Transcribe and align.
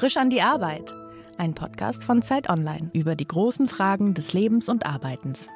Frisch 0.00 0.16
an 0.16 0.30
die 0.30 0.40
Arbeit. 0.40 0.94
Ein 1.36 1.52
Podcast 1.52 2.04
von 2.04 2.22
Zeit 2.22 2.48
Online 2.48 2.88
über 2.94 3.14
die 3.14 3.26
großen 3.26 3.68
Fragen 3.68 4.14
des 4.14 4.32
Lebens 4.32 4.70
und 4.70 4.86
Arbeitens. 4.86 5.48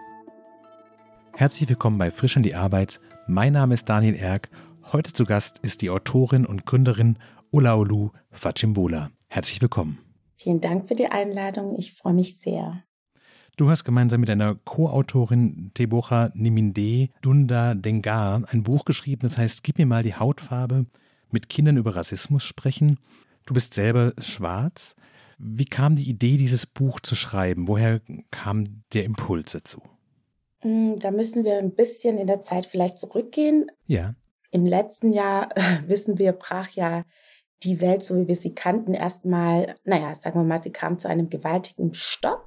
Herzlich 1.32 1.66
willkommen 1.66 1.96
bei 1.96 2.10
Frisch 2.10 2.36
an 2.36 2.42
die 2.42 2.54
Arbeit. 2.54 3.00
Mein 3.26 3.54
Name 3.54 3.72
ist 3.72 3.88
Daniel 3.88 4.14
Erck. 4.14 4.50
Heute 4.92 5.14
zu 5.14 5.24
Gast 5.24 5.60
ist 5.60 5.80
die 5.80 5.88
Autorin 5.88 6.44
und 6.44 6.66
Gründerin 6.66 7.16
Olaolu 7.52 8.10
Fachimbola. 8.32 9.10
Herzlich 9.28 9.62
willkommen. 9.62 9.98
Vielen 10.36 10.60
Dank 10.60 10.88
für 10.88 10.94
die 10.94 11.06
Einladung. 11.08 11.78
Ich 11.78 11.94
freue 11.94 12.12
mich 12.12 12.36
sehr. 12.36 12.82
Du 13.56 13.70
hast 13.70 13.84
gemeinsam 13.84 14.20
mit 14.20 14.28
deiner 14.28 14.56
Co-Autorin 14.56 15.70
Tebocha 15.72 16.32
Niminde 16.34 17.08
Dunda 17.22 17.74
Dengar 17.74 18.42
ein 18.50 18.62
Buch 18.62 18.84
geschrieben, 18.84 19.22
das 19.22 19.38
heißt 19.38 19.64
Gib 19.64 19.78
mir 19.78 19.86
mal 19.86 20.02
die 20.02 20.16
Hautfarbe, 20.16 20.84
mit 21.30 21.48
Kindern 21.48 21.78
über 21.78 21.96
Rassismus 21.96 22.44
sprechen. 22.44 22.98
Du 23.46 23.54
bist 23.54 23.74
selber 23.74 24.12
schwarz. 24.18 24.96
Wie 25.38 25.64
kam 25.64 25.96
die 25.96 26.08
Idee, 26.08 26.36
dieses 26.36 26.66
Buch 26.66 27.00
zu 27.00 27.14
schreiben? 27.14 27.68
Woher 27.68 28.00
kam 28.30 28.82
der 28.92 29.04
Impuls 29.04 29.52
dazu? 29.52 29.82
Mm, 30.62 30.94
da 30.96 31.10
müssen 31.10 31.44
wir 31.44 31.58
ein 31.58 31.74
bisschen 31.74 32.18
in 32.18 32.26
der 32.26 32.40
Zeit 32.40 32.66
vielleicht 32.66 32.98
zurückgehen. 32.98 33.70
Ja. 33.86 34.14
Im 34.50 34.66
letzten 34.66 35.12
Jahr, 35.12 35.50
wissen 35.86 36.18
wir, 36.18 36.32
brach 36.32 36.70
ja 36.70 37.04
die 37.62 37.80
Welt, 37.80 38.02
so 38.02 38.16
wie 38.16 38.28
wir 38.28 38.36
sie 38.36 38.54
kannten, 38.54 38.94
erstmal, 38.94 39.76
naja, 39.84 40.14
sagen 40.14 40.38
wir 40.38 40.44
mal, 40.44 40.62
sie 40.62 40.72
kam 40.72 40.98
zu 40.98 41.08
einem 41.08 41.30
gewaltigen 41.30 41.94
Stopp. 41.94 42.46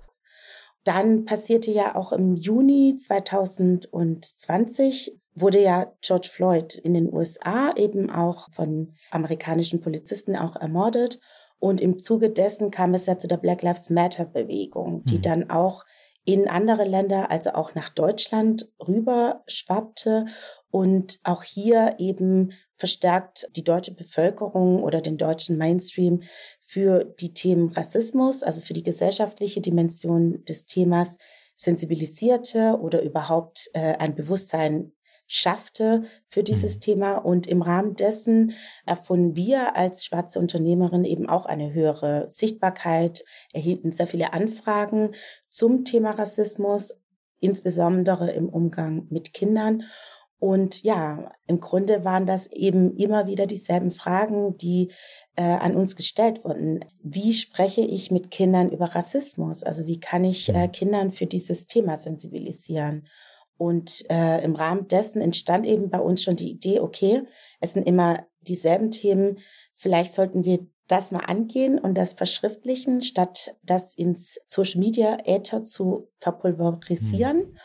Dann 0.83 1.25
passierte 1.25 1.71
ja 1.71 1.95
auch 1.95 2.13
im 2.13 2.35
Juni 2.35 2.97
2020 2.97 5.19
wurde 5.39 5.61
ja 5.61 5.93
George 6.01 6.29
Floyd 6.31 6.75
in 6.75 6.93
den 6.93 7.13
USA 7.13 7.71
eben 7.75 8.09
auch 8.09 8.49
von 8.51 8.93
amerikanischen 9.11 9.81
Polizisten 9.81 10.35
auch 10.35 10.55
ermordet. 10.55 11.19
Und 11.59 11.81
im 11.81 11.99
Zuge 11.99 12.29
dessen 12.29 12.71
kam 12.71 12.93
es 12.93 13.05
ja 13.05 13.17
zu 13.17 13.27
der 13.27 13.37
Black 13.37 13.61
Lives 13.61 13.89
Matter 13.89 14.25
Bewegung, 14.25 15.03
die 15.05 15.17
mhm. 15.17 15.21
dann 15.21 15.49
auch 15.49 15.85
in 16.23 16.49
andere 16.49 16.83
Länder, 16.83 17.31
also 17.31 17.51
auch 17.51 17.73
nach 17.73 17.89
Deutschland 17.89 18.69
rüber 18.85 19.43
schwappte 19.47 20.25
und 20.69 21.19
auch 21.23 21.43
hier 21.43 21.95
eben 21.99 22.51
verstärkt 22.75 23.47
die 23.55 23.63
deutsche 23.63 23.93
Bevölkerung 23.93 24.83
oder 24.83 25.01
den 25.01 25.17
deutschen 25.17 25.57
Mainstream 25.57 26.23
für 26.61 27.05
die 27.05 27.33
Themen 27.33 27.69
Rassismus, 27.69 28.43
also 28.43 28.59
für 28.59 28.73
die 28.73 28.83
gesellschaftliche 28.83 29.61
Dimension 29.61 30.43
des 30.43 30.65
Themas 30.65 31.17
sensibilisierte 31.55 32.77
oder 32.79 33.01
überhaupt 33.01 33.69
äh, 33.73 33.95
ein 33.95 34.13
Bewusstsein 34.13 34.91
schaffte 35.27 36.03
für 36.27 36.41
dieses 36.41 36.75
mhm. 36.75 36.79
Thema. 36.79 37.17
Und 37.17 37.45
im 37.45 37.61
Rahmen 37.61 37.95
dessen 37.95 38.53
erfunden 38.85 39.35
wir 39.35 39.75
als 39.75 40.05
schwarze 40.05 40.39
Unternehmerin 40.39 41.03
eben 41.03 41.29
auch 41.29 41.45
eine 41.45 41.73
höhere 41.73 42.29
Sichtbarkeit, 42.29 43.23
erhielten 43.53 43.91
sehr 43.91 44.07
viele 44.07 44.33
Anfragen 44.33 45.11
zum 45.49 45.83
Thema 45.83 46.11
Rassismus, 46.11 46.93
insbesondere 47.39 48.31
im 48.31 48.49
Umgang 48.49 49.05
mit 49.09 49.33
Kindern. 49.33 49.83
Und 50.39 50.83
ja, 50.83 51.31
im 51.47 51.59
Grunde 51.59 52.05
waren 52.05 52.27
das 52.27 52.47
eben 52.51 52.95
immer 52.95 53.25
wieder 53.25 53.47
dieselben 53.47 53.89
Fragen, 53.89 54.55
die 54.57 54.91
äh, 55.35 55.41
an 55.41 55.75
uns 55.75 55.95
gestellt 55.95 56.45
wurden. 56.45 56.85
Wie 57.01 57.33
spreche 57.33 57.81
ich 57.81 58.11
mit 58.11 58.29
Kindern 58.29 58.69
über 58.69 58.85
Rassismus? 58.85 59.63
Also 59.63 59.87
wie 59.87 59.99
kann 59.99 60.23
ich 60.23 60.49
äh, 60.49 60.67
mhm. 60.67 60.71
Kindern 60.71 61.11
für 61.11 61.25
dieses 61.25 61.65
Thema 61.65 61.97
sensibilisieren? 61.97 63.07
Und 63.57 64.03
äh, 64.09 64.43
im 64.43 64.55
Rahmen 64.55 64.87
dessen 64.87 65.21
entstand 65.21 65.65
eben 65.65 65.89
bei 65.89 65.99
uns 65.99 66.23
schon 66.23 66.35
die 66.35 66.51
Idee, 66.51 66.79
okay, 66.79 67.23
es 67.59 67.73
sind 67.73 67.87
immer 67.87 68.25
dieselben 68.41 68.91
Themen, 68.91 69.39
vielleicht 69.73 70.13
sollten 70.13 70.45
wir 70.45 70.59
das 70.87 71.11
mal 71.11 71.25
angehen 71.25 71.79
und 71.79 71.95
das 71.95 72.13
verschriftlichen, 72.13 73.01
statt 73.01 73.55
das 73.63 73.93
ins 73.95 74.39
Social 74.45 74.79
Media 74.79 75.17
Äther 75.25 75.63
zu 75.63 76.09
verpulverisieren. 76.19 77.37
Mhm. 77.37 77.57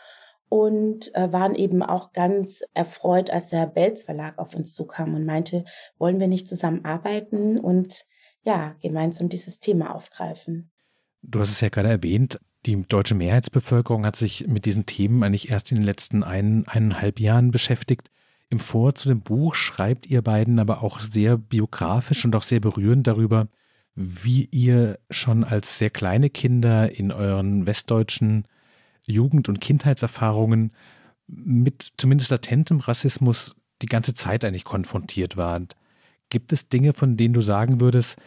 Und 0.49 1.15
äh, 1.15 1.33
waren 1.33 1.55
eben 1.55 1.81
auch 1.81 2.13
ganz 2.13 2.61
erfreut, 2.75 3.31
als 3.31 3.49
der 3.49 3.65
Belz 3.65 4.03
Verlag 4.03 4.37
auf 4.37 4.55
uns 4.55 4.75
zukam 4.75 5.15
und 5.15 5.25
meinte, 5.25 5.65
wollen 5.97 6.19
wir 6.19 6.27
nicht 6.27 6.47
zusammenarbeiten 6.47 7.57
und 7.57 8.05
ja, 8.43 8.75
gemeinsam 8.79 9.29
dieses 9.29 9.59
Thema 9.59 9.95
aufgreifen. 9.95 10.71
Du 11.23 11.39
hast 11.39 11.49
es 11.49 11.61
ja 11.61 11.69
gerade 11.69 11.89
erwähnt, 11.89 12.39
die 12.65 12.81
deutsche 12.83 13.15
Mehrheitsbevölkerung 13.15 14.05
hat 14.05 14.15
sich 14.15 14.47
mit 14.47 14.65
diesen 14.65 14.85
Themen 14.85 15.23
eigentlich 15.23 15.49
erst 15.49 15.71
in 15.71 15.77
den 15.77 15.85
letzten 15.85 16.23
ein, 16.23 16.67
eineinhalb 16.67 17.19
Jahren 17.19 17.51
beschäftigt. 17.51 18.09
Im 18.49 18.59
Vor 18.59 18.95
zu 18.95 19.09
dem 19.09 19.21
Buch 19.21 19.55
schreibt 19.55 20.07
ihr 20.07 20.21
beiden 20.21 20.59
aber 20.59 20.83
auch 20.83 21.01
sehr 21.01 21.37
biografisch 21.37 22.23
und 22.23 22.35
auch 22.35 22.43
sehr 22.43 22.59
berührend 22.59 23.07
darüber, 23.07 23.47
wie 23.95 24.47
ihr 24.51 24.99
schon 25.09 25.43
als 25.43 25.77
sehr 25.77 25.89
kleine 25.89 26.29
Kinder 26.29 26.91
in 26.91 27.11
euren 27.11 27.65
westdeutschen 27.65 28.47
Jugend- 29.05 29.49
und 29.49 29.59
Kindheitserfahrungen 29.59 30.71
mit 31.27 31.91
zumindest 31.97 32.31
latentem 32.31 32.79
Rassismus 32.79 33.55
die 33.81 33.87
ganze 33.87 34.13
Zeit 34.13 34.45
eigentlich 34.45 34.63
konfrontiert 34.63 35.35
wart. 35.37 35.75
Gibt 36.29 36.53
es 36.53 36.69
Dinge, 36.69 36.93
von 36.93 37.17
denen 37.17 37.33
du 37.33 37.41
sagen 37.41 37.81
würdest, 37.81 38.17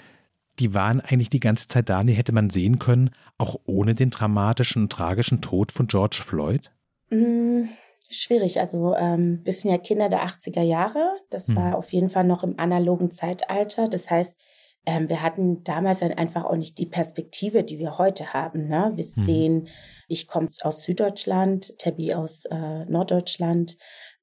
die 0.59 0.75
waren 0.75 1.01
eigentlich 1.01 1.31
die 1.31 1.41
ganze 1.41 1.69
Zeit 1.69 1.89
da, 1.89 2.03
die 2.03 2.13
hätte 2.13 2.33
man 2.33 2.51
sehen 2.51 2.79
können, 2.79 3.11
auch 3.39 3.57
ohne 3.65 3.95
den 3.95 4.11
dramatischen 4.11 4.83
und 4.83 4.93
tragischen 4.93 5.41
Tod 5.41 5.73
von 5.73 5.87
George 5.87 6.23
Floyd? 6.25 6.71
Mm, 7.11 7.65
schwierig. 8.09 8.61
Also 8.61 8.95
ähm, 8.95 9.41
wir 9.45 9.53
sind 9.53 9.71
ja 9.71 9.79
Kinder 9.79 10.09
der 10.09 10.25
80er 10.27 10.63
Jahre. 10.63 11.17
Das 11.31 11.49
hm. 11.49 11.57
war 11.57 11.77
auf 11.77 11.93
jeden 11.93 12.11
Fall 12.11 12.25
noch 12.25 12.43
im 12.43 12.59
analogen 12.59 13.11
Zeitalter. 13.11 13.89
Das 13.89 14.11
heißt, 14.11 14.35
ähm, 14.87 15.09
wir 15.09 15.23
hatten 15.23 15.65
damals 15.65 16.01
dann 16.01 16.13
einfach 16.13 16.45
auch 16.45 16.57
nicht 16.57 16.79
die 16.79 16.87
Perspektive, 16.87 17.65
die 17.65 17.79
wir 17.79 17.99
heute 17.99 18.33
haben. 18.33 18.69
Ne? 18.69 18.93
Wir 18.95 19.05
hm. 19.05 19.25
sehen, 19.25 19.69
ich 20.09 20.29
komme 20.29 20.49
aus 20.63 20.85
Süddeutschland, 20.85 21.79
Tabby 21.79 22.15
aus 22.15 22.45
äh, 22.47 22.85
Norddeutschland 22.87 23.77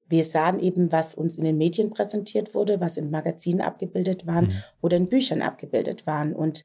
wir 0.08 0.26
sahen 0.26 0.60
eben, 0.60 0.92
was 0.92 1.16
uns 1.16 1.38
in 1.38 1.44
den 1.44 1.58
Medien 1.58 1.90
präsentiert 1.90 2.54
wurde, 2.54 2.82
was 2.82 2.98
in 2.98 3.10
Magazinen 3.10 3.62
abgebildet 3.62 4.28
waren 4.28 4.48
mhm. 4.48 4.64
oder 4.82 4.98
in 4.98 5.10
Büchern 5.10 5.42
abgebildet 5.42 6.06
waren. 6.06 6.34
Und 6.34 6.64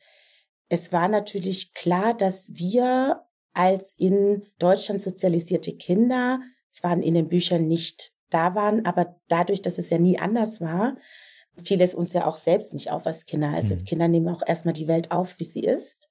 es 0.69 0.93
war 0.93 1.09
natürlich 1.09 1.73
klar, 1.73 2.15
dass 2.15 2.51
wir 2.55 3.25
als 3.53 3.95
in 3.99 4.45
Deutschland 4.59 5.01
sozialisierte 5.01 5.73
Kinder 5.77 6.41
zwar 6.71 7.01
in 7.03 7.15
den 7.15 7.29
Büchern 7.29 7.67
nicht 7.67 8.13
da 8.31 8.55
waren, 8.55 8.85
aber 8.85 9.17
dadurch, 9.29 9.63
dass 9.63 9.79
es 9.79 9.91
ja 9.91 9.99
nie 9.99 10.19
anders 10.19 10.61
war, 10.61 10.97
fiel 11.65 11.81
es 11.81 11.95
uns 11.95 12.13
ja 12.13 12.27
auch 12.27 12.37
selbst 12.37 12.73
nicht 12.73 12.91
auf 12.91 13.07
als 13.07 13.27
Kinder. 13.27 13.49
Also 13.49 13.75
mhm. 13.75 13.85
Kinder 13.85 14.09
nehmen 14.09 14.29
auch 14.29 14.43
erstmal 14.47 14.75
die 14.75 14.89
Welt 14.89 15.11
auf, 15.11 15.39
wie 15.39 15.45
sie 15.45 15.63
ist 15.63 16.09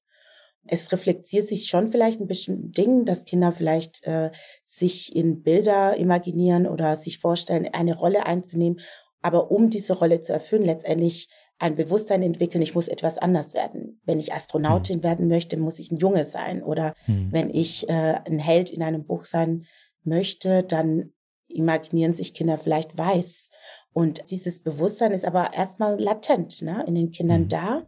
es 0.67 0.91
reflektiert 0.91 1.47
sich 1.47 1.67
schon 1.67 1.88
vielleicht 1.88 2.19
ein 2.19 2.28
bestimmten 2.28 2.72
Dingen, 2.72 3.05
dass 3.05 3.25
Kinder 3.25 3.51
vielleicht 3.51 4.05
äh, 4.05 4.31
sich 4.63 5.16
in 5.16 5.41
Bilder 5.41 5.97
imaginieren 5.97 6.67
oder 6.67 6.95
sich 6.95 7.19
vorstellen, 7.19 7.67
eine 7.72 7.95
Rolle 7.95 8.25
einzunehmen. 8.25 8.79
Aber 9.22 9.51
um 9.51 9.69
diese 9.69 9.94
Rolle 9.94 10.22
zu 10.22 10.33
erfüllen, 10.33 10.63
letztendlich 10.63 11.29
ein 11.59 11.75
Bewusstsein 11.75 12.22
entwickeln, 12.22 12.61
ich 12.61 12.75
muss 12.75 12.88
etwas 12.88 13.17
anders 13.17 13.53
werden. 13.53 14.00
Wenn 14.06 14.19
ich 14.19 14.33
Astronautin 14.33 14.97
mhm. 14.97 15.03
werden 15.03 15.27
möchte, 15.27 15.57
muss 15.57 15.79
ich 15.79 15.91
ein 15.91 15.97
Junge 15.97 16.25
sein. 16.25 16.61
Oder 16.61 16.94
mhm. 17.07 17.29
wenn 17.31 17.50
ich 17.50 17.89
äh, 17.89 18.19
ein 18.25 18.39
Held 18.39 18.69
in 18.69 18.83
einem 18.83 19.06
Buch 19.06 19.25
sein 19.25 19.66
möchte, 20.03 20.63
dann 20.63 21.13
imaginieren 21.47 22.13
sich 22.13 22.33
Kinder 22.33 22.57
vielleicht 22.57 22.97
weiß. 22.97 23.50
Und 23.94 24.29
dieses 24.29 24.61
Bewusstsein 24.61 25.11
ist 25.11 25.25
aber 25.25 25.53
erstmal 25.53 26.00
latent 26.00 26.61
ne, 26.61 26.83
in 26.88 26.94
den 26.94 27.11
Kindern 27.11 27.44
mhm. 27.44 27.50
da. 27.50 27.88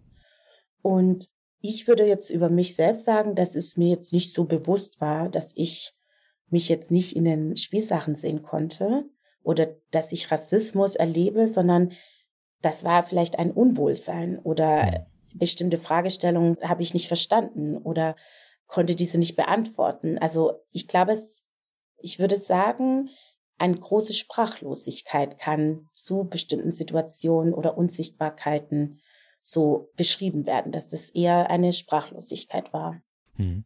Und 0.82 1.30
ich 1.62 1.88
würde 1.88 2.06
jetzt 2.06 2.30
über 2.30 2.50
mich 2.50 2.76
selbst 2.76 3.06
sagen, 3.06 3.36
dass 3.36 3.56
es 3.56 3.78
mir 3.78 3.90
jetzt 3.90 4.14
nicht 4.14 4.34
so 4.34 4.46
bewusst 4.46 5.02
war, 5.02 5.30
dass 5.30 5.52
ich 5.56 5.94
mich 6.50 6.70
jetzt 6.70 6.92
nicht 6.92 7.16
in 7.16 7.26
den 7.26 7.56
Spielsachen 7.56 8.16
sehen 8.16 8.44
konnte 8.44 9.06
oder 9.44 9.76
dass 9.92 10.12
ich 10.12 10.32
Rassismus 10.32 10.96
erlebe, 10.96 11.48
sondern 11.48 11.92
das 12.62 12.84
war 12.84 13.04
vielleicht 13.04 13.40
ein 13.40 13.52
Unwohlsein 13.52 14.40
oder 14.40 15.08
bestimmte 15.36 15.78
Fragestellungen 15.78 16.58
habe 16.64 16.82
ich 16.82 16.94
nicht 16.94 17.08
verstanden 17.08 17.78
oder 17.78 18.16
konnte 18.68 18.96
diese 18.96 19.18
nicht 19.18 19.36
beantworten. 19.36 20.18
Also 20.18 20.54
ich 20.72 20.88
glaube, 20.88 21.14
es, 21.14 21.46
ich 21.98 22.20
würde 22.20 22.38
sagen, 22.38 23.10
eine 23.58 23.78
große 23.78 24.14
Sprachlosigkeit 24.14 25.38
kann 25.38 25.88
zu 25.92 26.24
bestimmten 26.24 26.72
Situationen 26.72 27.54
oder 27.54 27.78
Unsichtbarkeiten 27.78 29.02
so 29.42 29.92
beschrieben 29.96 30.46
werden, 30.46 30.72
dass 30.72 30.90
das 30.90 31.10
eher 31.10 31.50
eine 31.50 31.74
Sprachlosigkeit 31.74 32.74
war. 32.74 33.02
Hm. 33.36 33.64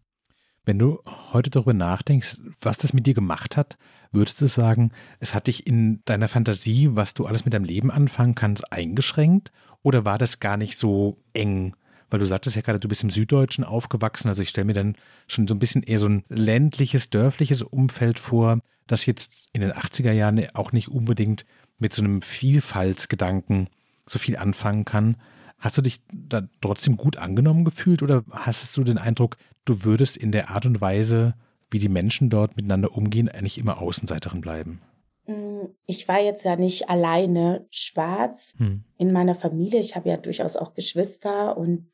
Wenn 0.66 0.80
du 0.80 1.02
heute 1.34 1.50
darüber 1.50 1.74
nachdenkst, 1.74 2.42
was 2.62 2.78
das 2.78 2.94
mit 2.94 3.06
dir 3.06 3.14
gemacht 3.14 3.58
hat, 3.58 3.78
würdest 4.14 4.40
du 4.40 4.48
sagen, 4.48 4.92
es 5.20 5.34
hat 5.34 5.48
dich 5.48 5.68
in 5.68 6.02
deiner 6.06 6.30
Fantasie, 6.30 6.96
was 6.96 7.14
du 7.14 7.26
alles 7.26 7.44
mit 7.44 7.54
deinem 7.54 7.66
Leben 7.66 7.92
anfangen 7.92 8.36
kannst, 8.36 8.72
eingeschränkt? 8.72 9.52
Oder 9.82 10.06
war 10.06 10.18
das 10.18 10.40
gar 10.40 10.56
nicht 10.56 10.78
so 10.78 11.18
eng? 11.34 11.76
Weil 12.10 12.20
du 12.20 12.26
sagtest 12.26 12.56
ja 12.56 12.62
gerade, 12.62 12.80
du 12.80 12.88
bist 12.88 13.04
im 13.04 13.10
Süddeutschen 13.10 13.66
aufgewachsen. 13.66 14.30
Also 14.30 14.42
ich 14.42 14.50
stelle 14.50 14.66
mir 14.66 14.74
dann 14.74 14.96
schon 15.28 15.48
so 15.48 15.56
ein 15.56 15.60
bisschen 15.60 15.84
eher 15.84 16.00
so 16.00 16.08
ein 16.08 16.24
ländliches, 16.30 17.10
dörfliches 17.10 17.62
Umfeld 17.62 18.20
vor, 18.20 18.60
das 18.88 19.06
jetzt 19.06 19.50
in 19.52 19.62
den 19.62 19.72
80er 19.72 20.12
Jahren 20.12 20.48
auch 20.54 20.72
nicht 20.72 20.90
unbedingt 20.90 21.46
mit 21.80 21.92
so 21.92 22.02
einem 22.02 22.22
Vielfaltsgedanken 22.22 23.68
so 24.06 24.20
viel 24.20 24.38
anfangen 24.38 24.86
kann. 24.86 25.18
Hast 25.64 25.78
du 25.78 25.82
dich 25.82 26.02
da 26.12 26.46
trotzdem 26.60 26.98
gut 26.98 27.16
angenommen 27.16 27.64
gefühlt 27.64 28.04
oder 28.04 28.26
hast 28.30 28.76
du 28.76 28.84
den 28.84 28.98
Eindruck, 28.98 29.38
du 29.64 29.86
würdest 29.86 30.18
in 30.18 30.34
der 30.34 30.50
Art 30.50 30.66
und 30.66 30.82
Weise, 30.82 31.36
wie 31.72 31.80
die 31.80 31.88
Menschen 31.88 32.30
dort 32.30 32.58
miteinander 32.58 32.92
umgehen, 32.92 33.30
eigentlich 33.30 33.58
immer 33.58 33.82
Außenseiterin 33.82 34.42
bleiben? 34.42 34.82
Mm, 35.26 35.68
ich 35.88 36.10
war 36.10 36.20
jetzt 36.20 36.44
ja 36.44 36.58
nicht 36.58 36.90
alleine 36.90 37.66
schwarz 37.72 38.56
hm. 38.58 38.84
in 38.98 39.14
meiner 39.14 39.36
Familie. 39.36 39.80
Ich 39.80 39.96
habe 39.96 40.10
ja 40.10 40.18
durchaus 40.18 40.58
auch 40.58 40.74
Geschwister 40.74 41.56
und 41.56 41.90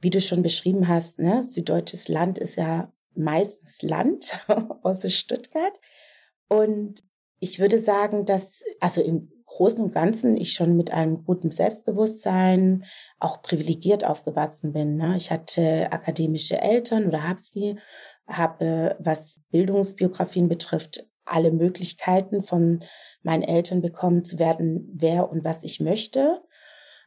wie 0.00 0.08
du 0.08 0.22
schon 0.22 0.40
beschrieben 0.40 0.88
hast, 0.88 1.18
ne, 1.18 1.42
süddeutsches 1.42 2.08
Land 2.08 2.38
ist 2.38 2.56
ja 2.56 2.90
meistens 3.14 3.82
Land, 3.82 4.32
außer 4.82 5.10
Stuttgart. 5.10 5.78
Und 6.48 7.00
ich 7.38 7.58
würde 7.58 7.82
sagen, 7.82 8.24
dass, 8.24 8.62
also 8.80 9.02
im 9.02 9.30
Großen 9.54 9.84
und 9.84 9.94
Ganzen 9.94 10.36
ich 10.36 10.52
schon 10.52 10.76
mit 10.76 10.92
einem 10.92 11.24
guten 11.24 11.52
Selbstbewusstsein 11.52 12.84
auch 13.20 13.40
privilegiert 13.40 14.04
aufgewachsen 14.04 14.72
bin. 14.72 14.96
Ne? 14.96 15.14
Ich 15.16 15.30
hatte 15.30 15.92
akademische 15.92 16.60
Eltern 16.60 17.06
oder 17.06 17.28
habe 17.28 17.40
sie, 17.40 17.78
habe, 18.26 18.96
was 18.98 19.42
Bildungsbiografien 19.52 20.48
betrifft, 20.48 21.06
alle 21.24 21.52
Möglichkeiten 21.52 22.42
von 22.42 22.80
meinen 23.22 23.44
Eltern 23.44 23.80
bekommen 23.80 24.24
zu 24.24 24.40
werden, 24.40 24.90
wer 24.92 25.30
und 25.30 25.44
was 25.44 25.62
ich 25.62 25.78
möchte, 25.78 26.42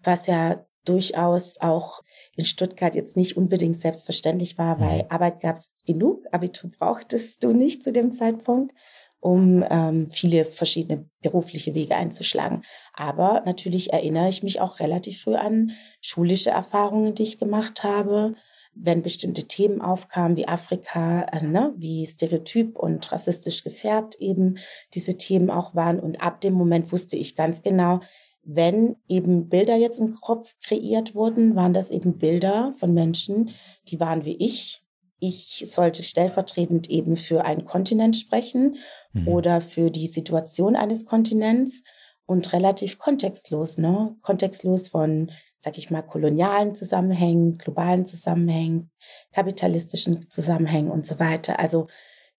was 0.01 0.27
ja 0.27 0.65
durchaus 0.85 1.59
auch 1.59 2.01
in 2.37 2.45
Stuttgart 2.45 2.95
jetzt 2.95 3.17
nicht 3.17 3.35
unbedingt 3.35 3.75
selbstverständlich 3.75 4.57
war, 4.57 4.79
weil 4.79 4.99
mhm. 4.99 5.09
Arbeit 5.09 5.41
gab 5.41 5.57
es 5.57 5.73
genug, 5.85 6.23
Abitur 6.31 6.71
brauchtest 6.71 7.43
du 7.43 7.51
nicht 7.51 7.83
zu 7.83 7.91
dem 7.91 8.13
Zeitpunkt 8.13 8.73
um 9.19 9.63
ähm, 9.69 10.09
viele 10.09 10.45
verschiedene 10.45 11.09
berufliche 11.21 11.75
Wege 11.75 11.95
einzuschlagen. 11.95 12.63
Aber 12.93 13.43
natürlich 13.45 13.91
erinnere 13.91 14.29
ich 14.29 14.43
mich 14.43 14.61
auch 14.61 14.79
relativ 14.79 15.21
früh 15.21 15.35
an 15.35 15.71
schulische 16.01 16.51
Erfahrungen, 16.51 17.15
die 17.15 17.23
ich 17.23 17.39
gemacht 17.39 17.83
habe, 17.83 18.35
wenn 18.79 19.01
bestimmte 19.01 19.47
Themen 19.47 19.81
aufkamen 19.81 20.37
wie 20.37 20.47
Afrika, 20.47 21.23
äh, 21.31 21.43
ne, 21.43 21.73
wie 21.77 22.05
stereotyp 22.05 22.77
und 22.77 23.11
rassistisch 23.11 23.63
gefärbt 23.63 24.15
eben 24.19 24.57
diese 24.93 25.17
Themen 25.17 25.49
auch 25.49 25.75
waren. 25.75 25.99
Und 25.99 26.21
ab 26.21 26.41
dem 26.41 26.53
Moment 26.53 26.91
wusste 26.91 27.15
ich 27.15 27.35
ganz 27.35 27.61
genau, 27.61 28.01
wenn 28.43 28.95
eben 29.09 29.49
Bilder 29.49 29.75
jetzt 29.75 29.99
im 29.99 30.13
Kopf 30.13 30.55
kreiert 30.63 31.15
wurden, 31.15 31.55
waren 31.55 31.73
das 31.73 31.91
eben 31.91 32.17
Bilder 32.17 32.71
von 32.77 32.93
Menschen, 32.93 33.49
die 33.89 33.99
waren 33.99 34.23
wie 34.23 34.37
ich, 34.37 34.86
ich 35.19 35.63
sollte 35.67 36.03
stellvertretend 36.03 36.89
eben 36.89 37.15
für 37.15 37.45
einen 37.45 37.65
Kontinent 37.65 38.15
sprechen 38.15 38.77
mhm. 39.13 39.27
oder 39.27 39.61
für 39.61 39.89
die 39.89 40.07
Situation 40.07 40.75
eines 40.75 41.05
Kontinents 41.05 41.83
und 42.25 42.53
relativ 42.53 42.99
kontextlos, 42.99 43.77
ne? 43.77 44.15
Kontextlos 44.21 44.89
von, 44.89 45.31
sag 45.59 45.77
ich 45.77 45.89
mal, 45.89 46.01
kolonialen 46.01 46.75
Zusammenhängen, 46.75 47.57
globalen 47.57 48.05
Zusammenhängen, 48.05 48.91
kapitalistischen 49.31 50.29
Zusammenhängen 50.29 50.91
und 50.91 51.05
so 51.05 51.19
weiter. 51.19 51.59
Also 51.59 51.87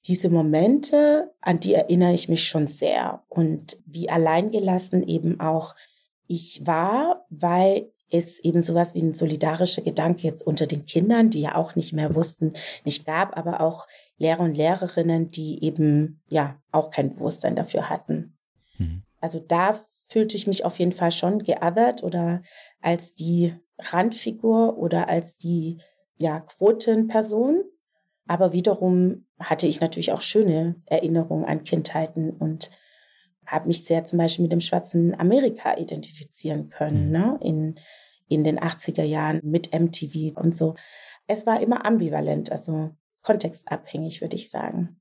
diese 0.07 0.29
Momente, 0.29 1.33
an 1.41 1.59
die 1.59 1.75
erinnere 1.75 2.13
ich 2.15 2.29
mich 2.29 2.47
schon 2.47 2.67
sehr 2.67 3.25
und 3.29 3.79
wie 3.87 4.09
alleingelassen 4.09 5.03
eben 5.03 5.41
auch 5.41 5.75
ich 6.27 6.67
war, 6.67 7.27
weil 7.31 7.91
es 8.11 8.39
eben 8.41 8.63
sowas 8.63 8.95
wie 8.95 9.03
ein 9.03 9.15
solidarischer 9.15 9.83
Gedanke 9.83 10.23
jetzt 10.23 10.47
unter 10.47 10.67
den 10.67 10.87
Kindern, 10.87 11.31
die 11.31 11.43
ja 11.43 11.55
auch 11.57 11.75
nicht 11.75 11.93
mehr 11.93 12.15
wussten, 12.15 12.53
nicht 12.85 13.07
gab, 13.07 13.37
aber 13.37 13.61
auch 13.61 13.87
Lehrer 14.17 14.41
und 14.41 14.55
Lehrerinnen, 14.55 15.31
die 15.31 15.63
eben 15.65 16.21
ja 16.29 16.61
auch 16.73 16.91
kein 16.91 17.15
Bewusstsein 17.15 17.55
dafür 17.55 17.89
hatten. 17.89 18.37
Mhm. 18.79 19.03
Also 19.21 19.41
da 19.41 19.81
fühlte 20.09 20.37
ich 20.37 20.47
mich 20.47 20.65
auf 20.65 20.79
jeden 20.79 20.93
Fall 20.93 21.13
schon 21.13 21.41
geothert 21.41 22.03
oder 22.03 22.43
als 22.81 23.15
die 23.15 23.55
Randfigur 23.79 24.79
oder 24.79 25.09
als 25.09 25.37
die 25.37 25.79
ja 26.19 26.41
Quotenperson. 26.41 27.63
Aber 28.27 28.53
wiederum 28.53 29.27
hatte 29.39 29.67
ich 29.67 29.81
natürlich 29.81 30.13
auch 30.13 30.23
schöne 30.23 30.77
Erinnerungen 30.87 31.45
an 31.45 31.65
Kindheiten 31.65 32.31
und 32.31 32.71
habe 33.49 33.67
mich 33.67 33.85
sehr 33.85 34.05
zum 34.05 34.19
Beispiel 34.19 34.45
mit 34.45 34.53
dem 34.53 34.61
schwarzen 34.61 35.19
Amerika 35.19 35.77
identifizieren 35.77 36.69
können, 36.69 37.06
mhm. 37.06 37.12
ne? 37.12 37.39
in, 37.43 37.75
in 38.29 38.45
den 38.45 38.61
80er 38.61 39.03
Jahren 39.03 39.41
mit 39.43 39.73
MTV 39.73 40.39
und 40.39 40.55
so. 40.55 40.75
Es 41.27 41.47
war 41.47 41.61
immer 41.61 41.85
ambivalent, 41.85 42.53
also 42.53 42.91
kontextabhängig, 43.23 44.21
würde 44.21 44.37
ich 44.37 44.50
sagen. 44.50 45.00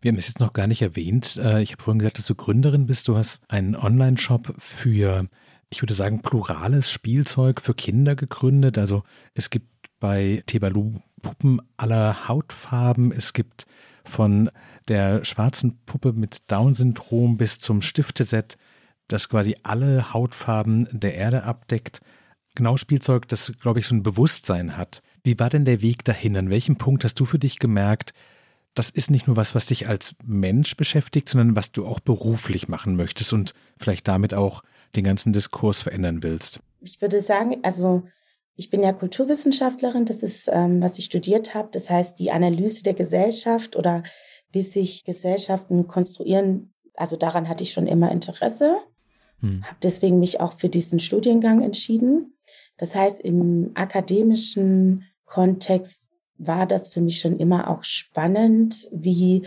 Wir 0.00 0.10
haben 0.10 0.18
es 0.18 0.28
jetzt 0.28 0.40
noch 0.40 0.52
gar 0.52 0.66
nicht 0.66 0.82
erwähnt. 0.82 1.36
Äh, 1.42 1.62
ich 1.62 1.72
habe 1.72 1.82
vorhin 1.82 1.98
gesagt, 1.98 2.18
dass 2.18 2.26
du 2.26 2.34
Gründerin 2.34 2.86
bist. 2.86 3.08
Du 3.08 3.16
hast 3.16 3.50
einen 3.50 3.76
Online-Shop 3.76 4.54
für, 4.58 5.26
ich 5.70 5.82
würde 5.82 5.94
sagen, 5.94 6.22
plurales 6.22 6.90
Spielzeug 6.90 7.60
für 7.60 7.74
Kinder 7.74 8.14
gegründet. 8.14 8.78
Also 8.78 9.02
es 9.34 9.50
gibt 9.50 9.68
bei 9.98 10.42
Tebalu 10.46 10.94
Puppen 11.22 11.60
aller 11.76 12.28
Hautfarben. 12.28 13.12
Es 13.12 13.32
gibt 13.32 13.66
von 14.04 14.50
der 14.88 15.24
schwarzen 15.24 15.78
Puppe 15.86 16.12
mit 16.12 16.50
Down-Syndrom 16.50 17.36
bis 17.36 17.58
zum 17.58 17.82
Stifteset, 17.82 18.56
das 19.08 19.28
quasi 19.28 19.56
alle 19.62 20.12
Hautfarben 20.12 20.88
der 20.92 21.14
Erde 21.14 21.44
abdeckt. 21.44 22.00
Genau 22.54 22.76
Spielzeug, 22.76 23.28
das, 23.28 23.52
glaube 23.60 23.80
ich, 23.80 23.86
so 23.86 23.94
ein 23.94 24.02
Bewusstsein 24.02 24.76
hat. 24.76 25.02
Wie 25.22 25.38
war 25.38 25.50
denn 25.50 25.64
der 25.64 25.82
Weg 25.82 26.04
dahin? 26.04 26.36
An 26.36 26.50
welchem 26.50 26.76
Punkt 26.76 27.04
hast 27.04 27.18
du 27.20 27.24
für 27.24 27.38
dich 27.38 27.58
gemerkt, 27.58 28.14
das 28.74 28.90
ist 28.90 29.10
nicht 29.10 29.26
nur 29.26 29.36
was, 29.36 29.54
was 29.54 29.66
dich 29.66 29.88
als 29.88 30.14
Mensch 30.24 30.76
beschäftigt, 30.76 31.28
sondern 31.28 31.56
was 31.56 31.72
du 31.72 31.86
auch 31.86 32.00
beruflich 32.00 32.68
machen 32.68 32.94
möchtest 32.94 33.32
und 33.32 33.54
vielleicht 33.78 34.06
damit 34.06 34.34
auch 34.34 34.62
den 34.94 35.04
ganzen 35.04 35.32
Diskurs 35.32 35.82
verändern 35.82 36.22
willst? 36.22 36.60
Ich 36.80 37.00
würde 37.00 37.22
sagen, 37.22 37.56
also 37.62 38.04
ich 38.54 38.70
bin 38.70 38.82
ja 38.82 38.92
Kulturwissenschaftlerin, 38.92 40.04
das 40.04 40.22
ist, 40.22 40.48
ähm, 40.52 40.82
was 40.82 40.98
ich 40.98 41.06
studiert 41.06 41.54
habe. 41.54 41.68
Das 41.72 41.90
heißt, 41.90 42.18
die 42.18 42.30
Analyse 42.30 42.82
der 42.82 42.94
Gesellschaft 42.94 43.76
oder 43.76 44.02
wie 44.56 44.62
sich 44.62 45.04
Gesellschaften 45.04 45.86
konstruieren, 45.86 46.72
also 46.94 47.16
daran 47.16 47.46
hatte 47.46 47.62
ich 47.62 47.72
schon 47.72 47.86
immer 47.86 48.10
Interesse. 48.10 48.78
Hm. 49.40 49.62
Habe 49.66 49.76
deswegen 49.82 50.18
mich 50.18 50.40
auch 50.40 50.54
für 50.54 50.70
diesen 50.70 50.98
Studiengang 50.98 51.60
entschieden. 51.60 52.38
Das 52.78 52.94
heißt, 52.94 53.20
im 53.20 53.72
akademischen 53.74 55.04
Kontext 55.26 56.08
war 56.38 56.66
das 56.66 56.88
für 56.88 57.02
mich 57.02 57.20
schon 57.20 57.36
immer 57.36 57.68
auch 57.68 57.84
spannend, 57.84 58.88
wie 58.92 59.46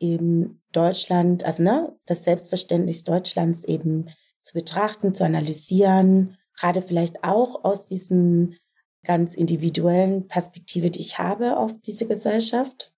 eben 0.00 0.60
Deutschland, 0.72 1.44
also 1.44 1.62
ne, 1.62 1.96
das 2.06 2.24
Selbstverständnis 2.24 3.04
Deutschlands 3.04 3.62
eben 3.62 4.06
zu 4.42 4.54
betrachten, 4.54 5.14
zu 5.14 5.22
analysieren, 5.22 6.36
gerade 6.58 6.82
vielleicht 6.82 7.22
auch 7.22 7.64
aus 7.64 7.86
diesen 7.86 8.56
ganz 9.04 9.36
individuellen 9.36 10.26
Perspektive, 10.26 10.90
die 10.90 11.00
ich 11.00 11.18
habe 11.18 11.58
auf 11.58 11.80
diese 11.80 12.06
Gesellschaft 12.06 12.92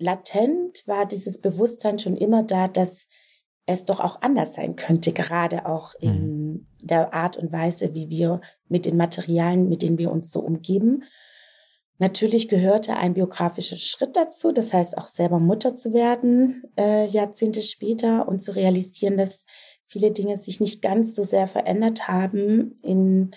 latent 0.00 0.82
war 0.86 1.06
dieses 1.06 1.40
Bewusstsein 1.40 1.98
schon 1.98 2.16
immer 2.16 2.42
da, 2.42 2.66
dass 2.66 3.06
es 3.66 3.84
doch 3.84 4.00
auch 4.00 4.20
anders 4.22 4.54
sein 4.54 4.74
könnte, 4.74 5.12
gerade 5.12 5.66
auch 5.66 5.94
in 6.00 6.52
mhm. 6.52 6.66
der 6.82 7.14
Art 7.14 7.36
und 7.36 7.52
Weise, 7.52 7.94
wie 7.94 8.10
wir 8.10 8.40
mit 8.68 8.86
den 8.86 8.96
Materialien, 8.96 9.68
mit 9.68 9.82
denen 9.82 9.98
wir 9.98 10.10
uns 10.10 10.32
so 10.32 10.40
umgeben. 10.40 11.04
Natürlich 11.98 12.48
gehörte 12.48 12.96
ein 12.96 13.14
biografischer 13.14 13.76
Schritt 13.76 14.16
dazu, 14.16 14.52
das 14.52 14.72
heißt 14.72 14.96
auch 14.96 15.06
selber 15.06 15.38
Mutter 15.38 15.76
zu 15.76 15.92
werden, 15.92 16.62
äh, 16.78 17.06
Jahrzehnte 17.06 17.60
später 17.60 18.26
und 18.26 18.42
zu 18.42 18.56
realisieren, 18.56 19.18
dass 19.18 19.44
viele 19.86 20.10
Dinge 20.10 20.38
sich 20.38 20.60
nicht 20.60 20.80
ganz 20.80 21.14
so 21.14 21.22
sehr 21.22 21.46
verändert 21.46 22.08
haben 22.08 22.80
im 22.82 23.32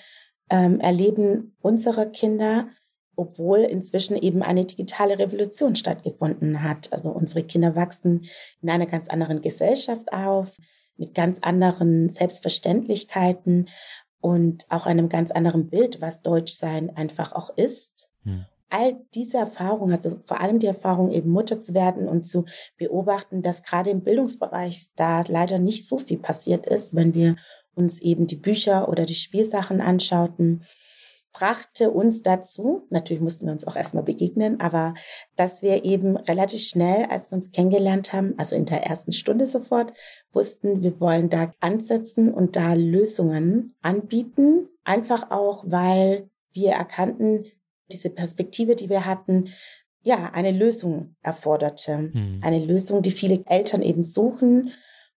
ähm, 0.49 0.79
Erleben 0.79 1.57
unserer 1.61 2.05
Kinder, 2.05 2.69
obwohl 3.15 3.59
inzwischen 3.59 4.15
eben 4.15 4.41
eine 4.41 4.65
digitale 4.65 5.19
Revolution 5.19 5.75
stattgefunden 5.75 6.63
hat. 6.63 6.91
Also 6.91 7.11
unsere 7.11 7.43
Kinder 7.43 7.75
wachsen 7.75 8.25
in 8.61 8.69
einer 8.69 8.85
ganz 8.85 9.07
anderen 9.07 9.41
Gesellschaft 9.41 10.11
auf, 10.11 10.57
mit 10.97 11.13
ganz 11.13 11.39
anderen 11.41 12.09
Selbstverständlichkeiten 12.09 13.69
und 14.21 14.65
auch 14.69 14.85
einem 14.85 15.09
ganz 15.09 15.31
anderen 15.31 15.69
Bild, 15.69 16.01
was 16.01 16.21
Deutschsein 16.21 16.95
einfach 16.95 17.33
auch 17.33 17.55
ist. 17.57 18.09
Hm. 18.23 18.45
All 18.69 18.95
diese 19.13 19.37
Erfahrungen, 19.37 19.93
also 19.93 20.19
vor 20.25 20.41
allem 20.41 20.59
die 20.59 20.67
Erfahrung, 20.67 21.11
eben 21.11 21.29
Mutter 21.29 21.61
zu 21.61 21.73
werden 21.73 22.07
und 22.07 22.25
zu 22.25 22.45
beobachten, 22.77 23.41
dass 23.41 23.61
gerade 23.61 23.91
im 23.91 24.01
Bildungsbereich 24.01 24.87
da 24.95 25.21
leider 25.27 25.59
nicht 25.59 25.87
so 25.87 25.99
viel 25.99 26.17
passiert 26.17 26.67
ist, 26.67 26.95
wenn 26.95 27.13
wir 27.13 27.35
uns 27.75 28.01
eben 28.01 28.25
die 28.25 28.35
Bücher 28.35 28.87
oder 28.89 29.05
die 29.05 29.13
Spielsachen 29.13 29.81
anschauten, 29.81 30.63
brachte 31.33 31.89
uns 31.89 32.21
dazu, 32.21 32.87
natürlich 32.89 33.21
mussten 33.21 33.47
wir 33.47 33.51
uns 33.51 33.65
auch 33.65 33.75
erstmal 33.75 34.03
begegnen, 34.03 34.59
aber 34.59 34.93
dass 35.35 35.61
wir 35.63 35.83
eben 35.83 36.15
relativ 36.15 36.61
schnell, 36.61 37.07
als 37.09 37.31
wir 37.31 37.37
uns 37.37 37.51
kennengelernt 37.51 38.13
haben, 38.13 38.35
also 38.37 38.55
in 38.55 38.65
der 38.65 38.83
ersten 38.83 39.11
Stunde 39.11 39.47
sofort, 39.47 39.93
wussten, 40.31 40.83
wir 40.83 40.99
wollen 41.01 41.29
da 41.29 41.51
ansetzen 41.59 42.31
und 42.31 42.55
da 42.55 42.73
Lösungen 42.73 43.75
anbieten. 43.81 44.69
Einfach 44.83 45.31
auch, 45.31 45.63
weil 45.67 46.29
wir 46.51 46.71
erkannten, 46.71 47.45
diese 47.91 48.11
Perspektive, 48.11 48.75
die 48.75 48.89
wir 48.89 49.05
hatten, 49.05 49.49
ja, 50.03 50.31
eine 50.33 50.51
Lösung 50.51 51.15
erforderte. 51.21 51.97
Mhm. 51.97 52.41
Eine 52.43 52.63
Lösung, 52.63 53.01
die 53.01 53.11
viele 53.11 53.43
Eltern 53.47 53.81
eben 53.81 54.03
suchen 54.03 54.71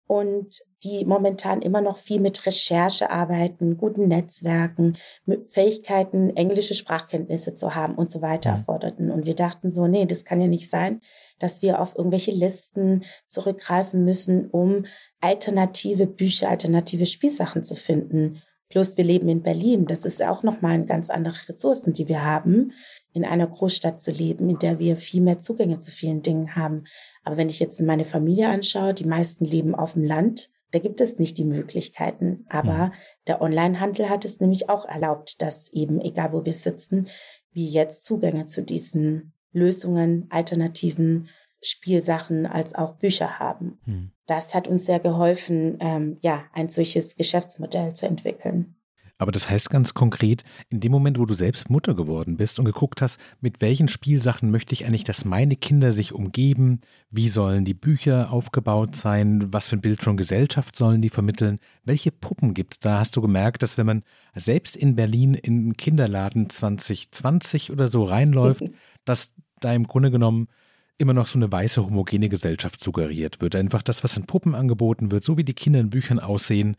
und 0.06 0.60
die 0.82 1.04
momentan 1.06 1.62
immer 1.62 1.80
noch 1.80 1.96
viel 1.96 2.20
mit 2.20 2.44
Recherche 2.44 3.10
arbeiten, 3.10 3.78
guten 3.78 4.08
Netzwerken, 4.08 4.96
mit 5.24 5.50
Fähigkeiten, 5.50 6.30
englische 6.36 6.74
Sprachkenntnisse 6.74 7.54
zu 7.54 7.74
haben 7.74 7.94
und 7.94 8.10
so 8.10 8.20
weiter 8.20 8.50
mhm. 8.50 8.56
erforderten. 8.58 9.10
Und 9.10 9.24
wir 9.24 9.34
dachten 9.34 9.70
so, 9.70 9.86
nee, 9.86 10.04
das 10.04 10.24
kann 10.24 10.40
ja 10.40 10.48
nicht 10.48 10.70
sein, 10.70 11.00
dass 11.38 11.62
wir 11.62 11.80
auf 11.80 11.96
irgendwelche 11.96 12.32
Listen 12.32 13.04
zurückgreifen 13.28 14.04
müssen, 14.04 14.50
um 14.50 14.84
alternative 15.20 16.06
Bücher, 16.06 16.50
alternative 16.50 17.06
Spielsachen 17.06 17.62
zu 17.62 17.74
finden. 17.74 18.42
Plus 18.74 18.96
wir 18.96 19.04
leben 19.04 19.28
in 19.28 19.40
Berlin. 19.40 19.86
Das 19.86 20.04
ist 20.04 20.20
auch 20.20 20.42
nochmal 20.42 20.84
ganz 20.84 21.08
andere 21.08 21.36
Ressourcen, 21.48 21.92
die 21.92 22.08
wir 22.08 22.24
haben, 22.24 22.72
in 23.12 23.24
einer 23.24 23.46
Großstadt 23.46 24.02
zu 24.02 24.10
leben, 24.10 24.50
in 24.50 24.58
der 24.58 24.80
wir 24.80 24.96
viel 24.96 25.20
mehr 25.20 25.38
Zugänge 25.38 25.78
zu 25.78 25.92
vielen 25.92 26.22
Dingen 26.22 26.56
haben. 26.56 26.82
Aber 27.22 27.36
wenn 27.36 27.48
ich 27.48 27.60
jetzt 27.60 27.80
meine 27.80 28.04
Familie 28.04 28.48
anschaue, 28.48 28.92
die 28.92 29.06
meisten 29.06 29.44
leben 29.44 29.76
auf 29.76 29.92
dem 29.92 30.02
Land, 30.02 30.50
da 30.72 30.80
gibt 30.80 31.00
es 31.00 31.20
nicht 31.20 31.38
die 31.38 31.44
Möglichkeiten. 31.44 32.46
Aber 32.48 32.86
mhm. 32.86 32.92
der 33.28 33.40
Onlinehandel 33.40 34.08
hat 34.08 34.24
es 34.24 34.40
nämlich 34.40 34.68
auch 34.68 34.86
erlaubt, 34.86 35.40
dass 35.40 35.72
eben, 35.72 36.00
egal 36.00 36.32
wo 36.32 36.44
wir 36.44 36.52
sitzen, 36.52 37.06
wir 37.52 37.68
jetzt 37.68 38.04
Zugänge 38.04 38.46
zu 38.46 38.60
diesen 38.60 39.34
Lösungen, 39.52 40.26
alternativen 40.30 41.28
Spielsachen 41.64 42.46
als 42.46 42.74
auch 42.74 42.94
Bücher 42.94 43.38
haben. 43.38 43.78
Mhm. 43.86 44.10
Das 44.26 44.54
hat 44.54 44.68
uns 44.68 44.86
sehr 44.86 45.00
geholfen, 45.00 45.78
ähm, 45.80 46.18
ja, 46.20 46.44
ein 46.52 46.68
solches 46.68 47.16
Geschäftsmodell 47.16 47.94
zu 47.94 48.06
entwickeln. 48.06 48.76
Aber 49.18 49.30
das 49.30 49.48
heißt 49.48 49.70
ganz 49.70 49.94
konkret, 49.94 50.42
in 50.70 50.80
dem 50.80 50.90
Moment, 50.90 51.18
wo 51.20 51.24
du 51.24 51.34
selbst 51.34 51.70
Mutter 51.70 51.94
geworden 51.94 52.36
bist 52.36 52.58
und 52.58 52.64
geguckt 52.64 53.00
hast, 53.00 53.20
mit 53.40 53.60
welchen 53.60 53.86
Spielsachen 53.86 54.50
möchte 54.50 54.72
ich 54.72 54.86
eigentlich, 54.86 55.04
dass 55.04 55.24
meine 55.24 55.54
Kinder 55.54 55.92
sich 55.92 56.12
umgeben, 56.12 56.80
wie 57.10 57.28
sollen 57.28 57.64
die 57.64 57.74
Bücher 57.74 58.32
aufgebaut 58.32 58.96
sein, 58.96 59.52
was 59.52 59.68
für 59.68 59.76
ein 59.76 59.82
Bild 59.82 60.02
von 60.02 60.16
Gesellschaft 60.16 60.74
sollen 60.74 61.00
die 61.00 61.10
vermitteln, 61.10 61.60
welche 61.84 62.10
Puppen 62.10 62.54
gibt 62.54 62.74
es 62.74 62.80
da, 62.80 62.98
hast 62.98 63.16
du 63.16 63.20
gemerkt, 63.20 63.62
dass 63.62 63.78
wenn 63.78 63.86
man 63.86 64.02
selbst 64.34 64.74
in 64.74 64.96
Berlin 64.96 65.34
in 65.34 65.58
einen 65.58 65.76
Kinderladen 65.76 66.50
2020 66.50 67.70
oder 67.70 67.86
so 67.86 68.04
reinläuft, 68.04 68.64
dass 69.04 69.34
da 69.60 69.72
im 69.72 69.86
Grunde 69.86 70.10
genommen 70.10 70.48
immer 70.98 71.12
noch 71.12 71.26
so 71.26 71.38
eine 71.38 71.50
weiße 71.50 71.84
homogene 71.84 72.28
Gesellschaft 72.28 72.82
suggeriert 72.82 73.40
wird. 73.40 73.56
Einfach 73.56 73.82
das, 73.82 74.04
was 74.04 74.16
in 74.16 74.26
Puppen 74.26 74.54
angeboten 74.54 75.10
wird, 75.10 75.24
so 75.24 75.36
wie 75.36 75.44
die 75.44 75.54
Kinder 75.54 75.80
in 75.80 75.90
Büchern 75.90 76.20
aussehen, 76.20 76.76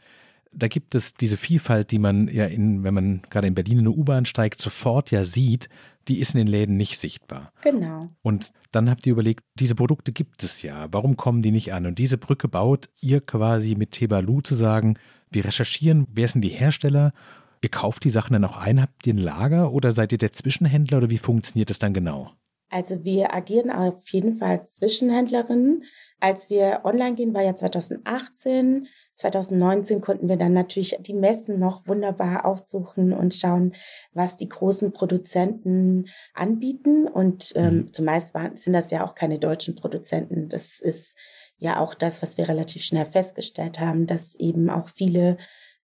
da 0.57 0.67
gibt 0.67 0.95
es 0.95 1.13
diese 1.13 1.38
Vielfalt, 1.38 1.91
die 1.91 2.00
man 2.00 2.29
ja 2.29 2.45
in, 2.45 2.84
wenn 2.84 2.93
man 2.93 3.22
gerade 3.29 3.48
in 3.48 3.55
Berlin 3.55 3.79
in 3.79 3.79
eine 3.79 3.91
U-Bahn 3.91 4.25
steigt, 4.25 4.62
sofort 4.62 5.12
ja 5.12 5.25
sieht, 5.25 5.69
die 6.07 6.19
ist 6.19 6.34
in 6.34 6.38
den 6.38 6.48
Läden 6.48 6.77
nicht 6.77 6.98
sichtbar. 6.98 7.51
Genau. 7.62 8.10
Und 8.22 8.51
dann 8.72 8.89
habt 8.89 9.05
ihr 9.05 9.13
überlegt, 9.13 9.43
diese 9.55 9.75
Produkte 9.75 10.12
gibt 10.12 10.43
es 10.43 10.62
ja, 10.62 10.88
warum 10.91 11.17
kommen 11.17 11.41
die 11.41 11.51
nicht 11.51 11.74
an? 11.74 11.86
Und 11.86 12.00
diese 12.00 12.17
Brücke 12.17 12.48
baut 12.48 12.89
ihr 13.01 13.22
quasi 13.22 13.75
mit 13.75 13.91
Tebalu 13.91 14.41
zu 14.41 14.55
sagen, 14.55 14.98
wir 15.31 15.45
recherchieren, 15.45 16.07
wer 16.13 16.27
sind 16.27 16.41
die 16.41 16.50
Hersteller, 16.50 17.12
ihr 17.62 17.69
kauft 17.69 18.03
die 18.03 18.12
Sachen 18.12 18.34
dann 18.34 18.45
auch 18.45 18.57
ein, 18.57 18.81
habt 18.81 19.05
ihr 19.07 19.13
ein 19.13 19.17
Lager 19.17 19.72
oder 19.72 19.91
seid 19.91 20.12
ihr 20.12 20.17
der 20.17 20.31
Zwischenhändler 20.31 21.00
oder 21.00 21.10
wie 21.10 21.17
funktioniert 21.17 21.69
das 21.69 21.79
dann 21.79 21.93
genau? 21.93 22.31
Also 22.75 23.05
wir 23.05 23.34
agieren 23.34 23.72
auf 23.72 24.05
jeden 24.10 24.36
Fall 24.36 24.50
als 24.50 24.74
Zwischenhändlerin. 24.74 25.86
Als 26.20 26.50
wir 26.50 26.82
online 26.84 27.15
gehen, 27.15 27.34
war 27.34 27.41
ja 27.41 27.55
2018. 27.55 28.88
2019 29.15 30.01
konnten 30.01 30.27
wir 30.27 30.36
dann 30.36 30.51
natürlich 30.51 30.98
die 31.00 31.13
Messen 31.13 31.58
noch 31.58 31.88
wunderbar 31.88 32.44
aufsuchen 32.44 33.13
und 33.13 33.34
schauen, 33.34 33.75
was 34.12 34.36
die 34.36 34.50
großen 34.50 34.91
Produzenten 34.91 36.10
anbieten. 36.34 37.08
Und 37.08 37.53
ähm, 37.55 37.75
mhm. 37.75 37.94
zumeist 37.94 38.34
waren, 38.34 38.58
sind 38.58 38.74
das 38.74 38.91
ja 38.91 39.05
auch 39.05 39.15
keine 39.15 39.39
deutschen 39.39 39.75
Produzenten. 39.75 40.50
Das 40.50 40.82
ist 40.82 41.15
ja 41.58 41.79
auch 41.79 41.94
das, 41.94 42.22
was 42.22 42.38
wir 42.38 42.50
relativ 42.50 42.84
schnell 42.84 43.05
festgestellt 43.05 43.79
haben, 43.79 44.05
dass 44.05 44.36
eben 44.36 44.70
auch 44.70 44.89
viele 44.89 45.38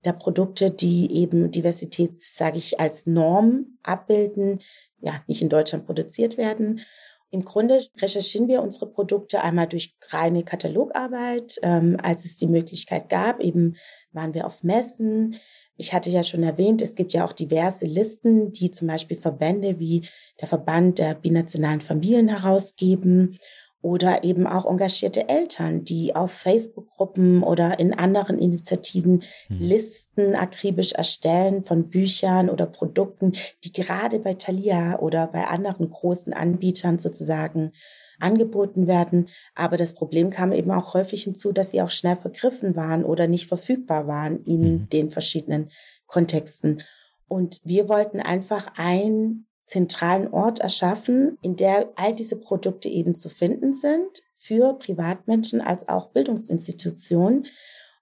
der 0.06 0.14
Produkte, 0.14 0.72
die 0.72 1.14
eben 1.16 1.52
Diversität, 1.52 2.22
sage 2.22 2.58
ich, 2.58 2.80
als 2.80 3.06
Norm 3.06 3.78
abbilden, 3.84 4.60
ja, 5.02 5.22
nicht 5.28 5.42
in 5.42 5.50
Deutschland 5.50 5.86
produziert 5.86 6.38
werden. 6.38 6.82
Im 7.30 7.46
Grunde 7.46 7.82
recherchieren 7.98 8.50
wir 8.50 8.62
unsere 8.62 8.88
Produkte 8.88 9.42
einmal 9.42 9.68
durch 9.68 9.96
reine 10.10 10.44
Katalogarbeit, 10.44 11.60
ähm, 11.64 11.98
als 12.02 12.26
es 12.26 12.36
die 12.36 12.48
Möglichkeit 12.48 13.08
gab. 13.08 13.40
Eben 13.40 13.78
waren 14.12 14.34
wir 14.34 14.46
auf 14.46 14.64
Messen. 14.64 15.38
Ich 15.78 15.94
hatte 15.94 16.10
ja 16.10 16.24
schon 16.24 16.44
erwähnt, 16.44 16.82
es 16.82 16.94
gibt 16.94 17.14
ja 17.14 17.24
auch 17.26 17.32
diverse 17.32 17.86
Listen, 17.86 18.52
die 18.52 18.70
zum 18.70 18.88
Beispiel 18.88 19.18
Verbände 19.18 19.80
wie 19.80 20.08
der 20.42 20.50
Verband 20.50 21.00
der 21.00 21.16
binationalen 21.16 21.82
Familien 21.82 22.28
herausgeben 22.28 23.40
oder 23.82 24.24
eben 24.24 24.46
auch 24.46 24.70
engagierte 24.70 25.28
Eltern, 25.28 25.84
die 25.84 26.16
auf 26.16 26.32
Facebook-Gruppen 26.32 27.42
oder 27.42 27.80
in 27.80 27.94
anderen 27.94 28.38
Initiativen 28.38 29.24
mhm. 29.50 29.58
Listen 29.60 30.36
akribisch 30.36 30.94
erstellen 30.94 31.64
von 31.64 31.90
Büchern 31.90 32.50
oder 32.50 32.68
Produkten, 32.68 33.34
die 33.64 33.72
gerade 33.72 34.20
bei 34.20 34.36
Thalia 34.36 35.00
oder 35.00 35.28
bei 35.28 35.48
anderen 35.48 35.90
großen 35.90 36.34
Anbietern 36.34 37.00
sozusagen 37.00 37.72
angeboten 38.20 38.88
werden. 38.88 39.30
Aber 39.56 39.78
das 39.78 39.96
Problem 39.96 40.30
kam 40.30 40.52
eben 40.52 40.72
auch 40.72 40.94
häufig 40.94 41.24
hinzu, 41.24 41.52
dass 41.52 41.72
sie 41.72 41.82
auch 41.82 41.90
schnell 41.90 42.16
vergriffen 42.16 42.76
waren 42.76 43.04
oder 43.04 43.28
nicht 43.28 43.48
verfügbar 43.48 44.08
waren 44.08 44.44
in 44.44 44.62
mhm. 44.62 44.90
den 44.90 45.10
verschiedenen 45.10 45.72
Kontexten. 46.06 46.84
Und 47.28 47.62
wir 47.64 47.90
wollten 47.90 48.20
einfach 48.20 48.74
ein 48.76 49.48
zentralen 49.72 50.28
Ort 50.34 50.60
erschaffen, 50.60 51.38
in 51.42 51.56
der 51.56 51.94
all 51.96 52.14
diese 52.14 52.36
Produkte 52.36 52.90
eben 52.90 53.16
zu 53.16 53.30
finden 53.30 53.74
sind 53.74 54.22
für 54.36 54.74
Privatmenschen 54.74 55.62
als 55.62 55.88
auch 55.88 56.10
Bildungsinstitutionen, 56.10 57.48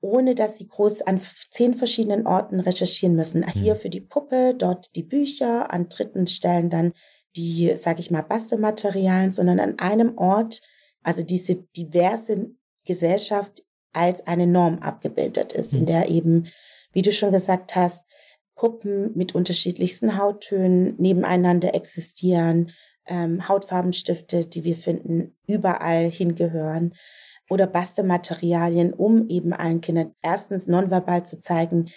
ohne 0.02 0.34
dass 0.34 0.58
sie 0.58 0.68
groß 0.68 1.04
an 1.04 1.22
zehn 1.52 1.76
verschiedenen 1.76 2.26
Orten 2.26 2.60
recherchieren 2.60 3.16
müssen. 3.16 3.42
Mhm. 3.42 3.52
Hier 3.52 3.76
für 3.76 3.92
die 3.92 4.02
Puppe, 4.02 4.56
dort 4.58 4.96
die 4.96 5.04
Bücher, 5.04 5.72
an 5.72 5.90
dritten 5.90 6.26
Stellen 6.26 6.72
dann 6.72 6.94
die, 7.36 7.72
sage 7.76 8.00
ich 8.00 8.10
mal, 8.10 8.24
Bastelmaterialien, 8.24 9.32
sondern 9.32 9.60
an 9.60 9.78
einem 9.78 10.18
Ort, 10.18 10.62
also 11.04 11.22
diese 11.22 11.56
diverse 11.78 12.50
Gesellschaft 12.84 13.64
als 13.94 14.26
eine 14.26 14.48
Norm 14.48 14.80
abgebildet 14.80 15.54
ist, 15.54 15.74
in 15.74 15.82
mhm. 15.82 15.86
der 15.86 16.10
eben, 16.10 16.46
wie 16.94 17.04
du 17.04 17.12
schon 17.12 17.32
gesagt 17.32 17.76
hast, 17.76 18.09
Puppen 18.60 19.12
mit 19.16 19.34
unterschiedlichsten 19.36 20.18
Hauttönen 20.18 20.96
nebeneinander 20.98 21.74
existieren, 21.76 22.72
ähm, 23.06 23.48
Hautfarbenstifte, 23.48 24.46
die 24.46 24.66
wir 24.66 24.76
finden, 24.76 25.38
überall 25.48 26.10
hingehören 26.10 26.94
oder 27.50 27.68
Bastelmaterialien, 27.68 28.94
um 28.94 29.30
eben 29.30 29.54
allen 29.54 29.80
Kindern 29.80 30.14
erstens 30.22 30.68
nonverbal 30.68 31.26
zu 31.26 31.40
zeigen, 31.40 31.90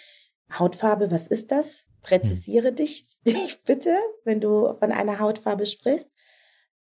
Hautfarbe, 0.57 1.11
was 1.11 1.27
ist 1.27 1.51
das? 1.51 1.87
Präzisiere 2.01 2.69
hm. 2.69 2.75
dich, 2.75 3.03
dich 3.27 3.61
bitte, 3.65 3.97
wenn 4.23 4.39
du 4.39 4.73
von 4.79 4.93
einer 4.93 5.19
Hautfarbe 5.19 5.65
sprichst, 5.65 6.07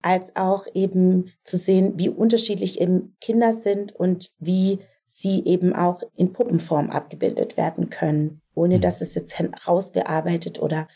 als 0.01 0.35
auch 0.37 0.67
eben 0.73 1.33
zu 1.45 1.59
sehen, 1.59 1.99
wie 1.99 2.09
unterschiedlich 2.09 2.81
eben 2.81 3.15
Kinder 3.21 3.53
sind 3.53 3.93
und 3.93 4.31
wie 4.39 4.79
sie 5.07 5.45
eben 5.45 5.75
auch 5.75 6.03
in 6.17 6.33
Puppenform 6.33 6.91
abgebildet 6.91 7.57
werden 7.57 7.91
können 7.91 8.43
ohne 8.57 8.77
mhm. 8.77 8.81
dass 8.81 9.01
es 9.01 9.15
jetzt 9.15 9.39
herausgearbeitet 9.39 10.59
oder 10.59 10.89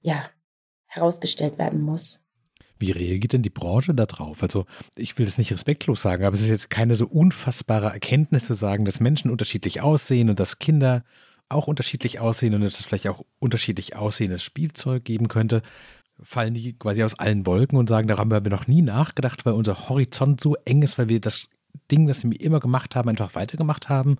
ja, 0.00 0.30
herausgestellt 0.86 1.58
werden 1.58 1.82
muss. 1.82 2.20
Wie 2.78 2.92
reagiert 2.92 3.32
denn 3.32 3.42
die 3.42 3.50
Branche 3.50 3.92
darauf? 3.92 4.42
Also 4.42 4.64
ich 4.96 5.18
will 5.18 5.26
das 5.26 5.36
nicht 5.36 5.52
respektlos 5.52 6.00
sagen, 6.00 6.24
aber 6.24 6.34
es 6.34 6.40
ist 6.40 6.48
jetzt 6.48 6.70
keine 6.70 6.94
so 6.94 7.06
unfassbare 7.06 7.88
Erkenntnis 7.88 8.46
zu 8.46 8.54
sagen, 8.54 8.84
dass 8.84 9.00
Menschen 9.00 9.32
unterschiedlich 9.32 9.80
aussehen 9.80 10.30
und 10.30 10.38
dass 10.38 10.60
Kinder 10.60 11.02
auch 11.48 11.66
unterschiedlich 11.66 12.20
aussehen 12.20 12.54
und 12.54 12.60
dass 12.60 12.78
es 12.78 12.86
vielleicht 12.86 13.08
auch 13.08 13.24
unterschiedlich 13.40 13.96
aussehendes 13.96 14.44
Spielzeug 14.44 15.04
geben 15.04 15.26
könnte. 15.26 15.62
Fallen 16.22 16.54
die 16.54 16.78
quasi 16.78 17.02
aus 17.02 17.18
allen 17.18 17.46
Wolken 17.46 17.78
und 17.78 17.88
sagen, 17.88 18.06
da 18.06 18.16
haben 18.16 18.30
wir 18.30 18.40
noch 18.40 18.68
nie 18.68 18.82
nachgedacht, 18.82 19.44
weil 19.44 19.54
unser 19.54 19.88
Horizont 19.88 20.40
so 20.40 20.54
eng 20.64 20.82
ist, 20.82 20.98
weil 20.98 21.08
wir 21.08 21.20
das 21.20 21.48
Ding, 21.90 22.06
das 22.06 22.24
wir 22.24 22.40
immer 22.40 22.60
gemacht 22.60 22.96
haben, 22.96 23.08
einfach 23.08 23.34
weitergemacht 23.34 23.88
haben. 23.88 24.16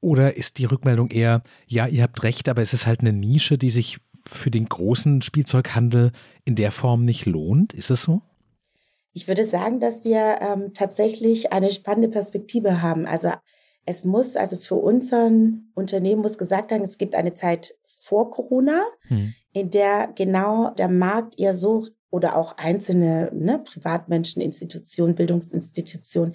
Oder 0.00 0.36
ist 0.36 0.58
die 0.58 0.64
Rückmeldung 0.64 1.10
eher, 1.10 1.42
ja, 1.66 1.86
ihr 1.86 2.02
habt 2.02 2.22
recht, 2.22 2.48
aber 2.48 2.62
es 2.62 2.72
ist 2.72 2.86
halt 2.86 3.00
eine 3.00 3.12
Nische, 3.12 3.58
die 3.58 3.70
sich 3.70 3.98
für 4.24 4.50
den 4.50 4.66
großen 4.66 5.22
Spielzeughandel 5.22 6.12
in 6.44 6.54
der 6.54 6.70
Form 6.70 7.04
nicht 7.04 7.26
lohnt? 7.26 7.72
Ist 7.72 7.90
es 7.90 8.02
so? 8.02 8.22
Ich 9.12 9.26
würde 9.26 9.44
sagen, 9.44 9.80
dass 9.80 10.04
wir 10.04 10.38
ähm, 10.40 10.72
tatsächlich 10.74 11.52
eine 11.52 11.70
spannende 11.72 12.08
Perspektive 12.08 12.82
haben. 12.82 13.06
Also 13.06 13.32
es 13.84 14.04
muss, 14.04 14.36
also 14.36 14.58
für 14.58 14.76
unseren 14.76 15.72
Unternehmen 15.74 16.22
muss 16.22 16.38
gesagt 16.38 16.70
werden, 16.70 16.84
es 16.84 16.98
gibt 16.98 17.14
eine 17.14 17.34
Zeit 17.34 17.74
vor 17.84 18.30
Corona, 18.30 18.84
hm. 19.08 19.34
in 19.52 19.70
der 19.70 20.12
genau 20.14 20.70
der 20.70 20.88
Markt 20.88 21.38
eher 21.38 21.56
so 21.56 21.86
oder 22.10 22.36
auch 22.36 22.56
einzelne 22.56 23.30
ne, 23.34 23.58
Privatmenschen, 23.58 24.42
Institutionen, 24.42 25.14
Bildungsinstitutionen 25.14 26.34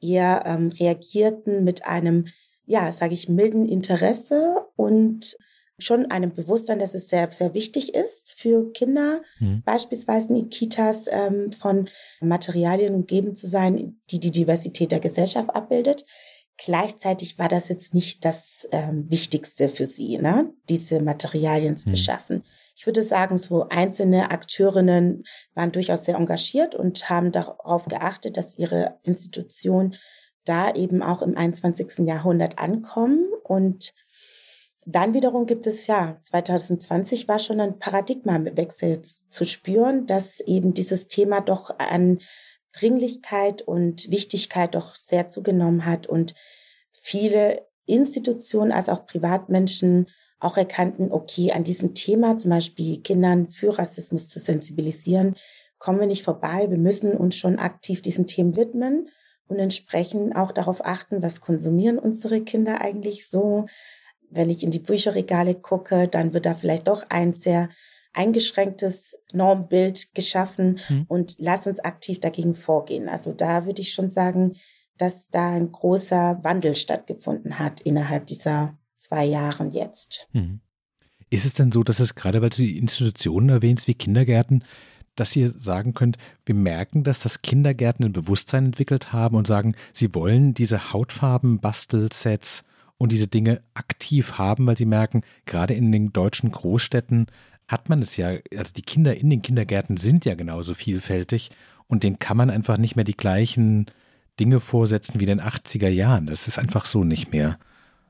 eher 0.00 0.42
ähm, 0.46 0.70
reagierten 0.70 1.64
mit 1.64 1.86
einem 1.86 2.26
ja, 2.66 2.92
sage 2.92 3.14
ich, 3.14 3.28
milden 3.28 3.68
Interesse 3.68 4.56
und 4.76 5.36
schon 5.78 6.10
einem 6.10 6.32
Bewusstsein, 6.32 6.78
dass 6.78 6.94
es 6.94 7.08
sehr, 7.08 7.30
sehr 7.30 7.52
wichtig 7.52 7.94
ist 7.94 8.32
für 8.36 8.70
Kinder, 8.72 9.22
mhm. 9.40 9.62
beispielsweise 9.64 10.32
in 10.32 10.48
Kitas 10.48 11.06
ähm, 11.08 11.50
von 11.52 11.90
Materialien 12.20 12.94
umgeben 12.94 13.34
zu 13.34 13.48
sein, 13.48 14.00
die 14.10 14.20
die 14.20 14.30
Diversität 14.30 14.92
der 14.92 15.00
Gesellschaft 15.00 15.50
abbildet. 15.50 16.06
Gleichzeitig 16.56 17.38
war 17.38 17.48
das 17.48 17.68
jetzt 17.68 17.92
nicht 17.92 18.24
das 18.24 18.68
ähm, 18.70 19.10
Wichtigste 19.10 19.68
für 19.68 19.86
sie, 19.86 20.18
ne? 20.18 20.52
diese 20.68 21.02
Materialien 21.02 21.76
zu 21.76 21.86
hm. 21.86 21.92
beschaffen. 21.92 22.44
Ich 22.76 22.86
würde 22.86 23.02
sagen, 23.02 23.38
so 23.38 23.68
einzelne 23.68 24.30
Akteurinnen 24.30 25.24
waren 25.54 25.72
durchaus 25.72 26.04
sehr 26.04 26.16
engagiert 26.16 26.74
und 26.74 27.08
haben 27.08 27.30
darauf 27.30 27.86
geachtet, 27.86 28.36
dass 28.36 28.58
ihre 28.58 28.98
Institution 29.04 29.94
da 30.44 30.72
eben 30.72 31.02
auch 31.02 31.22
im 31.22 31.36
21. 31.36 32.06
Jahrhundert 32.06 32.58
ankommen. 32.58 33.26
Und 33.44 33.90
dann 34.86 35.14
wiederum 35.14 35.46
gibt 35.46 35.66
es 35.66 35.86
ja, 35.86 36.18
2020 36.22 37.28
war 37.28 37.38
schon 37.38 37.60
ein 37.60 37.78
Paradigmawechsel 37.78 39.00
zu 39.02 39.44
spüren, 39.44 40.06
dass 40.06 40.40
eben 40.40 40.74
dieses 40.74 41.08
Thema 41.08 41.40
doch 41.40 41.78
an 41.78 42.18
Dringlichkeit 42.76 43.62
und 43.62 44.10
Wichtigkeit 44.10 44.74
doch 44.74 44.94
sehr 44.96 45.28
zugenommen 45.28 45.86
hat 45.86 46.06
und 46.06 46.34
viele 46.92 47.66
Institutionen 47.86 48.72
als 48.72 48.88
auch 48.88 49.06
Privatmenschen 49.06 50.08
auch 50.44 50.56
erkannten, 50.56 51.10
okay, 51.10 51.52
an 51.52 51.64
diesem 51.64 51.94
Thema, 51.94 52.36
zum 52.36 52.50
Beispiel 52.50 53.00
Kindern 53.00 53.48
für 53.48 53.78
Rassismus 53.78 54.28
zu 54.28 54.38
sensibilisieren, 54.38 55.34
kommen 55.78 56.00
wir 56.00 56.06
nicht 56.06 56.22
vorbei. 56.22 56.66
Wir 56.70 56.78
müssen 56.78 57.12
uns 57.12 57.36
schon 57.36 57.58
aktiv 57.58 58.02
diesen 58.02 58.26
Themen 58.26 58.56
widmen 58.56 59.08
und 59.48 59.58
entsprechend 59.58 60.36
auch 60.36 60.52
darauf 60.52 60.84
achten, 60.84 61.22
was 61.22 61.40
konsumieren 61.40 61.98
unsere 61.98 62.40
Kinder 62.40 62.80
eigentlich 62.80 63.28
so. 63.28 63.66
Wenn 64.30 64.50
ich 64.50 64.62
in 64.62 64.70
die 64.70 64.78
Bücherregale 64.78 65.54
gucke, 65.54 66.08
dann 66.08 66.32
wird 66.32 66.46
da 66.46 66.54
vielleicht 66.54 66.88
doch 66.88 67.04
ein 67.08 67.34
sehr 67.34 67.68
eingeschränktes 68.12 69.18
Normbild 69.32 70.14
geschaffen 70.14 70.80
mhm. 70.88 71.04
und 71.08 71.34
lass 71.38 71.66
uns 71.66 71.80
aktiv 71.80 72.20
dagegen 72.20 72.54
vorgehen. 72.54 73.08
Also 73.08 73.32
da 73.32 73.66
würde 73.66 73.82
ich 73.82 73.92
schon 73.92 74.08
sagen, 74.08 74.54
dass 74.96 75.28
da 75.28 75.50
ein 75.50 75.72
großer 75.72 76.38
Wandel 76.42 76.76
stattgefunden 76.76 77.58
hat 77.58 77.80
innerhalb 77.80 78.26
dieser 78.26 78.78
zwei 79.04 79.24
Jahren 79.24 79.70
jetzt. 79.70 80.28
Mhm. 80.32 80.60
Ist 81.30 81.44
es 81.44 81.54
denn 81.54 81.72
so, 81.72 81.82
dass 81.82 82.00
es 82.00 82.14
gerade, 82.14 82.42
weil 82.42 82.50
du 82.50 82.58
die 82.58 82.78
Institutionen 82.78 83.48
erwähnst, 83.48 83.88
wie 83.88 83.94
Kindergärten, 83.94 84.64
dass 85.16 85.36
ihr 85.36 85.50
sagen 85.50 85.92
könnt, 85.92 86.16
wir 86.44 86.54
merken, 86.54 87.04
dass 87.04 87.20
das 87.20 87.42
Kindergärten 87.42 88.04
ein 88.04 88.12
Bewusstsein 88.12 88.66
entwickelt 88.66 89.12
haben 89.12 89.36
und 89.36 89.46
sagen, 89.46 89.74
sie 89.92 90.14
wollen 90.14 90.54
diese 90.54 90.92
Hautfarben, 90.92 91.60
Bastelsets 91.60 92.64
und 92.98 93.12
diese 93.12 93.28
Dinge 93.28 93.62
aktiv 93.74 94.38
haben, 94.38 94.66
weil 94.66 94.76
sie 94.76 94.86
merken, 94.86 95.22
gerade 95.46 95.74
in 95.74 95.92
den 95.92 96.12
deutschen 96.12 96.50
Großstädten 96.50 97.26
hat 97.68 97.88
man 97.88 98.02
es 98.02 98.16
ja, 98.16 98.28
also 98.56 98.72
die 98.76 98.82
Kinder 98.82 99.16
in 99.16 99.30
den 99.30 99.42
Kindergärten 99.42 99.96
sind 99.96 100.24
ja 100.24 100.34
genauso 100.34 100.74
vielfältig 100.74 101.50
und 101.86 102.02
denen 102.02 102.18
kann 102.18 102.36
man 102.36 102.50
einfach 102.50 102.76
nicht 102.76 102.96
mehr 102.96 103.04
die 103.04 103.16
gleichen 103.16 103.86
Dinge 104.40 104.60
vorsetzen 104.60 105.20
wie 105.20 105.24
in 105.24 105.38
den 105.38 105.40
80er 105.40 105.88
Jahren. 105.88 106.26
Das 106.26 106.48
ist 106.48 106.58
einfach 106.58 106.86
so 106.86 107.04
nicht 107.04 107.32
mehr. 107.32 107.58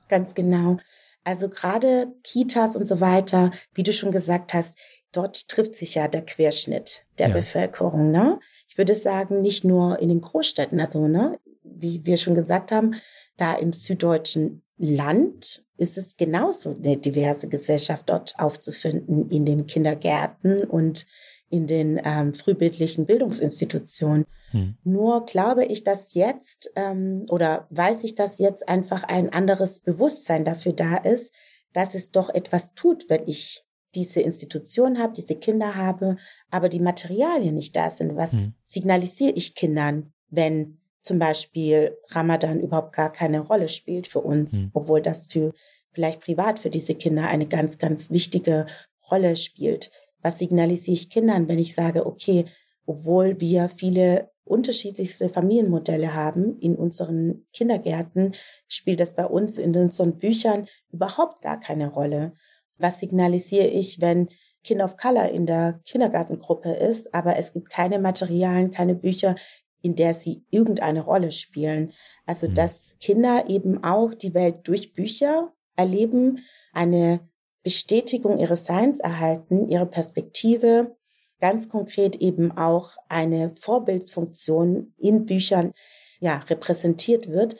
Ganz 0.09 0.35
genau. 0.35 0.79
Also 1.25 1.49
gerade 1.49 2.13
Kitas 2.23 2.77
und 2.77 2.87
so 2.87 3.01
weiter, 3.01 3.51
wie 3.73 3.83
du 3.83 3.93
schon 3.93 4.11
gesagt 4.11 4.53
hast, 4.53 4.77
dort 5.13 5.49
trifft 5.49 5.75
sich 5.75 5.95
ja 5.95 6.09
der 6.09 6.25
Querschnitt 6.25 7.07
der 7.19 7.29
ja. 7.29 7.35
Bevölkerung. 7.35 8.11
Ne? 8.11 8.39
Ich 8.69 8.77
würde 8.77 8.95
sagen, 8.95 9.41
nicht 9.41 9.65
nur 9.65 9.99
in 10.01 10.09
den 10.09 10.21
Großstädten, 10.21 10.81
also 10.81 11.07
ne, 11.09 11.39
wie 11.63 12.05
wir 12.05 12.17
schon 12.17 12.35
gesagt 12.35 12.73
haben, 12.73 12.97
da 13.37 13.55
im 13.55 13.73
süddeutschen 13.73 14.63
Land 14.77 15.65
ist 15.77 15.99
es 15.99 16.17
genauso 16.17 16.77
eine 16.77 16.97
diverse 16.97 17.49
Gesellschaft 17.49 18.09
dort 18.09 18.35
aufzufinden 18.39 19.29
in 19.31 19.45
den 19.45 19.67
Kindergärten 19.67 20.65
und 20.65 21.07
in 21.55 21.69
den 21.69 22.01
ähm, 22.05 22.35
frühbildlichen 22.35 23.07
Bildungsinstitutionen. 23.07 24.27
Hm. 24.51 24.75
Nur 24.83 25.25
glaube 25.25 25.65
ich, 25.65 25.85
dass 25.85 26.13
jetzt 26.13 26.69
ähm, 26.75 27.27
oder 27.29 27.69
weiß 27.71 28.03
ich, 28.03 28.17
dass 28.17 28.39
jetzt 28.39 28.69
einfach 28.69 29.05
ein 29.05 29.33
anderes 29.33 29.79
Bewusstsein 29.79 30.45
dafür 30.45 30.73
da 30.73 30.97
ist, 30.97 31.33
dass 31.73 31.95
es 31.95 32.11
doch 32.11 32.29
etwas 32.29 32.75
tut, 32.75 33.09
wenn 33.09 33.29
ich 33.29 33.63
diese 33.95 34.21
Institution 34.21 34.99
habe, 34.99 35.13
diese 35.13 35.37
Kinder 35.37 35.77
habe, 35.77 36.17
aber 36.51 36.69
die 36.69 36.81
Materialien 36.81 37.55
nicht 37.55 37.77
da 37.77 37.89
sind. 37.89 38.17
Was 38.17 38.33
hm. 38.33 38.55
signalisiere 38.65 39.33
ich 39.37 39.55
Kindern, 39.55 40.13
wenn 40.31 40.81
zum 41.03 41.21
Beispiel 41.21 41.97
Ramadan 42.09 42.59
überhaupt 42.59 42.97
gar 42.97 43.13
keine 43.13 43.41
Rolle 43.41 43.69
spielt 43.69 44.09
für 44.09 44.23
uns, 44.23 44.55
hm. 44.55 44.71
obwohl 44.73 45.01
das 45.01 45.29
für 45.29 45.53
vielleicht 45.93 46.21
privat 46.21 46.59
für 46.59 46.71
diese 46.71 46.97
Kinder 46.97 47.29
eine 47.29 47.47
ganz, 47.47 47.79
ganz 47.79 48.11
wichtige 48.11 48.67
Rolle 49.09 49.37
spielt. 49.37 49.93
Was 50.25 50.39
signalisiere 50.39 50.95
ich 50.95 51.11
Kindern, 51.11 51.49
wenn 51.49 51.59
ich 51.59 51.75
sage, 51.75 52.07
okay, 52.07 52.47
obwohl 52.87 53.39
wir 53.41 53.69
viele 53.69 54.31
unterschiedlichste 54.45 55.29
Familienmodelle 55.29 56.15
haben 56.15 56.59
in 56.61 56.77
unseren 56.77 57.47
Kindergärten, 57.53 58.33
spielt 58.67 59.01
das 59.01 59.15
bei 59.15 59.27
uns 59.27 59.59
in 59.59 59.77
unseren 59.77 60.17
Büchern 60.17 60.67
überhaupt 60.91 61.43
gar 61.43 61.61
keine 61.61 61.89
Rolle. 61.89 62.33
Was 62.79 63.01
signalisiere 63.01 63.67
ich, 63.67 64.01
wenn 64.01 64.29
Kind 64.63 64.81
of 64.81 64.97
Color 64.97 65.29
in 65.29 65.45
der 65.45 65.81
Kindergartengruppe 65.85 66.71
ist, 66.71 67.15
aber 67.15 67.37
es 67.37 67.53
gibt 67.53 67.69
keine 67.69 67.99
Materialien, 67.99 68.71
keine 68.71 68.95
Bücher, 68.95 69.37
in 69.83 69.95
der 69.95 70.15
sie 70.15 70.47
irgendeine 70.51 71.05
Rolle 71.05 71.33
spielen. 71.33 71.93
Also, 72.25 72.49
mhm. 72.49 72.55
dass 72.55 72.97
Kinder 72.99 73.45
eben 73.49 73.85
auch 73.85 74.15
die 74.15 74.33
Welt 74.33 74.61
durch 74.67 74.95
Bücher 74.95 75.53
erleben, 75.77 76.39
eine 76.73 77.21
Bestätigung 77.65 78.39
ihres 78.39 78.67
Seins 78.67 79.01
erhalten, 79.01 79.69
ihre 79.69 79.87
Perspektive, 79.87 80.97
ganz 81.41 81.69
konkret 81.69 82.17
eben 82.17 82.53
auch 82.53 82.93
eine 83.09 83.55
Vorbildsfunktion 83.57 84.95
in 84.99 85.27
Büchern 85.27 85.73
ja, 86.21 86.39
repräsentiert 86.39 87.29
wird. 87.29 87.57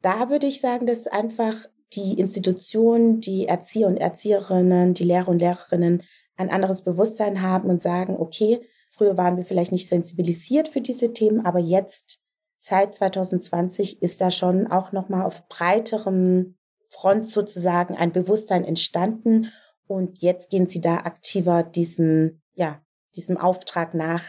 Da 0.00 0.30
würde 0.30 0.46
ich 0.46 0.60
sagen, 0.60 0.86
dass 0.86 1.06
einfach 1.06 1.66
die 1.92 2.18
Institutionen, 2.18 3.20
die 3.20 3.46
Erzieher 3.46 3.88
und 3.88 3.98
Erzieherinnen, 3.98 4.94
die 4.94 5.04
Lehrer 5.04 5.28
und 5.28 5.40
Lehrerinnen 5.40 6.02
ein 6.36 6.50
anderes 6.50 6.82
Bewusstsein 6.82 7.42
haben 7.42 7.68
und 7.68 7.82
sagen, 7.82 8.16
okay, 8.18 8.60
früher 8.90 9.16
waren 9.16 9.36
wir 9.36 9.44
vielleicht 9.44 9.72
nicht 9.72 9.88
sensibilisiert 9.88 10.68
für 10.68 10.80
diese 10.80 11.12
Themen, 11.12 11.44
aber 11.44 11.58
jetzt 11.58 12.20
seit 12.58 12.94
2020 12.94 14.02
ist 14.02 14.20
da 14.20 14.30
schon 14.30 14.66
auch 14.66 14.92
noch 14.92 15.08
mal 15.08 15.24
auf 15.24 15.48
breiterem 15.48 16.55
Front 17.00 17.26
sozusagen 17.26 17.94
ein 17.94 18.12
Bewusstsein 18.12 18.64
entstanden 18.64 19.52
und 19.86 20.22
jetzt 20.22 20.50
gehen 20.50 20.68
sie 20.68 20.80
da 20.80 20.98
aktiver 20.98 21.62
diesem 21.62 22.40
ja 22.54 22.80
diesem 23.16 23.36
Auftrag 23.36 23.94
nach, 23.94 24.22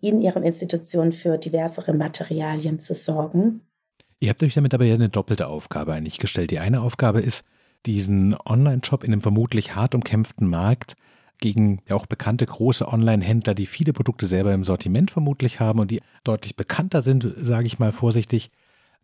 in 0.00 0.20
ihren 0.20 0.42
Institutionen 0.42 1.12
für 1.12 1.38
diversere 1.38 1.92
Materialien 1.92 2.78
zu 2.78 2.94
sorgen. 2.94 3.62
Ihr 4.20 4.30
habt 4.30 4.42
euch 4.42 4.54
damit 4.54 4.74
aber 4.74 4.84
ja 4.84 4.94
eine 4.94 5.08
doppelte 5.08 5.48
Aufgabe 5.48 5.92
eigentlich 5.92 6.18
gestellt. 6.18 6.50
Die 6.50 6.60
eine 6.60 6.82
Aufgabe 6.82 7.20
ist, 7.20 7.44
diesen 7.86 8.36
Online-Shop 8.46 9.02
in 9.02 9.12
einem 9.12 9.20
vermutlich 9.20 9.74
hart 9.74 9.94
umkämpften 9.94 10.48
Markt 10.48 10.94
gegen 11.38 11.82
ja 11.88 11.96
auch 11.96 12.06
bekannte 12.06 12.46
große 12.46 12.86
Online-Händler, 12.86 13.54
die 13.54 13.66
viele 13.66 13.92
Produkte 13.92 14.26
selber 14.26 14.54
im 14.54 14.62
Sortiment 14.62 15.10
vermutlich 15.10 15.58
haben 15.58 15.80
und 15.80 15.90
die 15.90 16.00
deutlich 16.22 16.54
bekannter 16.54 17.02
sind, 17.02 17.26
sage 17.36 17.66
ich 17.66 17.80
mal 17.80 17.90
vorsichtig, 17.90 18.50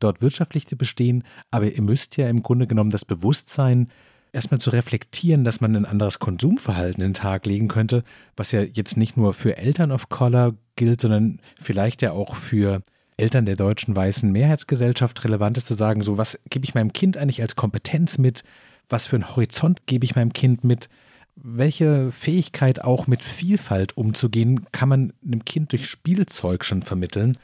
dort 0.01 0.23
wirtschaftlich 0.23 0.67
zu 0.67 0.77
bestehen. 0.77 1.25
Aber 1.51 1.67
ihr 1.71 1.83
müsst 1.83 2.17
ja 2.17 2.29
im 2.29 2.43
Grunde 2.43 2.67
genommen 2.67 2.91
das 2.91 3.05
Bewusstsein 3.05 3.89
erstmal 4.33 4.61
zu 4.61 4.71
reflektieren, 4.71 5.45
dass 5.45 5.61
man 5.61 5.75
ein 5.75 5.87
anderes 5.87 6.19
Konsumverhalten 6.19 7.03
in 7.03 7.11
den 7.11 7.15
Tag 7.15 7.47
legen 7.47 7.69
könnte, 7.69 8.05
was 8.37 8.53
ja 8.53 8.63
jetzt 8.63 8.97
nicht 8.97 9.17
nur 9.17 9.35
für 9.35 9.57
Eltern 9.57 9.93
of 9.93 10.09
Color 10.09 10.55
gilt, 10.77 11.01
sondern 11.01 11.41
vielleicht 11.61 12.03
ja 12.03 12.13
auch 12.13 12.37
für 12.37 12.83
Eltern 13.17 13.47
der 13.47 13.57
deutschen 13.57 13.97
weißen 13.97 14.31
Mehrheitsgesellschaft 14.31 15.25
relevant 15.25 15.59
ist, 15.59 15.67
zu 15.67 15.75
sagen, 15.75 16.03
so 16.03 16.19
was 16.19 16.39
gebe 16.51 16.65
ich 16.65 16.75
meinem 16.75 16.93
Kind 16.93 17.17
eigentlich 17.17 17.43
als 17.43 17.57
Kompetenz 17.57 18.19
mit, 18.19 18.45
was 18.89 19.07
für 19.07 19.17
einen 19.17 19.35
Horizont 19.35 19.87
gebe 19.87 20.05
ich 20.05 20.15
meinem 20.15 20.33
Kind 20.33 20.63
mit, 20.63 20.89
welche 21.35 22.11
Fähigkeit 22.13 22.83
auch 22.83 23.07
mit 23.07 23.23
Vielfalt 23.23 23.97
umzugehen, 23.97 24.67
kann 24.73 24.89
man 24.89 25.13
einem 25.25 25.45
Kind 25.45 25.73
durch 25.73 25.89
Spielzeug 25.89 26.65
schon 26.65 26.83
vermitteln. 26.83 27.39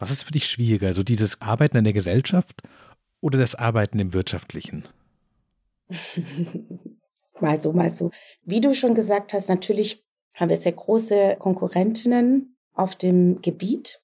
Was 0.00 0.10
ist 0.10 0.24
für 0.24 0.32
dich 0.32 0.46
schwieriger, 0.46 0.92
so 0.94 1.02
dieses 1.02 1.40
Arbeiten 1.42 1.76
in 1.76 1.84
der 1.84 1.92
Gesellschaft 1.92 2.62
oder 3.20 3.38
das 3.38 3.54
Arbeiten 3.54 4.00
im 4.00 4.12
Wirtschaftlichen? 4.14 4.84
mal 7.40 7.60
so, 7.60 7.72
mal 7.72 7.90
so. 7.90 8.10
Wie 8.42 8.60
du 8.60 8.74
schon 8.74 8.94
gesagt 8.94 9.34
hast, 9.34 9.48
natürlich 9.48 10.02
haben 10.34 10.48
wir 10.48 10.56
sehr 10.56 10.72
große 10.72 11.36
Konkurrentinnen 11.38 12.56
auf 12.72 12.96
dem 12.96 13.42
Gebiet. 13.42 14.00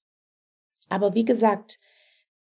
Aber 0.87 1.15
wie 1.15 1.25
gesagt, 1.25 1.79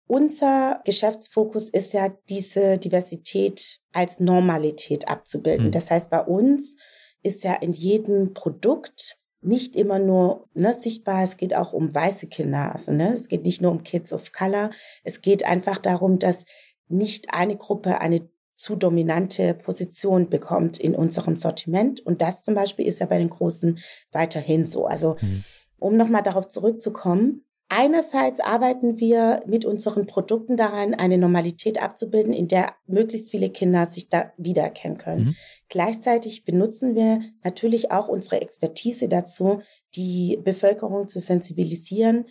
unser 0.09 0.83
Geschäftsfokus 0.85 1.71
ist 1.71 1.93
ja, 1.93 2.09
diese 2.29 2.79
Diversität 2.79 3.79
als 3.93 4.19
Normalität 4.19 5.09
abzubilden. 5.09 5.67
Mhm. 5.67 5.73
Das 5.73 5.91
heißt, 5.91 6.11
bei 6.11 6.21
uns 6.21 6.77
ist 7.23 7.45
ja 7.45 7.55
in 7.55 7.73
jedem 7.73 8.35
Produkt 8.35 9.16
nicht 9.41 9.77
immer 9.77 9.99
nur 9.99 10.49
ne, 10.55 10.75
sichtbar, 10.75 11.23
es 11.23 11.37
geht 11.37 11.55
auch 11.55 11.73
um 11.73 11.95
weiße 11.95 12.27
Kinder. 12.29 12.73
Also 12.73 12.93
ne, 12.93 13.15
es 13.15 13.29
geht 13.29 13.45
nicht 13.45 13.63
nur 13.63 13.71
um 13.71 13.83
Kids 13.83 14.13
of 14.13 14.33
Color. 14.33 14.71
Es 15.05 15.21
geht 15.21 15.45
einfach 15.45 15.79
darum, 15.79 16.19
dass 16.19 16.47
nicht 16.89 17.33
eine 17.33 17.57
Gruppe 17.57 18.01
eine 18.01 18.29
zu 18.55 18.75
dominante 18.75 19.55
Position 19.55 20.31
bekommt 20.31 20.79
in 20.79 20.95
unserem 20.95 21.37
Sortiment. 21.37 22.01
Und 22.01 22.23
das 22.23 22.43
zum 22.43 22.55
Beispiel 22.55 22.87
ist 22.87 23.01
ja 23.01 23.07
bei 23.07 23.19
den 23.19 23.31
Großen 23.31 23.79
weiterhin 24.13 24.65
so. 24.65 24.87
Also 24.87 25.17
mhm. 25.21 25.45
um 25.79 25.97
nochmal 25.97 26.23
darauf 26.23 26.49
zurückzukommen, 26.49 27.46
Einerseits 27.69 28.39
arbeiten 28.39 29.01
wir 29.01 29.43
mit 29.47 29.65
unseren 29.65 30.07
Produkten 30.07 30.57
daran, 30.57 30.95
eine 30.95 31.19
Normalität 31.19 31.83
abzubilden, 31.83 32.33
in 32.33 32.47
der 32.47 32.75
möglichst 32.87 33.31
viele 33.31 33.51
Kinder 33.51 33.87
sich 33.87 34.09
da 34.09 34.33
wiedererkennen 34.37 34.99
können. 34.99 35.25
Mhm. 35.25 35.37
Gleichzeitig 35.69 36.45
benutzen 36.45 36.95
wir 36.95 37.21
natürlich 37.43 37.91
auch 37.91 38.07
unsere 38.07 38.41
Expertise 38.41 39.09
dazu, 39.09 39.63
die 39.97 40.39
Bevölkerung 40.45 41.09
zu 41.09 41.19
sensibilisieren, 41.19 42.27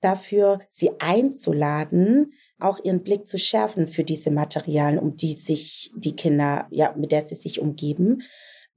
dafür 0.00 0.60
sie 0.68 0.90
einzuladen, 0.98 2.34
auch 2.60 2.78
ihren 2.84 3.02
Blick 3.02 3.26
zu 3.26 3.38
schärfen 3.38 3.86
für 3.86 4.04
diese 4.04 4.30
Materialien, 4.30 4.98
um 4.98 5.16
die 5.16 5.32
sich 5.32 5.92
die 5.96 6.14
Kinder, 6.14 6.66
ja, 6.70 6.94
mit 6.94 7.10
der 7.10 7.22
sie 7.22 7.36
sich 7.36 7.58
umgeben. 7.58 8.22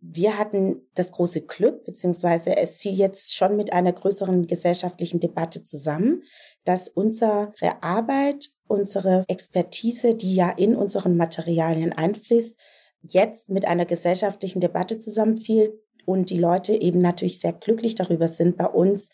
Wir 0.09 0.37
hatten 0.37 0.87
das 0.95 1.11
große 1.11 1.41
Glück, 1.41 1.83
beziehungsweise 1.83 2.55
es 2.55 2.77
fiel 2.77 2.93
jetzt 2.93 3.35
schon 3.35 3.57
mit 3.57 3.73
einer 3.73 3.91
größeren 3.91 4.47
gesellschaftlichen 4.47 5.19
Debatte 5.19 5.63
zusammen, 5.63 6.23
dass 6.63 6.87
unsere 6.87 7.53
Arbeit, 7.81 8.49
unsere 8.67 9.25
Expertise, 9.27 10.15
die 10.15 10.33
ja 10.33 10.49
in 10.49 10.77
unseren 10.77 11.17
Materialien 11.17 11.91
einfließt, 11.91 12.55
jetzt 13.01 13.49
mit 13.49 13.65
einer 13.65 13.85
gesellschaftlichen 13.85 14.61
Debatte 14.61 14.97
zusammenfiel 14.97 15.77
und 16.05 16.29
die 16.29 16.39
Leute 16.39 16.73
eben 16.73 17.01
natürlich 17.01 17.41
sehr 17.41 17.53
glücklich 17.53 17.95
darüber 17.95 18.29
sind, 18.29 18.55
bei 18.55 18.67
uns 18.67 19.09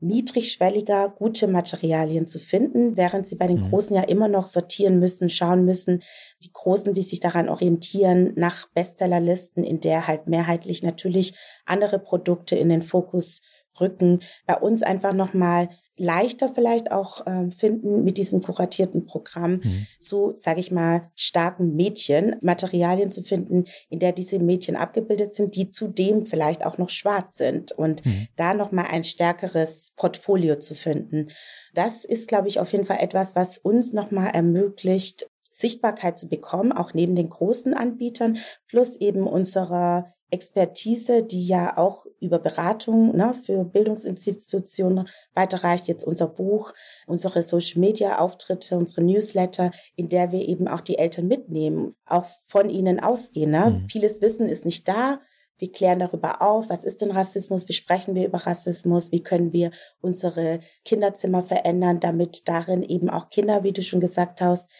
niedrigschwelliger 0.00 1.08
gute 1.08 1.48
Materialien 1.48 2.26
zu 2.26 2.38
finden, 2.38 2.96
während 2.96 3.26
sie 3.26 3.36
bei 3.36 3.46
den 3.46 3.60
mhm. 3.60 3.70
Großen 3.70 3.96
ja 3.96 4.02
immer 4.02 4.28
noch 4.28 4.46
sortieren 4.46 4.98
müssen, 4.98 5.28
schauen 5.28 5.64
müssen. 5.64 6.02
Die 6.44 6.52
Großen, 6.52 6.92
die 6.92 7.02
sich 7.02 7.20
daran 7.20 7.48
orientieren, 7.48 8.32
nach 8.36 8.68
Bestsellerlisten, 8.74 9.64
in 9.64 9.80
der 9.80 10.06
halt 10.06 10.28
mehrheitlich 10.28 10.82
natürlich 10.82 11.34
andere 11.66 11.98
Produkte 11.98 12.56
in 12.56 12.68
den 12.68 12.82
Fokus 12.82 13.42
rücken. 13.80 14.20
Bei 14.46 14.56
uns 14.56 14.82
einfach 14.82 15.12
nochmal 15.12 15.68
leichter 15.98 16.48
vielleicht 16.54 16.92
auch 16.92 17.26
äh, 17.26 17.50
finden 17.50 18.04
mit 18.04 18.16
diesem 18.16 18.40
kuratierten 18.40 19.04
Programm 19.04 19.60
mhm. 19.62 19.86
zu, 20.00 20.34
sage 20.36 20.60
ich 20.60 20.70
mal, 20.70 21.10
starken 21.14 21.74
Mädchen, 21.74 22.36
Materialien 22.40 23.10
zu 23.10 23.22
finden, 23.22 23.64
in 23.90 23.98
der 23.98 24.12
diese 24.12 24.38
Mädchen 24.38 24.76
abgebildet 24.76 25.34
sind, 25.34 25.56
die 25.56 25.70
zudem 25.70 26.24
vielleicht 26.24 26.64
auch 26.64 26.78
noch 26.78 26.88
schwarz 26.88 27.36
sind 27.36 27.72
und 27.72 28.06
mhm. 28.06 28.28
da 28.36 28.54
nochmal 28.54 28.86
ein 28.86 29.04
stärkeres 29.04 29.92
Portfolio 29.96 30.56
zu 30.56 30.74
finden. 30.74 31.28
Das 31.74 32.04
ist, 32.04 32.28
glaube 32.28 32.48
ich, 32.48 32.60
auf 32.60 32.72
jeden 32.72 32.84
Fall 32.84 32.98
etwas, 33.00 33.34
was 33.34 33.58
uns 33.58 33.92
nochmal 33.92 34.30
ermöglicht, 34.30 35.28
Sichtbarkeit 35.50 36.18
zu 36.18 36.28
bekommen, 36.28 36.70
auch 36.70 36.94
neben 36.94 37.16
den 37.16 37.28
großen 37.28 37.74
Anbietern, 37.74 38.38
plus 38.68 38.94
eben 38.96 39.26
unserer 39.26 40.14
Expertise, 40.30 41.22
die 41.22 41.46
ja 41.46 41.78
auch 41.78 42.06
über 42.20 42.38
Beratung 42.38 43.16
ne, 43.16 43.34
für 43.34 43.64
Bildungsinstitutionen 43.64 45.08
weiterreicht. 45.34 45.88
Jetzt 45.88 46.04
unser 46.04 46.28
Buch, 46.28 46.74
unsere 47.06 47.42
Social-Media-Auftritte, 47.42 48.76
unsere 48.76 49.02
Newsletter, 49.02 49.70
in 49.96 50.08
der 50.08 50.30
wir 50.30 50.46
eben 50.46 50.68
auch 50.68 50.80
die 50.82 50.98
Eltern 50.98 51.28
mitnehmen, 51.28 51.94
auch 52.04 52.26
von 52.46 52.68
ihnen 52.68 53.00
ausgehen. 53.00 53.50
Ne? 53.50 53.70
Mhm. 53.82 53.88
Vieles 53.88 54.20
Wissen 54.20 54.48
ist 54.48 54.64
nicht 54.64 54.86
da. 54.86 55.20
Wir 55.56 55.72
klären 55.72 55.98
darüber 55.98 56.40
auf, 56.40 56.68
was 56.68 56.84
ist 56.84 57.00
denn 57.00 57.10
Rassismus, 57.10 57.68
wie 57.68 57.72
sprechen 57.72 58.14
wir 58.14 58.26
über 58.26 58.38
Rassismus, 58.38 59.10
wie 59.10 59.22
können 59.22 59.52
wir 59.52 59.72
unsere 60.00 60.60
Kinderzimmer 60.84 61.42
verändern, 61.42 61.98
damit 61.98 62.48
darin 62.48 62.82
eben 62.82 63.10
auch 63.10 63.28
Kinder, 63.28 63.64
wie 63.64 63.72
du 63.72 63.82
schon 63.82 63.98
gesagt 63.98 64.40
hast, 64.40 64.70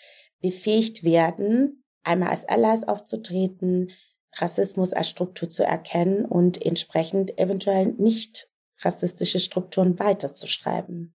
befähigt 0.40 1.02
werden, 1.02 1.84
einmal 2.04 2.28
als 2.28 2.48
Allies 2.48 2.86
aufzutreten, 2.86 3.90
Rassismus 4.40 4.92
als 4.92 5.08
Struktur 5.08 5.50
zu 5.50 5.64
erkennen 5.64 6.24
und 6.24 6.64
entsprechend 6.64 7.38
eventuell 7.38 7.94
nicht 7.98 8.48
rassistische 8.80 9.40
Strukturen 9.40 9.98
weiterzuschreiben. 9.98 11.14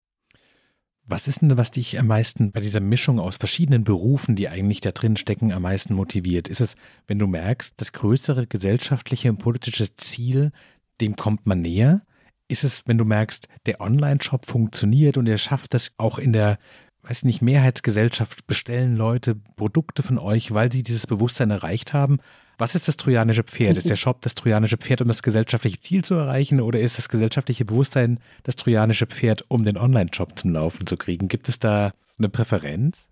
Was 1.06 1.28
ist 1.28 1.42
denn, 1.42 1.58
was 1.58 1.72
dich 1.72 1.98
am 1.98 2.06
meisten 2.08 2.52
bei 2.52 2.60
dieser 2.60 2.82
Mischung 2.82 3.20
aus 3.20 3.38
verschiedenen 3.38 3.84
Berufen, 3.84 4.36
die 4.36 4.48
eigentlich 4.48 4.80
da 4.80 4.92
drin 4.92 5.18
stecken, 5.18 5.52
am 5.52 5.64
meisten 5.64 5.96
motiviert? 5.96 6.48
Ist 6.48 6.62
es, 6.62 6.76
wenn 7.08 7.18
du 7.18 7.26
merkst, 7.26 7.74
das 7.78 7.94
größere 7.94 8.46
gesellschaftliche 8.46 9.30
und 9.30 9.40
politische 9.40 9.96
Ziel, 9.96 10.52
dem 11.02 11.16
kommt 11.16 11.48
man 11.48 11.62
näher? 11.62 12.04
Ist 12.48 12.64
es, 12.64 12.84
wenn 12.86 13.00
du 13.00 13.06
merkst, 13.06 13.48
der 13.66 13.82
Online-Shop 13.82 14.46
funktioniert 14.46 15.18
und 15.18 15.28
er 15.28 15.40
schafft 15.40 15.74
das 15.74 15.94
auch 15.98 16.20
in 16.20 16.32
der 16.32 16.60
weiß 17.02 17.24
nicht, 17.24 17.42
Mehrheitsgesellschaft 17.42 18.46
bestellen 18.46 18.96
Leute 18.96 19.36
Produkte 19.56 20.04
von 20.04 20.18
euch, 20.18 20.54
weil 20.54 20.72
sie 20.72 20.84
dieses 20.84 21.08
Bewusstsein 21.08 21.50
erreicht 21.50 21.94
haben. 21.94 22.20
Was 22.60 22.76
ist 22.76 22.90
das 22.90 22.98
trojanische 22.98 23.44
Pferd? 23.44 23.78
Ist 23.78 23.90
der 23.90 23.96
Shop 23.96 24.22
das 24.22 24.36
trojanische 24.36 24.78
Pferd, 24.78 25.02
um 25.02 25.08
das 25.08 25.24
gesellschaftliche 25.24 25.80
Ziel 25.80 26.04
zu 26.04 26.16
erreichen? 26.16 26.60
Oder 26.60 26.80
ist 26.82 26.98
das 26.98 27.10
gesellschaftliche 27.10 27.66
Bewusstsein 27.66 28.20
das 28.44 28.58
trojanische 28.58 29.08
Pferd, 29.08 29.46
um 29.48 29.64
den 29.64 29.78
Online-Shop 29.78 30.38
zum 30.38 30.54
Laufen 30.54 30.86
zu 30.86 30.98
kriegen? 30.98 31.30
Gibt 31.30 31.48
es 31.48 31.60
da 31.60 31.94
eine 32.18 32.30
Präferenz? 32.30 33.08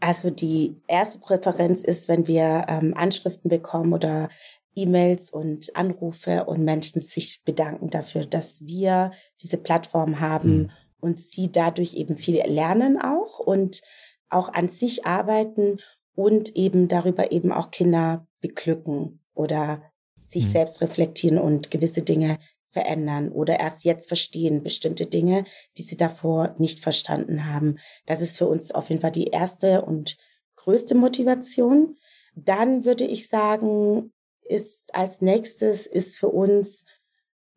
Also 0.00 0.30
die 0.30 0.80
erste 0.86 1.18
Präferenz 1.18 1.82
ist, 1.82 2.06
wenn 2.06 2.28
wir 2.28 2.66
ähm, 2.68 2.94
Anschriften 2.96 3.50
bekommen 3.50 3.92
oder 3.92 4.28
E-Mails 4.76 5.30
und 5.30 5.74
Anrufe 5.74 6.44
und 6.44 6.62
Menschen 6.62 7.02
sich 7.02 7.42
bedanken 7.44 7.90
dafür, 7.90 8.24
dass 8.24 8.64
wir 8.64 9.10
diese 9.42 9.56
Plattform 9.56 10.20
haben 10.20 10.50
hm. 10.50 10.70
und 11.00 11.20
sie 11.20 11.50
dadurch 11.50 11.94
eben 11.94 12.14
viel 12.14 12.40
lernen 12.46 13.00
auch 13.00 13.40
und 13.40 13.80
auch 14.28 14.52
an 14.52 14.68
sich 14.68 15.04
arbeiten 15.04 15.78
und 16.14 16.54
eben 16.54 16.86
darüber 16.86 17.32
eben 17.32 17.50
auch 17.50 17.72
Kinder 17.72 18.27
beglücken 18.40 19.20
oder 19.34 19.82
sich 20.20 20.46
mhm. 20.46 20.50
selbst 20.50 20.80
reflektieren 20.80 21.38
und 21.38 21.70
gewisse 21.70 22.02
Dinge 22.02 22.38
verändern 22.70 23.30
oder 23.32 23.58
erst 23.60 23.84
jetzt 23.84 24.08
verstehen 24.08 24.62
bestimmte 24.62 25.06
Dinge, 25.06 25.44
die 25.78 25.82
sie 25.82 25.96
davor 25.96 26.54
nicht 26.58 26.80
verstanden 26.80 27.46
haben. 27.46 27.78
Das 28.06 28.20
ist 28.20 28.36
für 28.36 28.46
uns 28.46 28.72
auf 28.72 28.90
jeden 28.90 29.00
Fall 29.00 29.12
die 29.12 29.28
erste 29.28 29.82
und 29.82 30.16
größte 30.56 30.94
Motivation. 30.94 31.96
Dann 32.34 32.84
würde 32.84 33.04
ich 33.04 33.28
sagen, 33.28 34.12
ist 34.42 34.94
als 34.94 35.20
nächstes 35.20 35.86
ist 35.86 36.18
für 36.18 36.28
uns 36.28 36.84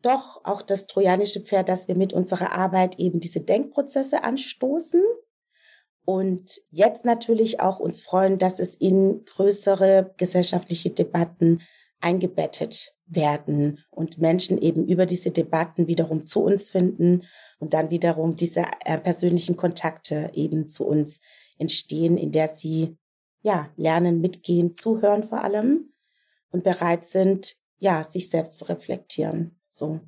doch 0.01 0.43
auch 0.45 0.61
das 0.61 0.87
trojanische 0.87 1.41
Pferd, 1.41 1.69
dass 1.69 1.87
wir 1.87 1.95
mit 1.95 2.13
unserer 2.13 2.53
Arbeit 2.53 2.99
eben 2.99 3.19
diese 3.19 3.41
Denkprozesse 3.41 4.23
anstoßen 4.23 5.03
und 6.13 6.61
jetzt 6.69 7.05
natürlich 7.05 7.59
auch 7.59 7.79
uns 7.79 8.01
freuen, 8.01 8.37
dass 8.37 8.59
es 8.59 8.75
in 8.75 9.23
größere 9.25 10.13
gesellschaftliche 10.17 10.89
Debatten 10.89 11.61
eingebettet 11.99 12.93
werden 13.05 13.79
und 13.89 14.17
Menschen 14.17 14.57
eben 14.57 14.87
über 14.87 15.05
diese 15.05 15.31
Debatten 15.31 15.87
wiederum 15.87 16.25
zu 16.25 16.41
uns 16.43 16.69
finden 16.69 17.23
und 17.59 17.73
dann 17.73 17.91
wiederum 17.91 18.35
diese 18.35 18.65
äh, 18.85 18.97
persönlichen 18.97 19.55
Kontakte 19.55 20.31
eben 20.33 20.67
zu 20.67 20.85
uns 20.85 21.21
entstehen, 21.57 22.17
in 22.17 22.31
der 22.31 22.47
sie 22.47 22.97
ja 23.41 23.69
lernen, 23.75 24.19
mitgehen, 24.21 24.75
zuhören 24.75 25.23
vor 25.23 25.43
allem 25.43 25.93
und 26.49 26.63
bereit 26.63 27.05
sind, 27.05 27.55
ja, 27.79 28.03
sich 28.03 28.29
selbst 28.29 28.57
zu 28.57 28.65
reflektieren. 28.65 29.59
So. 29.69 30.01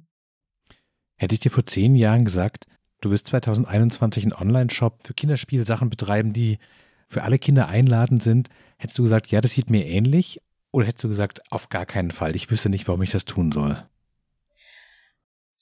Hätte 1.16 1.36
ich 1.36 1.42
dir 1.42 1.52
vor 1.52 1.66
zehn 1.66 1.96
Jahren 1.96 2.26
gesagt, 2.26 2.68
Du 3.04 3.12
wirst 3.12 3.28
2021 3.28 4.24
einen 4.24 4.32
Online-Shop 4.32 5.02
für 5.04 5.14
Kinderspielsachen 5.14 5.90
betreiben, 5.90 6.32
die 6.32 6.58
für 7.10 7.24
alle 7.24 7.38
Kinder 7.38 7.68
einladend 7.68 8.24
sind. 8.24 8.48
Hättest 8.78 8.98
du 8.98 9.04
gesagt, 9.04 9.28
ja, 9.28 9.42
das 9.42 9.52
sieht 9.52 9.70
mir 9.70 9.86
ähnlich? 9.86 10.40
Oder 10.72 10.86
hättest 10.86 11.04
du 11.04 11.10
gesagt, 11.10 11.42
auf 11.52 11.68
gar 11.68 11.86
keinen 11.86 12.12
Fall, 12.12 12.34
ich 12.34 12.50
wüsste 12.50 12.70
nicht, 12.70 12.88
warum 12.88 13.02
ich 13.02 13.12
das 13.12 13.26
tun 13.26 13.52
soll? 13.52 13.84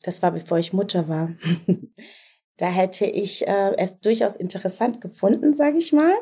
Das 0.03 0.21
war 0.21 0.29
bevor 0.29 0.59
ich 0.59 0.71
Mutter 0.71 1.09
war. 1.09 1.31
da 2.57 2.67
hätte 2.67 3.07
ich 3.07 3.47
äh, 3.47 3.75
es 3.75 3.99
durchaus 3.99 4.35
interessant 4.35 5.01
gefunden, 5.01 5.55
sage 5.55 5.79
ich 5.79 5.91
mal. 5.93 6.13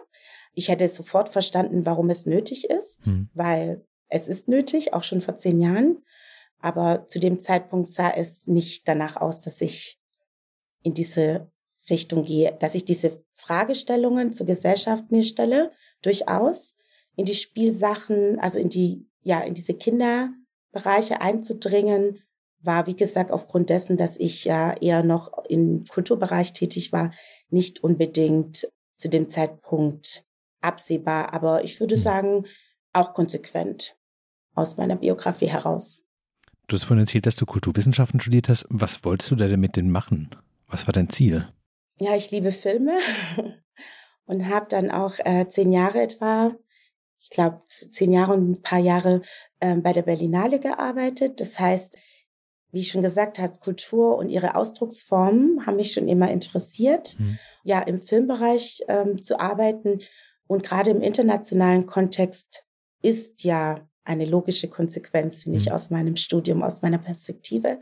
Ich 0.54 0.70
hätte 0.70 0.88
sofort 0.88 1.28
verstanden, 1.28 1.86
warum 1.86 2.10
es 2.10 2.28
nötig 2.28 2.70
ist, 2.70 3.06
hm. 3.06 3.30
weil 3.34 3.86
es 4.08 4.30
ist 4.30 4.48
nötig, 4.48 4.94
auch 4.94 5.04
schon 5.04 5.20
vor 5.20 5.36
zehn 5.36 5.60
Jahren. 5.60 5.98
Aber 6.62 7.08
zu 7.08 7.20
dem 7.20 7.42
Zeitpunkt 7.42 7.90
sah 7.90 8.10
es 8.10 8.48
nicht 8.48 8.88
danach 8.88 9.18
aus, 9.18 9.42
dass 9.42 9.60
ich 9.60 9.99
in 10.84 10.94
diese 10.94 11.52
Richtung 11.90 12.24
gehe, 12.24 12.56
dass 12.60 12.76
ich 12.76 12.86
diese 12.86 13.24
Fragestellungen 13.34 14.32
zur 14.32 14.46
Gesellschaft 14.46 15.12
mir 15.12 15.24
stelle, 15.24 15.72
durchaus 16.02 16.76
in 17.16 17.26
die 17.26 17.36
Spielsachen, 17.36 18.40
also 18.40 18.60
in 18.60 18.70
die, 18.70 19.08
ja, 19.24 19.42
in 19.42 19.54
diese 19.54 19.74
Kinderbereiche 19.74 21.22
einzudringen, 21.22 22.20
war, 22.62 22.88
wie 22.88 22.96
gesagt, 22.96 23.32
aufgrund 23.32 23.70
dessen, 23.70 23.98
dass 23.98 24.18
ich 24.18 24.46
ja 24.46 24.74
eher 24.74 25.04
noch 25.04 25.46
im 25.50 25.84
Kulturbereich 25.86 26.54
tätig 26.54 26.92
war, 26.92 27.12
nicht 27.50 27.84
unbedingt 27.84 28.68
zu 28.98 29.08
dem 29.08 29.30
Zeitpunkt 29.30 30.26
absehbar, 30.62 31.34
aber 31.34 31.64
ich 31.64 31.80
würde 31.80 31.96
hm. 31.96 32.02
sagen, 32.02 32.46
auch 32.92 33.14
konsequent 33.14 33.96
aus 34.56 34.78
meiner 34.78 34.98
Biografie 34.98 35.48
heraus. 35.48 36.04
Du 36.68 36.76
hast 36.76 36.84
vorhin 36.84 37.04
erzählt, 37.04 37.26
dass 37.26 37.36
du 37.36 37.46
Kulturwissenschaften 37.46 38.20
studiert 38.20 38.50
hast. 38.50 38.66
Was 38.70 39.04
wolltest 39.04 39.32
du 39.32 39.36
da 39.36 39.48
denn 39.48 39.60
mit 39.60 39.76
denen 39.76 39.92
machen? 39.92 40.30
Was 40.70 40.88
war 40.88 40.94
dein 40.94 41.10
Ziel? 41.10 41.48
Ja, 42.00 42.16
ich 42.16 42.32
liebe 42.32 42.52
Filme 42.52 42.98
und 44.26 44.48
habe 44.48 44.68
dann 44.70 44.92
auch 44.92 45.16
äh, 45.20 45.48
zehn 45.48 45.72
Jahre 45.72 46.02
etwa, 46.02 46.56
ich 47.20 47.30
glaube 47.30 47.62
zehn 47.66 48.14
Jahre 48.14 48.34
und 48.34 48.52
ein 48.52 48.62
paar 48.62 48.80
Jahre 48.80 49.22
äh, 49.60 49.76
bei 49.76 49.92
der 49.92 50.04
Berlinale 50.04 50.60
gearbeitet. 50.60 51.42
Das 51.42 51.60
heißt, 51.60 51.98
wie 52.72 52.82
ich 52.82 52.92
schon 52.92 53.02
gesagt 53.02 53.40
habe, 53.40 53.60
Kultur 53.60 54.18
und 54.18 54.30
ihre 54.30 54.56
Ausdrucksformen 54.56 55.66
haben 55.66 55.76
mich 55.76 55.92
schon 55.92 56.08
immer 56.08 56.30
interessiert. 56.30 57.20
Mhm. 57.20 57.40
Ja, 57.64 57.82
im 57.82 58.00
Filmbereich 58.00 58.84
ähm, 58.88 59.22
zu 59.22 59.40
arbeiten 59.40 60.00
und 60.48 60.64
gerade 60.64 60.92
im 60.92 61.02
internationalen 61.02 61.86
Kontext 61.86 62.64
ist 63.02 63.44
ja 63.44 63.88
eine 64.04 64.26
logische 64.26 64.70
Konsequenz, 64.70 65.44
finde 65.44 65.58
mhm. 65.58 65.64
ich, 65.64 65.72
aus 65.72 65.90
meinem 65.90 66.16
Studium, 66.16 66.64
aus 66.64 66.82
meiner 66.82 66.98
Perspektive. 66.98 67.80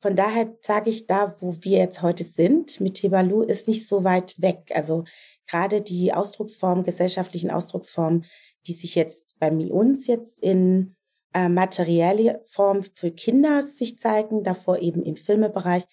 Von 0.00 0.14
daher 0.14 0.54
sage 0.60 0.90
ich, 0.90 1.06
da, 1.06 1.36
wo 1.40 1.56
wir 1.60 1.78
jetzt 1.78 2.02
heute 2.02 2.24
sind, 2.24 2.80
mit 2.80 2.94
Tebalu, 2.94 3.42
ist 3.42 3.66
nicht 3.66 3.88
so 3.88 4.04
weit 4.04 4.40
weg. 4.40 4.70
Also 4.74 5.04
gerade 5.46 5.80
die 5.80 6.12
Ausdrucksformen, 6.12 6.84
gesellschaftlichen 6.84 7.50
Ausdrucksformen, 7.50 8.24
die 8.66 8.74
sich 8.74 8.94
jetzt 8.94 9.38
bei 9.38 9.50
uns 9.50 10.06
jetzt 10.06 10.40
in 10.40 10.94
äh, 11.32 11.48
materielle 11.48 12.42
Form 12.46 12.82
für 12.94 13.10
Kinder 13.10 13.62
sich 13.62 13.98
zeigen, 13.98 14.42
davor 14.42 14.80
eben 14.80 15.02
im 15.02 15.16
Filmebereich, 15.16 15.84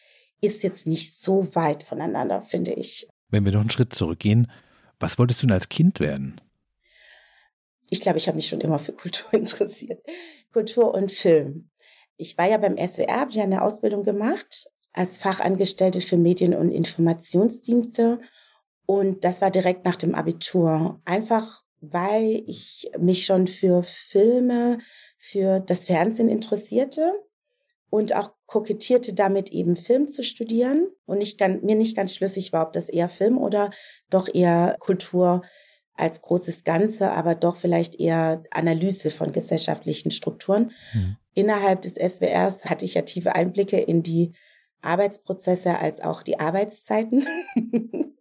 ist 0.42 0.64
jetzt 0.64 0.88
nicht 0.88 1.16
so 1.16 1.56
weit 1.56 1.84
voneinander, 1.84 2.42
finde 2.42 2.74
ich. 2.74 3.08
Wenn 3.30 3.46
wir 3.46 3.54
noch 3.54 3.62
einen 3.62 3.70
Schritt 3.70 3.94
zurückgehen, 3.94 4.52
was 5.00 5.18
wolltest 5.18 5.42
du 5.42 5.48
denn 5.48 5.54
als 5.54 5.70
Kind 5.70 6.00
werden? 6.00 6.40
Ich 7.90 8.02
glaube, 8.02 8.18
ich 8.18 8.28
habe 8.28 8.36
mich 8.36 8.48
schon 8.48 8.62
immer 8.62 8.80
für 8.80 8.94
Kultur 8.94 9.34
interessiert. 9.40 10.02
Kultur 10.52 10.94
und 10.94 11.12
Film. 11.12 11.70
Ich 12.18 12.38
war 12.38 12.48
ja 12.48 12.58
beim 12.58 12.78
SWR, 12.78 13.22
habe 13.22 13.32
ja 13.32 13.44
eine 13.44 13.62
Ausbildung 13.62 14.04
gemacht 14.04 14.68
als 14.94 15.18
Fachangestellte 15.18 16.02
für 16.02 16.18
Medien- 16.18 16.54
und 16.54 16.72
Informationsdienste. 16.72 18.20
Und 18.86 19.24
das 19.24 19.42
war 19.42 19.50
direkt 19.50 19.86
nach 19.86 19.96
dem 19.96 20.14
Abitur. 20.14 21.02
Einfach 21.06 21.64
weil 21.86 22.44
ich 22.48 22.90
mich 22.98 23.26
schon 23.26 23.48
für 23.48 23.84
Filme, 23.84 24.78
für 25.18 25.60
das 25.60 25.84
Fernsehen 25.84 26.30
interessierte 26.30 27.12
und 27.90 28.16
auch 28.16 28.32
kokettierte 28.46 29.14
damit 29.14 29.52
eben 29.52 29.76
Film 29.76 30.08
zu 30.08 30.24
studieren 30.24 30.88
und 31.06 31.18
nicht 31.18 31.42
mir 31.42 31.76
nicht 31.76 31.98
ganz 31.98 32.16
schlüssig 32.16 32.54
war, 32.54 32.68
ob 32.68 32.74
das 32.74 32.88
eher 32.88 33.10
Film 33.10 33.38
oder 33.38 33.70
doch 34.10 34.34
eher 34.34 34.78
Kultur 34.80 35.42
als 35.94 36.22
großes 36.22 36.64
Ganze, 36.64 37.12
aber 37.12 37.36
doch 37.36 37.58
vielleicht 37.58 38.00
eher 38.00 38.44
Analyse 38.52 39.12
von 39.12 39.32
gesellschaftlichen 39.34 40.10
Strukturen. 40.12 40.72
Mhm. 40.94 41.18
Innerhalb 41.34 41.82
des 41.82 41.96
SWRs 41.96 42.66
hatte 42.66 42.86
ich 42.86 42.94
ja 42.94 43.02
tiefe 43.02 43.36
Einblicke 43.36 43.80
in 43.80 44.04
die 44.04 44.34
Arbeitsprozesse 44.82 45.80
als 45.80 46.02
auch 46.02 46.24
die 46.24 46.40
Arbeitszeiten, 46.40 47.26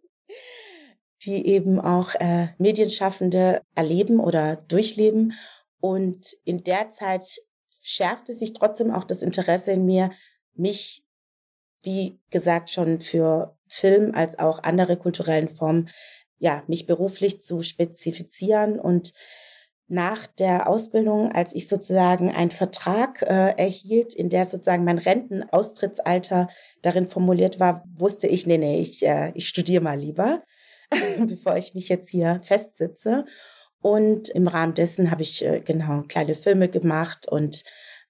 die 1.23 1.47
eben 1.47 1.79
auch 1.79 2.15
äh, 2.15 2.47
Medienschaffende 2.57 3.61
erleben 3.75 4.19
oder 4.19 4.55
durchleben. 4.55 5.33
Und 5.79 6.35
in 6.43 6.63
der 6.63 6.89
Zeit 6.89 7.41
schärfte 7.81 8.33
sich 8.33 8.53
trotzdem 8.53 8.91
auch 8.91 9.03
das 9.03 9.21
Interesse 9.21 9.71
in 9.71 9.85
mir, 9.85 10.11
mich, 10.55 11.03
wie 11.81 12.19
gesagt, 12.29 12.69
schon 12.69 13.01
für 13.01 13.57
Film 13.67 14.13
als 14.15 14.39
auch 14.39 14.63
andere 14.63 14.97
kulturellen 14.97 15.49
Formen, 15.49 15.89
ja, 16.37 16.63
mich 16.67 16.85
beruflich 16.85 17.41
zu 17.41 17.61
spezifizieren 17.61 18.79
und 18.79 19.13
nach 19.87 20.27
der 20.27 20.67
Ausbildung, 20.69 21.31
als 21.31 21.53
ich 21.53 21.67
sozusagen 21.67 22.31
einen 22.31 22.51
Vertrag 22.51 23.21
äh, 23.21 23.53
erhielt, 23.57 24.15
in 24.15 24.29
der 24.29 24.45
sozusagen 24.45 24.85
mein 24.85 24.97
Rentenaustrittsalter 24.97 26.49
darin 26.81 27.07
formuliert 27.07 27.59
war, 27.59 27.83
wusste 27.93 28.27
ich, 28.27 28.47
nee, 28.47 28.57
nee, 28.57 28.79
ich, 28.79 29.05
äh, 29.05 29.31
ich 29.35 29.47
studiere 29.47 29.83
mal 29.83 29.99
lieber, 29.99 30.43
bevor 31.27 31.57
ich 31.57 31.73
mich 31.73 31.89
jetzt 31.89 32.09
hier 32.09 32.39
festsitze. 32.43 33.25
Und 33.81 34.29
im 34.29 34.47
Rahmen 34.47 34.73
dessen 34.73 35.11
habe 35.11 35.21
ich 35.21 35.45
äh, 35.45 35.59
genau 35.59 36.03
kleine 36.07 36.35
Filme 36.35 36.69
gemacht 36.69 37.27
und 37.29 37.63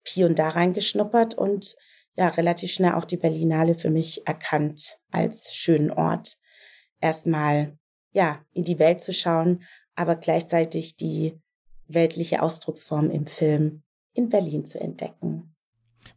hier 0.06 0.28
und 0.28 0.38
da 0.38 0.50
reingeschnuppert 0.50 1.34
und 1.34 1.76
ja, 2.16 2.28
relativ 2.28 2.72
schnell 2.72 2.94
auch 2.94 3.06
die 3.06 3.18
Berlinale 3.18 3.74
für 3.74 3.90
mich 3.90 4.28
erkannt 4.28 5.00
als 5.10 5.54
schönen 5.54 5.90
Ort. 5.90 6.38
Erstmal, 7.02 7.78
ja, 8.12 8.46
in 8.54 8.64
die 8.64 8.78
Welt 8.78 9.02
zu 9.02 9.14
schauen, 9.14 9.64
aber 9.96 10.16
gleichzeitig 10.16 10.96
die 10.96 11.42
weltliche 11.88 12.42
Ausdrucksform 12.42 13.10
im 13.10 13.28
Film 13.28 13.84
in 14.14 14.30
Berlin 14.30 14.66
zu 14.66 14.80
entdecken. 14.80 15.56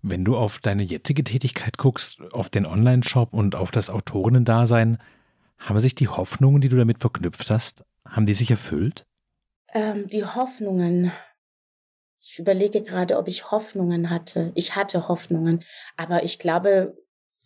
Wenn 0.03 0.25
du 0.25 0.37
auf 0.37 0.59
deine 0.59 0.83
jetzige 0.83 1.25
Tätigkeit 1.25 1.79
guckst, 1.79 2.21
auf 2.33 2.49
den 2.49 2.67
Online-Shop 2.67 3.33
und 3.33 3.55
auf 3.55 3.71
das 3.71 3.91
Autorinnen-Dasein, 3.91 4.99
haben 5.59 5.81
sich 5.81 5.95
die 5.95 6.09
Hoffnungen, 6.09 6.61
die 6.61 6.69
du 6.69 6.77
damit 6.77 6.99
verknüpft 6.99 7.51
hast, 7.51 7.85
haben 8.05 8.27
die 8.27 8.35
sich 8.35 8.51
erfüllt? 8.51 9.07
Ähm, 9.73 10.07
die 10.09 10.25
Hoffnungen. 10.25 11.13
Ich 12.21 12.39
überlege 12.39 12.83
gerade, 12.83 13.19
ob 13.19 13.29
ich 13.29 13.51
Hoffnungen 13.51 14.11
hatte. 14.11 14.53
Ich 14.55 14.77
hatte 14.77 15.09
Hoffnungen. 15.09 15.65
Aber 15.97 16.25
ich 16.25 16.39
glaube, 16.39 16.97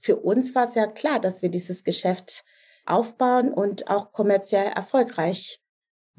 für 0.00 0.16
uns 0.16 0.54
war 0.54 0.68
es 0.68 0.74
ja 0.74 0.86
klar, 0.86 1.20
dass 1.20 1.42
wir 1.42 1.50
dieses 1.50 1.84
Geschäft 1.84 2.44
aufbauen 2.86 3.52
und 3.52 3.88
auch 3.88 4.12
kommerziell 4.12 4.66
erfolgreich 4.66 5.60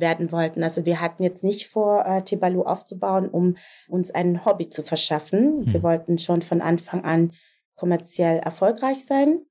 werden 0.02 0.32
wollten. 0.34 0.64
Also 0.64 0.86
wir 0.86 1.00
hatten 1.00 1.24
jetzt 1.24 1.44
nicht 1.44 1.68
vor, 1.68 2.06
äh, 2.06 2.24
Tebalu 2.24 2.64
aufzubauen, 2.64 3.30
um 3.30 3.56
uns 3.88 4.12
ein 4.12 4.44
Hobby 4.44 4.68
zu 4.68 4.84
verschaffen. 4.84 5.66
Hm. 5.66 5.74
Wir 5.74 5.84
wollten 5.84 6.18
schon 6.18 6.42
von 6.42 6.62
Anfang 6.62 7.06
an 7.06 7.32
kommerziell 7.76 8.40
erfolgreich 8.40 9.06
sein 9.06 9.46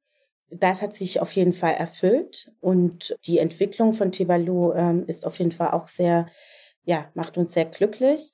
das 0.51 0.83
hat 0.83 0.95
sich 0.95 1.21
auf 1.21 1.33
jeden 1.33 1.53
Fall 1.53 1.75
erfüllt 1.75 2.53
und 2.61 3.17
die 3.25 3.39
Entwicklung 3.39 3.95
von 3.95 4.13
Tebalu 4.13 4.73
ähm, 4.73 5.05
ist 5.07 5.25
auf 5.25 5.39
jeden 5.39 5.53
Fall 5.53 5.71
auch 5.71 5.89
sehr, 5.89 6.27
ja, 6.85 7.09
macht 7.15 7.39
uns 7.39 7.53
sehr 7.53 7.67
glücklich. 7.67 8.33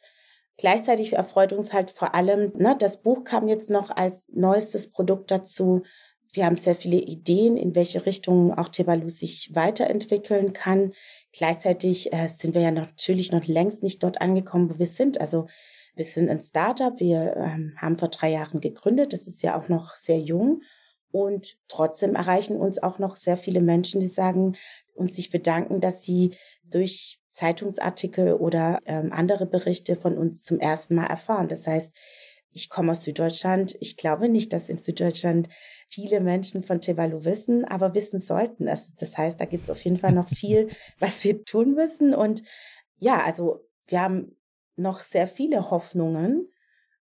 Gleichzeitig 0.57 1.13
erfreut 1.13 1.53
uns 1.53 1.75
halt 1.75 1.91
vor 1.91 2.15
allem, 2.15 2.53
ne, 2.57 2.75
das 2.79 3.03
Buch 3.03 3.25
kam 3.25 3.47
jetzt 3.49 3.69
noch 3.69 3.91
als 3.91 4.25
neuestes 4.29 4.89
Produkt 4.91 5.31
dazu. 5.31 5.83
Wir 6.33 6.47
haben 6.47 6.57
sehr 6.57 6.75
viele 6.75 6.99
Ideen, 6.99 7.57
in 7.57 7.75
welche 7.75 8.05
Richtung 8.07 8.53
auch 8.53 8.69
Tebalu 8.69 9.09
sich 9.09 9.51
weiterentwickeln 9.55 10.53
kann. 10.53 10.93
Gleichzeitig 11.33 12.13
äh, 12.13 12.29
sind 12.29 12.55
wir 12.55 12.63
ja 12.63 12.71
natürlich 12.71 13.33
noch 13.33 13.47
längst 13.47 13.83
nicht 13.83 14.03
dort 14.03 14.21
angekommen, 14.21 14.71
wo 14.71 14.79
wir 14.79 14.87
sind. 14.87 15.21
Also 15.21 15.47
wir 15.95 16.05
sind 16.05 16.29
ein 16.29 16.41
Startup, 16.41 16.99
wir 17.01 17.37
ähm, 17.37 17.75
haben 17.79 17.99
vor 17.99 18.09
drei 18.09 18.31
Jahren 18.31 18.61
gegründet, 18.61 19.13
das 19.13 19.27
ist 19.27 19.43
ja 19.43 19.59
auch 19.59 19.69
noch 19.69 19.95
sehr 19.95 20.19
jung 20.19 20.61
und 21.11 21.57
trotzdem 21.69 22.15
erreichen 22.15 22.57
uns 22.57 22.83
auch 22.83 22.99
noch 22.99 23.17
sehr 23.17 23.39
viele 23.39 23.63
Menschen, 23.63 24.01
die 24.01 24.09
sagen 24.09 24.57
und 24.95 25.15
sich 25.15 25.31
bedanken, 25.31 25.81
dass 25.81 26.03
sie 26.03 26.37
durch 26.71 27.19
Zeitungsartikel 27.33 28.35
oder 28.35 28.81
ähm, 28.85 29.13
andere 29.13 29.47
Berichte 29.47 29.97
von 29.97 30.19
uns 30.19 30.43
zum 30.43 30.59
ersten 30.59 30.95
Mal 30.95 31.07
erfahren. 31.07 31.49
Das 31.49 31.67
heißt, 31.67 31.95
ich 32.57 32.71
komme 32.71 32.93
aus 32.93 33.03
Süddeutschland. 33.03 33.77
Ich 33.81 33.97
glaube 33.97 34.29
nicht, 34.29 34.53
dass 34.53 34.69
in 34.69 34.79
Süddeutschland 34.79 35.49
viele 35.89 36.21
Menschen 36.21 36.63
von 36.63 36.81
Tevalu 36.81 37.25
wissen, 37.25 37.65
aber 37.65 37.95
wissen 37.95 38.19
sollten. 38.19 38.67
Das, 38.67 38.95
das 38.95 39.17
heißt, 39.17 39.41
da 39.41 39.45
gibt 39.45 39.65
es 39.65 39.71
auf 39.71 39.85
jeden 39.85 39.99
Fall 39.99 40.13
noch 40.13 40.29
viel, 40.41 40.69
was 40.99 41.23
wir 41.23 41.45
tun 41.45 41.75
müssen. 41.75 42.15
Und 42.15 42.43
ja, 42.99 43.23
also 43.23 43.61
wir 43.87 44.01
haben 44.01 44.37
noch 44.77 45.01
sehr 45.01 45.29
viele 45.29 45.71
Hoffnungen, 45.71 46.49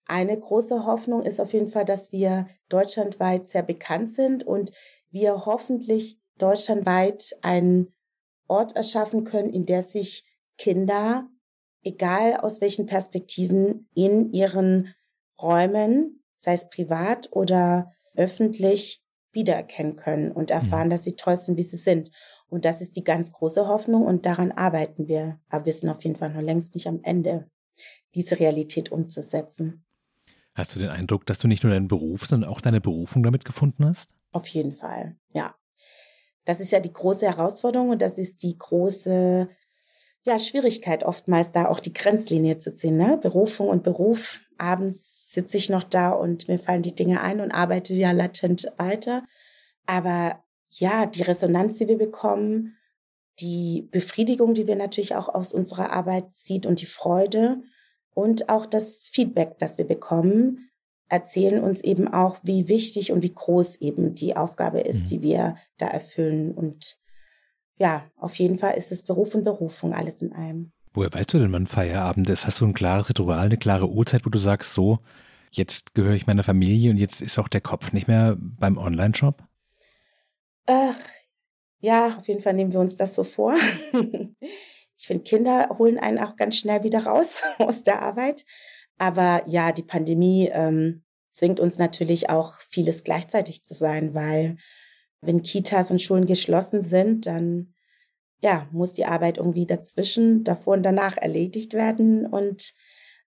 eine 0.07 0.39
große 0.39 0.85
Hoffnung 0.85 1.23
ist 1.23 1.41
auf 1.41 1.53
jeden 1.53 1.71
Fall, 1.71 1.85
dass 1.85 2.13
wir 2.13 2.47
deutschlandweit 2.69 3.49
sehr 3.49 3.63
bekannt 3.63 4.11
sind 4.11 4.45
und 4.45 4.71
wir 5.11 5.47
hoffentlich 5.47 6.21
deutschlandweit 6.39 7.35
einen 7.43 7.95
Ort 8.47 8.77
erschaffen 8.77 9.25
können, 9.25 9.51
in 9.51 9.65
der 9.65 9.83
sich 9.83 10.27
Kinder, 10.59 11.29
egal 11.83 12.37
aus 12.37 12.61
welchen 12.61 12.87
Perspektiven, 12.87 13.89
in 13.95 14.31
ihren 14.33 14.95
Räumen, 15.41 16.23
sei 16.37 16.55
es 16.55 16.69
privat 16.69 17.29
oder 17.33 17.93
öffentlich, 18.17 19.03
wiedererkennen 19.33 19.97
können 19.97 20.31
und 20.31 20.51
mhm. 20.51 20.55
erfahren, 20.55 20.91
dass 20.91 21.05
sie 21.05 21.17
toll 21.17 21.39
sind, 21.39 21.57
wie 21.57 21.65
sie 21.65 21.77
sind. 21.77 22.11
Und 22.49 22.65
das 22.65 22.81
ist 22.81 22.97
die 22.97 23.05
ganz 23.05 23.33
große 23.33 23.67
Hoffnung 23.67 24.07
und 24.07 24.27
daran 24.27 24.53
arbeiten 24.53 25.09
wir. 25.09 25.41
Aber 25.49 25.67
wir 25.67 25.73
sind 25.73 25.89
auf 25.89 26.05
jeden 26.05 26.17
Fall 26.17 26.31
noch 26.31 26.41
längst 26.41 26.75
nicht 26.75 26.87
am 26.87 27.01
Ende, 27.03 27.51
diese 28.15 28.39
Realität 28.39 28.93
umzusetzen. 28.93 29.85
Hast 30.55 30.75
du 30.75 30.79
den 30.79 30.91
Eindruck, 30.91 31.27
dass 31.27 31.39
du 31.39 31.49
nicht 31.49 31.65
nur 31.65 31.73
deinen 31.73 31.89
Beruf, 31.89 32.27
sondern 32.27 32.49
auch 32.49 32.61
deine 32.61 32.81
Berufung 32.81 33.25
damit 33.25 33.45
gefunden 33.45 33.85
hast? 33.85 34.15
Auf 34.31 34.47
jeden 34.49 34.73
Fall, 34.73 35.17
ja. 35.33 35.55
Das 36.45 36.61
ist 36.61 36.71
ja 36.71 36.79
die 36.79 36.93
große 36.93 37.27
Herausforderung 37.27 37.91
und 37.91 38.03
das 38.03 38.19
ist 38.19 38.43
die 38.43 38.57
große 38.57 39.49
ja, 40.25 40.39
Schwierigkeit 40.39 41.05
oftmals, 41.05 41.53
da 41.53 41.69
auch 41.69 41.81
die 41.81 41.93
Grenzlinie 41.93 42.59
zu 42.59 42.75
ziehen. 42.75 42.97
Ne? 42.97 43.19
Berufung 43.21 43.69
und 43.69 43.83
Beruf. 43.83 44.41
Abends 44.59 45.33
sitze 45.33 45.57
ich 45.57 45.71
noch 45.71 45.85
da 45.85 46.11
und 46.11 46.49
mir 46.49 46.59
fallen 46.59 46.83
die 46.83 46.95
Dinge 46.95 47.21
ein 47.21 47.41
und 47.41 47.53
arbeite 47.53 47.95
ja 47.95 48.13
latent 48.13 48.73
weiter. 48.77 49.25
Aber 49.87 50.43
ja, 50.71 51.07
die 51.07 51.23
Resonanz, 51.23 51.77
die 51.77 51.89
wir 51.89 51.99
bekommen, 51.99 52.77
die 53.41 53.89
Befriedigung, 53.91 54.55
die 54.55 54.67
wir 54.67 54.77
natürlich 54.77 55.15
auch 55.15 55.29
aus 55.29 55.53
unserer 55.53 55.93
Arbeit 55.93 56.33
zieht 56.33 56.67
und 56.67 56.81
die 56.81 56.87
Freude, 56.87 57.63
und 58.15 58.49
auch 58.49 58.65
das 58.65 59.09
Feedback, 59.13 59.59
das 59.59 59.77
wir 59.77 59.85
bekommen, 59.85 60.71
erzählen 61.09 61.63
uns 61.63 61.83
eben 61.83 62.09
auch, 62.09 62.39
wie 62.43 62.69
wichtig 62.69 63.13
und 63.13 63.23
wie 63.23 63.35
groß 63.35 63.77
eben 63.81 64.15
die 64.15 64.37
Aufgabe 64.37 64.81
ist, 64.81 65.03
mhm. 65.03 65.07
die 65.07 65.23
wir 65.23 65.57
da 65.77 65.87
erfüllen. 65.89 66.53
Und 66.53 66.97
ja, 67.79 68.05
auf 68.17 68.37
jeden 68.37 68.59
Fall 68.59 68.77
ist 68.77 68.93
es 68.93 69.03
Beruf 69.03 69.35
und 69.35 69.45
Berufung, 69.45 69.95
alles 69.95 70.23
in 70.23 70.33
einem. 70.33 70.73
Woher 70.93 71.13
weißt 71.13 71.35
du 71.35 71.39
denn, 71.39 71.53
wann 71.53 71.67
Feierabend 71.67 72.31
ist? 72.31 72.47
Hast 72.47 72.61
du 72.61 72.67
ein 72.67 72.75
klares 72.75 73.09
Ritual, 73.09 73.47
eine 73.47 73.57
klare 73.57 73.91
Uhrzeit, 73.91 74.25
wo 74.25 74.31
du 74.31 74.39
sagst, 74.39 74.75
so, 74.75 75.01
jetzt 75.51 75.95
gehöre 75.95 76.15
ich 76.15 76.27
meiner 76.27 76.45
Familie 76.45 76.91
und 76.91 76.99
jetzt 76.99 77.21
ist 77.21 77.39
auch 77.39 77.49
der 77.49 77.61
Kopf 77.61 77.93
nicht 77.93 78.07
mehr 78.07 78.37
beim 78.39 78.79
Online-Shop? 78.79 79.43
Ach, 80.67 80.99
ja, 81.81 82.17
auf 82.17 82.29
jeden 82.29 82.41
Fall 82.41 82.55
nehmen 82.55 82.73
wir 82.73 82.81
uns 82.81 82.97
das 82.97 83.15
so 83.15 83.25
vor. 83.25 83.55
ich 84.97 85.07
finde, 85.07 85.25
Kinder 85.25 85.77
holen 85.79 85.99
einen 85.99 86.19
auch 86.19 86.37
ganz 86.37 86.57
schnell 86.57 86.85
wieder 86.85 87.05
raus 87.05 87.43
aus 87.59 87.83
der 87.83 88.03
Arbeit. 88.03 88.45
Aber 88.97 89.43
ja, 89.47 89.73
die 89.73 89.83
Pandemie 89.83 90.49
ähm, 90.53 91.03
zwingt 91.33 91.59
uns 91.59 91.79
natürlich 91.79 92.31
auch 92.31 92.61
vieles 92.61 93.03
gleichzeitig 93.03 93.65
zu 93.65 93.75
sein, 93.75 94.15
weil 94.15 94.57
wenn 95.27 95.43
Kitas 95.43 95.91
und 95.91 96.01
Schulen 96.01 96.27
geschlossen 96.27 96.83
sind, 96.83 97.27
dann 97.27 97.75
ja, 98.45 98.69
muss 98.73 98.93
die 98.93 99.07
Arbeit 99.07 99.39
irgendwie 99.39 99.65
dazwischen, 99.65 100.45
davor 100.45 100.75
und 100.75 100.83
danach 100.83 101.17
erledigt 101.17 101.73
werden. 101.73 102.27
Und 102.27 102.75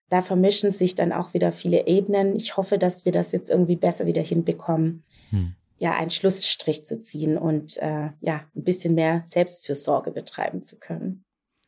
da 0.08 0.22
vermischen 0.22 0.70
sich 0.70 0.94
dann 0.94 1.12
auch 1.12 1.34
wieder 1.34 1.50
viele 1.50 1.88
Ebenen. 1.88 2.36
Ich 2.36 2.56
hoffe, 2.56 2.78
dass 2.78 3.04
wir 3.04 3.10
das 3.10 3.32
jetzt 3.32 3.50
irgendwie 3.50 3.74
besser 3.74 4.06
wieder 4.06 4.22
hinbekommen, 4.22 5.04
hm. 5.30 5.54
ja, 5.78 5.96
einen 5.96 6.10
Schlussstrich 6.10 6.84
zu 6.84 7.00
ziehen 7.00 7.36
und 7.36 7.76
äh, 7.78 8.10
ja, 8.20 8.46
ein 8.54 8.62
bisschen 8.64 8.94
mehr 8.94 9.22
Selbstfürsorge 9.26 10.12
betreiben 10.12 10.62
zu 10.62 10.78
können. 10.78 11.24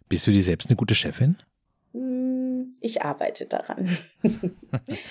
Bist 0.09 0.29
du 0.29 0.31
dir 0.31 0.45
selbst 0.45 0.69
eine 0.69 0.77
gute 0.77 0.95
Chefin? 0.95 1.37
Hm, 1.93 2.77
ich 2.81 3.03
arbeite 3.03 3.47
daran. 3.47 3.99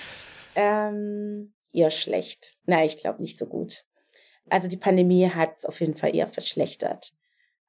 ähm, 0.54 1.52
eher 1.74 1.90
schlecht. 1.90 2.56
Nein, 2.64 2.86
ich 2.86 2.96
glaube 2.96 3.20
nicht 3.20 3.38
so 3.38 3.46
gut. 3.46 3.84
Also 4.50 4.68
die 4.68 4.76
Pandemie 4.76 5.28
hat 5.28 5.58
es 5.58 5.64
auf 5.64 5.80
jeden 5.80 5.96
Fall 5.96 6.14
eher 6.14 6.26
verschlechtert. 6.26 7.12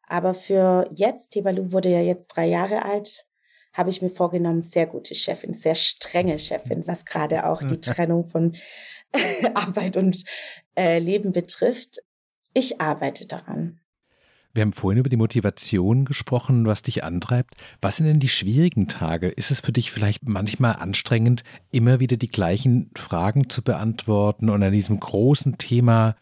Aber 0.08 0.34
für 0.34 0.90
jetzt, 0.94 1.30
Tebalu 1.30 1.72
wurde 1.72 1.90
ja 1.90 2.02
jetzt 2.02 2.28
drei 2.28 2.48
Jahre 2.48 2.84
alt, 2.84 3.26
habe 3.74 3.90
ich 3.90 4.02
mir 4.02 4.10
vorgenommen, 4.10 4.62
sehr 4.62 4.86
gute 4.86 5.16
Chefin, 5.16 5.54
sehr 5.54 5.76
strenge 5.76 6.38
Chefin, 6.38 6.86
was 6.86 7.06
gerade 7.06 7.46
auch 7.46 7.64
die 7.64 7.80
Trennung 7.82 8.26
von 8.26 8.56
Arbeit 9.54 9.96
und 9.96 10.24
äh, 10.76 11.00
Leben 11.00 11.32
betrifft. 11.32 12.00
Ich 12.54 12.82
arbeite 12.82 13.28
daran. 13.28 13.80
Wir 14.54 14.64
haben 14.64 14.74
vorhin 14.74 15.00
über 15.00 15.10
die 15.10 15.16
Motivation 15.16 16.04
gesprochen, 16.04 16.66
was 16.66 16.82
dich 16.82 17.06
antreibt. 17.06 17.56
Was 17.80 17.96
sind 17.96 18.08
denn 18.08 18.20
die 18.20 18.28
schwierigen 18.28 18.90
Tage? 18.90 19.30
Ist 19.30 19.50
es 19.50 19.62
für 19.62 19.72
dich 19.72 19.92
vielleicht 19.92 20.28
manchmal 20.28 20.76
anstrengend, 20.76 21.46
immer 21.72 22.02
wieder 22.02 22.18
die 22.18 22.28
gleichen 22.28 22.92
Fragen 22.98 23.50
zu 23.50 23.62
beantworten 23.62 24.50
und 24.50 24.62
an 24.62 24.74
diesem 24.74 25.00
großen 25.00 25.58
Thema 25.58 26.18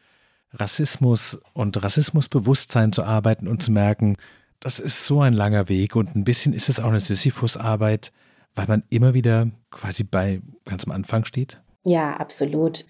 Rassismus 0.51 1.39
und 1.53 1.81
Rassismusbewusstsein 1.81 2.91
zu 2.91 3.03
arbeiten 3.03 3.47
und 3.47 3.61
zu 3.61 3.71
merken, 3.71 4.17
das 4.59 4.79
ist 4.79 5.05
so 5.05 5.21
ein 5.21 5.33
langer 5.33 5.69
Weg 5.69 5.95
und 5.95 6.15
ein 6.15 6.23
bisschen 6.23 6.53
ist 6.53 6.69
es 6.69 6.79
auch 6.79 6.89
eine 6.89 6.99
Sisyphus-Arbeit, 6.99 8.11
weil 8.55 8.67
man 8.67 8.83
immer 8.89 9.13
wieder 9.13 9.49
quasi 9.71 10.03
bei 10.03 10.41
ganz 10.65 10.85
am 10.85 10.91
Anfang 10.91 11.25
steht? 11.25 11.61
Ja, 11.83 12.17
absolut. 12.17 12.85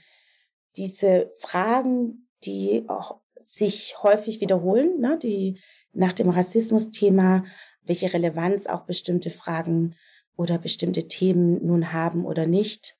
Diese 0.78 1.32
Fragen, 1.40 2.28
die 2.44 2.86
auch 2.88 3.20
sich 3.40 3.96
häufig 4.02 4.42
wiederholen, 4.42 5.00
ne, 5.00 5.18
die 5.22 5.60
nach 5.94 6.14
dem 6.14 6.30
Rassismus-Thema, 6.30 7.44
welche 7.84 8.14
Relevanz 8.14 8.68
auch 8.68 8.86
bestimmte 8.86 9.30
Fragen 9.30 9.96
oder 10.36 10.58
bestimmte 10.58 11.08
Themen 11.08 11.66
nun 11.66 11.92
haben 11.92 12.26
oder 12.26 12.48
nicht. 12.48 12.96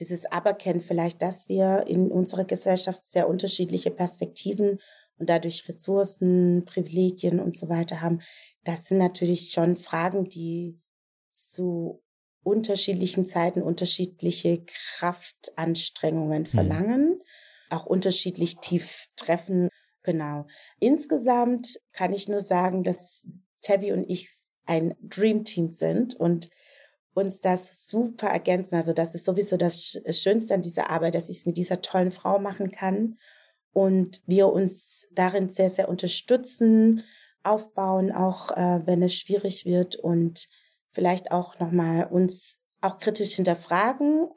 Dieses 0.00 0.24
Aberkennen 0.32 0.80
vielleicht, 0.80 1.22
dass 1.22 1.48
wir 1.48 1.84
in 1.86 2.10
unserer 2.10 2.44
Gesellschaft 2.44 3.04
sehr 3.04 3.28
unterschiedliche 3.28 3.90
Perspektiven 3.90 4.80
und 5.18 5.28
dadurch 5.28 5.68
Ressourcen, 5.68 6.64
Privilegien 6.64 7.38
und 7.38 7.56
so 7.56 7.68
weiter 7.68 8.00
haben, 8.00 8.20
das 8.64 8.86
sind 8.86 8.98
natürlich 8.98 9.50
schon 9.50 9.76
Fragen, 9.76 10.28
die 10.28 10.80
zu 11.34 12.02
unterschiedlichen 12.42 13.26
Zeiten 13.26 13.62
unterschiedliche 13.62 14.64
Kraftanstrengungen 14.64 16.42
mhm. 16.42 16.46
verlangen, 16.46 17.08
mhm. 17.08 17.22
auch 17.68 17.86
unterschiedlich 17.86 18.56
tief 18.56 19.08
treffen. 19.16 19.68
Genau. 20.02 20.46
Insgesamt 20.78 21.78
kann 21.92 22.14
ich 22.14 22.26
nur 22.26 22.40
sagen, 22.40 22.82
dass 22.84 23.26
Tabby 23.60 23.92
und 23.92 24.08
ich 24.08 24.30
ein 24.64 24.94
Dream 25.02 25.44
Team 25.44 25.68
sind 25.68 26.14
und 26.14 26.48
uns 27.20 27.40
das 27.40 27.86
super 27.86 28.28
ergänzen. 28.28 28.74
Also 28.74 28.92
das 28.92 29.14
ist 29.14 29.24
sowieso 29.24 29.56
das 29.56 30.00
Schönste 30.10 30.54
an 30.54 30.62
dieser 30.62 30.90
Arbeit, 30.90 31.14
dass 31.14 31.28
ich 31.28 31.38
es 31.38 31.46
mit 31.46 31.56
dieser 31.56 31.82
tollen 31.82 32.10
Frau 32.10 32.38
machen 32.38 32.70
kann 32.70 33.18
und 33.72 34.22
wir 34.26 34.48
uns 34.48 35.08
darin 35.12 35.50
sehr, 35.50 35.70
sehr 35.70 35.88
unterstützen, 35.88 37.04
aufbauen, 37.42 38.12
auch 38.12 38.50
äh, 38.56 38.86
wenn 38.86 39.02
es 39.02 39.14
schwierig 39.14 39.64
wird 39.64 39.96
und 39.96 40.48
vielleicht 40.90 41.32
auch 41.32 41.58
nochmal 41.58 42.06
uns 42.06 42.58
auch 42.80 42.98
kritisch 42.98 43.34
hinterfragen. 43.34 44.28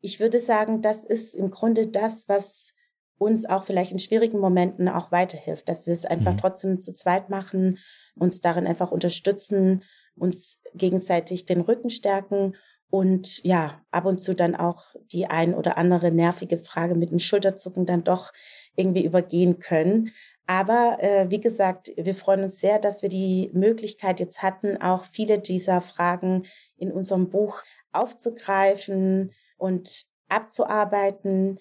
Ich 0.00 0.20
würde 0.20 0.40
sagen, 0.40 0.82
das 0.82 1.04
ist 1.04 1.34
im 1.34 1.50
Grunde 1.50 1.86
das, 1.86 2.28
was 2.28 2.74
uns 3.18 3.46
auch 3.46 3.64
vielleicht 3.64 3.92
in 3.92 3.98
schwierigen 3.98 4.38
Momenten 4.38 4.88
auch 4.88 5.12
weiterhilft, 5.12 5.68
dass 5.68 5.86
wir 5.86 5.94
es 5.94 6.04
einfach 6.04 6.32
mhm. 6.32 6.38
trotzdem 6.38 6.80
zu 6.80 6.94
zweit 6.94 7.30
machen, 7.30 7.78
uns 8.14 8.40
darin 8.40 8.66
einfach 8.66 8.90
unterstützen, 8.90 9.84
uns 10.16 10.60
gegenseitig 10.74 11.46
den 11.46 11.60
Rücken 11.60 11.90
stärken 11.90 12.54
und 12.90 13.42
ja, 13.42 13.80
ab 13.90 14.04
und 14.06 14.20
zu 14.20 14.34
dann 14.34 14.54
auch 14.54 14.84
die 15.12 15.26
ein 15.26 15.54
oder 15.54 15.76
andere 15.78 16.12
nervige 16.12 16.58
Frage 16.58 16.94
mit 16.94 17.10
dem 17.10 17.18
Schulterzucken 17.18 17.86
dann 17.86 18.04
doch 18.04 18.32
irgendwie 18.76 19.04
übergehen 19.04 19.58
können. 19.58 20.12
Aber 20.46 20.98
äh, 21.00 21.30
wie 21.30 21.40
gesagt, 21.40 21.90
wir 21.96 22.14
freuen 22.14 22.44
uns 22.44 22.60
sehr, 22.60 22.78
dass 22.78 23.02
wir 23.02 23.08
die 23.08 23.50
Möglichkeit 23.52 24.20
jetzt 24.20 24.42
hatten, 24.42 24.76
auch 24.80 25.04
viele 25.04 25.38
dieser 25.38 25.80
Fragen 25.80 26.44
in 26.76 26.92
unserem 26.92 27.30
Buch 27.30 27.62
aufzugreifen 27.92 29.32
und 29.56 30.04
abzuarbeiten 30.28 31.58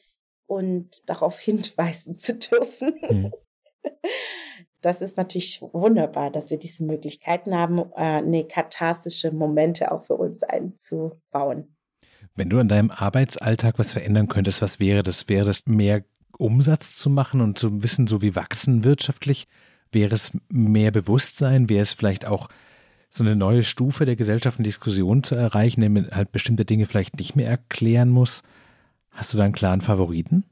und 0.47 1.09
darauf 1.09 1.39
hinweisen 1.39 2.13
zu 2.13 2.35
dürfen. 2.35 2.99
Mhm. 3.09 3.33
Das 4.83 5.01
ist 5.01 5.15
natürlich 5.15 5.61
wunderbar, 5.61 6.29
dass 6.29 6.49
wir 6.49 6.59
diese 6.59 6.83
Möglichkeiten 6.83 7.55
haben, 7.55 7.79
äh, 7.95 8.19
eine 8.19 8.43
katharsische 8.43 9.31
Momente 9.31 9.93
auch 9.93 10.03
für 10.03 10.15
uns 10.15 10.43
einzubauen. 10.43 11.73
Wenn 12.35 12.49
du 12.49 12.59
an 12.59 12.67
deinem 12.67 12.91
Arbeitsalltag 12.91 13.79
was 13.79 13.93
verändern 13.93 14.27
könntest, 14.27 14.61
was 14.61 14.81
wäre 14.81 15.01
das? 15.01 15.29
Wäre 15.29 15.45
das 15.45 15.67
mehr 15.67 16.03
Umsatz 16.37 16.97
zu 16.97 17.09
machen 17.09 17.39
und 17.39 17.57
zu 17.57 17.81
wissen, 17.81 18.07
so 18.07 18.21
wie 18.21 18.35
wachsen 18.35 18.83
wirtschaftlich? 18.83 19.47
Wäre 19.93 20.15
es 20.15 20.31
mehr 20.49 20.91
Bewusstsein? 20.91 21.69
Wäre 21.69 21.83
es 21.83 21.93
vielleicht 21.93 22.25
auch 22.25 22.49
so 23.09 23.23
eine 23.23 23.37
neue 23.37 23.63
Stufe 23.63 24.03
der 24.03 24.17
Gesellschaft 24.17 24.57
und 24.57 24.65
Diskussion 24.65 25.23
zu 25.23 25.35
erreichen, 25.35 25.81
indem 25.81 26.03
man 26.03 26.11
halt 26.15 26.33
bestimmte 26.33 26.65
Dinge 26.65 26.87
vielleicht 26.87 27.17
nicht 27.17 27.37
mehr 27.37 27.47
erklären 27.47 28.09
muss? 28.09 28.43
Hast 29.11 29.33
du 29.33 29.37
da 29.37 29.45
einen 29.45 29.53
klaren 29.53 29.81
Favoriten? 29.81 30.43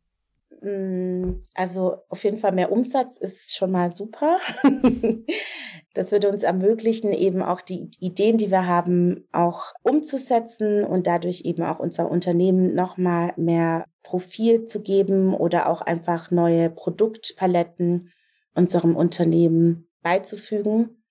Mm, 0.62 1.42
also 1.56 1.98
auf 2.10 2.24
jeden 2.24 2.38
Fall 2.38 2.52
mehr 2.52 2.72
Umsatz 2.72 3.18
ist 3.18 3.56
schon 3.56 3.72
mal 3.72 3.90
super. 3.90 4.40
das 5.94 6.12
würde 6.12 6.30
uns 6.30 6.44
ermöglichen, 6.44 7.12
eben 7.12 7.42
auch 7.42 7.62
die 7.62 7.90
Ideen, 8.00 8.38
die 8.38 8.52
wir 8.52 8.68
haben, 8.68 9.28
auch 9.32 9.74
umzusetzen 9.82 10.84
und 10.84 11.08
dadurch 11.08 11.42
eben 11.46 11.64
auch 11.64 11.80
unser 11.80 12.10
Unternehmen 12.10 12.76
nochmal 12.76 13.34
mehr 13.38 13.86
Profil 14.04 14.68
zu 14.68 14.82
geben 14.82 15.34
oder 15.34 15.68
auch 15.68 15.82
einfach 15.82 16.30
neue 16.30 16.70
Produktpaletten 16.70 18.12
unserem 18.54 18.96
Unternehmen 18.96 19.90
beizufügen. 20.04 21.04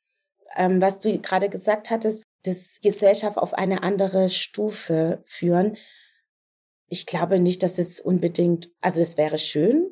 Ähm, 0.56 0.80
was 0.80 0.98
du 0.98 1.16
gerade 1.18 1.48
gesagt 1.48 1.90
hattest, 1.90 2.22
das 2.44 2.78
Gesellschaft 2.82 3.36
auf 3.36 3.54
eine 3.54 3.82
andere 3.82 4.28
Stufe 4.28 5.22
führen 5.26 5.76
ich 6.90 7.07
glaube 7.07 7.40
nicht, 7.40 7.62
dass 7.62 7.79
es 7.79 8.00
unbedingt, 8.00 8.70
also 8.81 9.00
es 9.00 9.16
wäre 9.16 9.38
schön, 9.38 9.88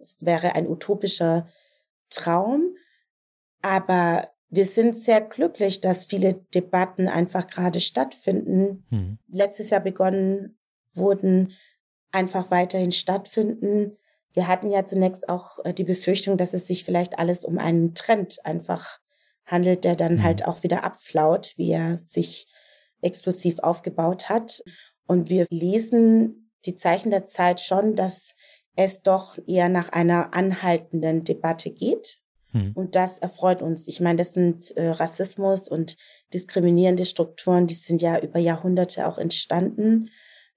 es 0.00 0.16
wäre 0.20 0.54
ein 0.54 0.66
utopischer 0.66 1.46
Traum, 2.08 2.74
aber 3.62 4.30
wir 4.48 4.64
sind 4.66 4.98
sehr 4.98 5.20
glücklich, 5.20 5.80
dass 5.80 6.06
viele 6.06 6.34
Debatten 6.54 7.08
einfach 7.08 7.46
gerade 7.46 7.80
stattfinden. 7.80 8.84
Mhm. 8.90 9.18
Letztes 9.28 9.70
Jahr 9.70 9.80
begonnen 9.80 10.58
wurden, 10.94 11.52
einfach 12.10 12.50
weiterhin 12.50 12.90
stattfinden. 12.90 13.96
Wir 14.32 14.48
hatten 14.48 14.70
ja 14.70 14.84
zunächst 14.84 15.28
auch 15.28 15.58
äh, 15.64 15.74
die 15.74 15.84
Befürchtung, 15.84 16.36
dass 16.36 16.54
es 16.54 16.66
sich 16.66 16.84
vielleicht 16.84 17.18
alles 17.18 17.44
um 17.44 17.58
einen 17.58 17.94
Trend 17.94 18.44
einfach 18.44 18.98
handelt, 19.44 19.84
der 19.84 19.94
dann 19.94 20.16
mhm. 20.16 20.22
halt 20.22 20.46
auch 20.46 20.62
wieder 20.62 20.84
abflaut, 20.84 21.52
wie 21.56 21.70
er 21.70 21.98
sich 21.98 22.46
explosiv 23.02 23.58
aufgebaut 23.60 24.28
hat. 24.28 24.62
Und 25.10 25.28
wir 25.28 25.48
lesen 25.50 26.52
die 26.64 26.76
Zeichen 26.76 27.10
der 27.10 27.26
Zeit 27.26 27.58
schon, 27.58 27.96
dass 27.96 28.36
es 28.76 29.02
doch 29.02 29.38
eher 29.44 29.68
nach 29.68 29.88
einer 29.88 30.34
anhaltenden 30.34 31.24
Debatte 31.24 31.72
geht. 31.72 32.18
Hm. 32.52 32.70
Und 32.76 32.94
das 32.94 33.18
erfreut 33.18 33.60
uns. 33.60 33.88
Ich 33.88 34.00
meine, 34.00 34.18
das 34.18 34.34
sind 34.34 34.70
äh, 34.76 34.90
Rassismus 34.90 35.66
und 35.66 35.96
diskriminierende 36.32 37.04
Strukturen, 37.04 37.66
die 37.66 37.74
sind 37.74 38.00
ja 38.00 38.20
über 38.20 38.38
Jahrhunderte 38.38 39.08
auch 39.08 39.18
entstanden. 39.18 40.10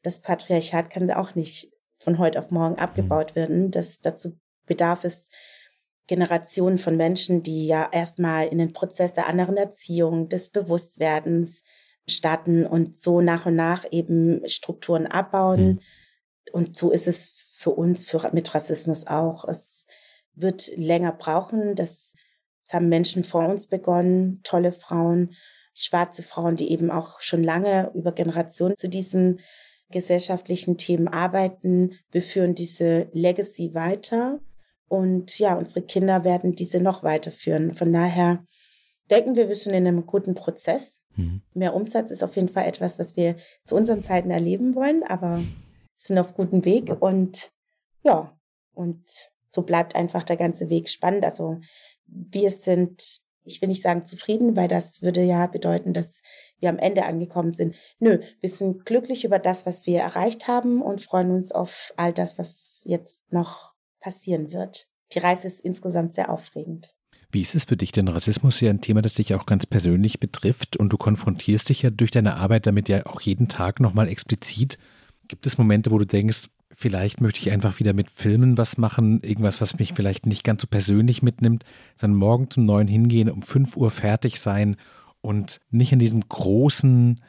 Das 0.03 0.19
Patriarchat 0.19 0.91
kann 0.91 1.09
auch 1.09 1.33
nicht 1.33 1.71
von 1.97 2.19
heute 2.19 2.37
auf 2.37 2.51
morgen 2.51 2.75
abgebaut 2.75 3.31
hm. 3.31 3.35
werden. 3.35 3.71
Das, 3.71 4.01
dazu 4.01 4.37
bedarf 4.67 5.03
es 5.03 5.29
Generationen 6.05 6.77
von 6.77 6.95
Menschen, 6.95 7.41
die 7.41 7.65
ja 7.65 7.89
erstmal 7.91 8.45
in 8.49 8.59
den 8.59 8.71
Prozess 8.71 9.13
der 9.13 9.25
anderen 9.25 9.57
Erziehung, 9.57 10.29
des 10.29 10.51
Bewusstwerdens, 10.51 11.63
starten 12.09 12.65
und 12.65 12.97
so 12.97 13.21
nach 13.21 13.45
und 13.45 13.55
nach 13.55 13.85
eben 13.91 14.47
Strukturen 14.47 15.07
abbauen. 15.07 15.65
Mhm. 15.65 15.79
Und 16.51 16.75
so 16.75 16.91
ist 16.91 17.07
es 17.07 17.33
für 17.57 17.71
uns 17.71 18.05
für, 18.09 18.29
mit 18.33 18.53
Rassismus 18.53 19.07
auch. 19.07 19.47
Es 19.47 19.87
wird 20.35 20.75
länger 20.75 21.13
brauchen. 21.13 21.75
Das, 21.75 22.13
das 22.65 22.73
haben 22.73 22.89
Menschen 22.89 23.23
vor 23.23 23.47
uns 23.47 23.67
begonnen, 23.67 24.41
tolle 24.43 24.71
Frauen, 24.73 25.33
schwarze 25.73 26.23
Frauen, 26.23 26.55
die 26.55 26.71
eben 26.71 26.91
auch 26.91 27.21
schon 27.21 27.43
lange 27.43 27.91
über 27.95 28.11
Generationen 28.11 28.75
zu 28.77 28.89
diesen 28.89 29.39
gesellschaftlichen 29.91 30.77
Themen 30.77 31.07
arbeiten. 31.07 31.91
Wir 32.11 32.21
führen 32.21 32.55
diese 32.55 33.09
Legacy 33.13 33.73
weiter 33.73 34.39
und 34.87 35.39
ja, 35.39 35.55
unsere 35.55 35.83
Kinder 35.83 36.23
werden 36.23 36.53
diese 36.53 36.81
noch 36.81 37.03
weiterführen. 37.03 37.73
Von 37.73 37.93
daher 37.93 38.45
denken 39.09 39.35
wir, 39.35 39.49
wir 39.49 39.55
sind 39.55 39.73
in 39.73 39.87
einem 39.87 40.05
guten 40.05 40.35
Prozess. 40.35 41.01
Mhm. 41.15 41.41
Mehr 41.53 41.75
Umsatz 41.75 42.11
ist 42.11 42.23
auf 42.23 42.35
jeden 42.35 42.49
Fall 42.49 42.65
etwas, 42.65 42.99
was 42.99 43.15
wir 43.15 43.35
zu 43.65 43.75
unseren 43.75 44.01
Zeiten 44.01 44.31
erleben 44.31 44.75
wollen, 44.75 45.03
aber 45.03 45.41
sind 45.95 46.17
auf 46.17 46.33
gutem 46.33 46.65
Weg 46.65 47.01
und 47.01 47.51
ja, 48.03 48.37
und 48.73 49.03
so 49.47 49.61
bleibt 49.61 49.95
einfach 49.95 50.23
der 50.23 50.37
ganze 50.37 50.69
Weg 50.69 50.89
spannend. 50.89 51.23
Also 51.23 51.59
wir 52.05 52.49
sind, 52.49 53.21
ich 53.43 53.61
will 53.61 53.69
nicht 53.69 53.83
sagen 53.83 54.03
zufrieden, 54.03 54.57
weil 54.57 54.67
das 54.67 55.01
würde 55.01 55.21
ja 55.21 55.47
bedeuten, 55.47 55.93
dass 55.93 56.21
wir 56.59 56.69
am 56.69 56.79
Ende 56.79 57.05
angekommen 57.05 57.51
sind. 57.51 57.75
Nö, 57.99 58.19
wir 58.39 58.49
sind 58.49 58.85
glücklich 58.85 59.25
über 59.25 59.39
das, 59.39 59.65
was 59.65 59.85
wir 59.85 59.99
erreicht 59.99 60.47
haben 60.47 60.81
und 60.81 61.01
freuen 61.01 61.31
uns 61.31 61.51
auf 61.51 61.93
all 61.97 62.13
das, 62.13 62.37
was 62.37 62.81
jetzt 62.85 63.31
noch 63.31 63.73
passieren 63.99 64.51
wird. 64.51 64.87
Die 65.13 65.19
Reise 65.19 65.47
ist 65.47 65.61
insgesamt 65.61 66.15
sehr 66.15 66.29
aufregend. 66.29 66.95
Wie 67.33 67.41
ist 67.41 67.55
es 67.55 67.65
für 67.65 67.75
dich? 67.75 67.91
Denn 67.91 68.07
Rassismus 68.07 68.55
ist 68.55 68.61
ja 68.61 68.69
ein 68.69 68.81
Thema, 68.81 69.01
das 69.01 69.15
dich 69.15 69.33
auch 69.33 69.47
ganz 69.47 69.65
persönlich 69.65 70.19
betrifft 70.19 70.77
und 70.77 70.93
du 70.93 70.97
konfrontierst 70.97 71.67
dich 71.67 71.81
ja 71.81 71.89
durch 71.89 72.11
deine 72.11 72.35
Arbeit 72.35 72.67
damit 72.67 72.87
ja 72.89 73.07
auch 73.07 73.21
jeden 73.21 73.47
Tag 73.47 73.79
nochmal 73.79 74.07
explizit. 74.07 74.77
Gibt 75.27 75.47
es 75.47 75.57
Momente, 75.57 75.89
wo 75.89 75.97
du 75.97 76.05
denkst, 76.05 76.49
vielleicht 76.71 77.21
möchte 77.21 77.39
ich 77.39 77.51
einfach 77.51 77.79
wieder 77.79 77.93
mit 77.93 78.11
Filmen 78.11 78.55
was 78.59 78.77
machen, 78.77 79.19
irgendwas, 79.23 79.61
was 79.61 79.79
mich 79.79 79.93
vielleicht 79.93 80.27
nicht 80.27 80.43
ganz 80.43 80.61
so 80.61 80.67
persönlich 80.67 81.23
mitnimmt, 81.23 81.63
sondern 81.95 82.19
morgen 82.19 82.51
zum 82.51 82.65
Neuen 82.65 82.87
hingehen, 82.87 83.31
um 83.31 83.41
5 83.41 83.77
Uhr 83.77 83.89
fertig 83.89 84.39
sein 84.39 84.75
und 85.21 85.59
nicht 85.71 85.91
in 85.91 85.99
diesem 85.99 86.21
großen, 86.29 87.19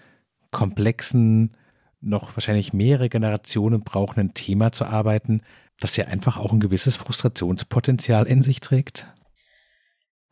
komplexen, 0.50 1.56
noch 2.02 2.36
wahrscheinlich 2.36 2.74
mehrere 2.74 3.08
Generationen 3.08 3.80
brauchenden 3.80 4.34
Thema 4.34 4.70
zu 4.70 4.84
arbeiten, 4.84 5.40
das 5.80 5.96
ja 5.96 6.08
einfach 6.08 6.36
auch 6.36 6.52
ein 6.52 6.60
gewisses 6.60 6.96
Frustrationspotenzial 6.96 8.26
in 8.26 8.42
sich 8.42 8.60
trägt? 8.60 9.08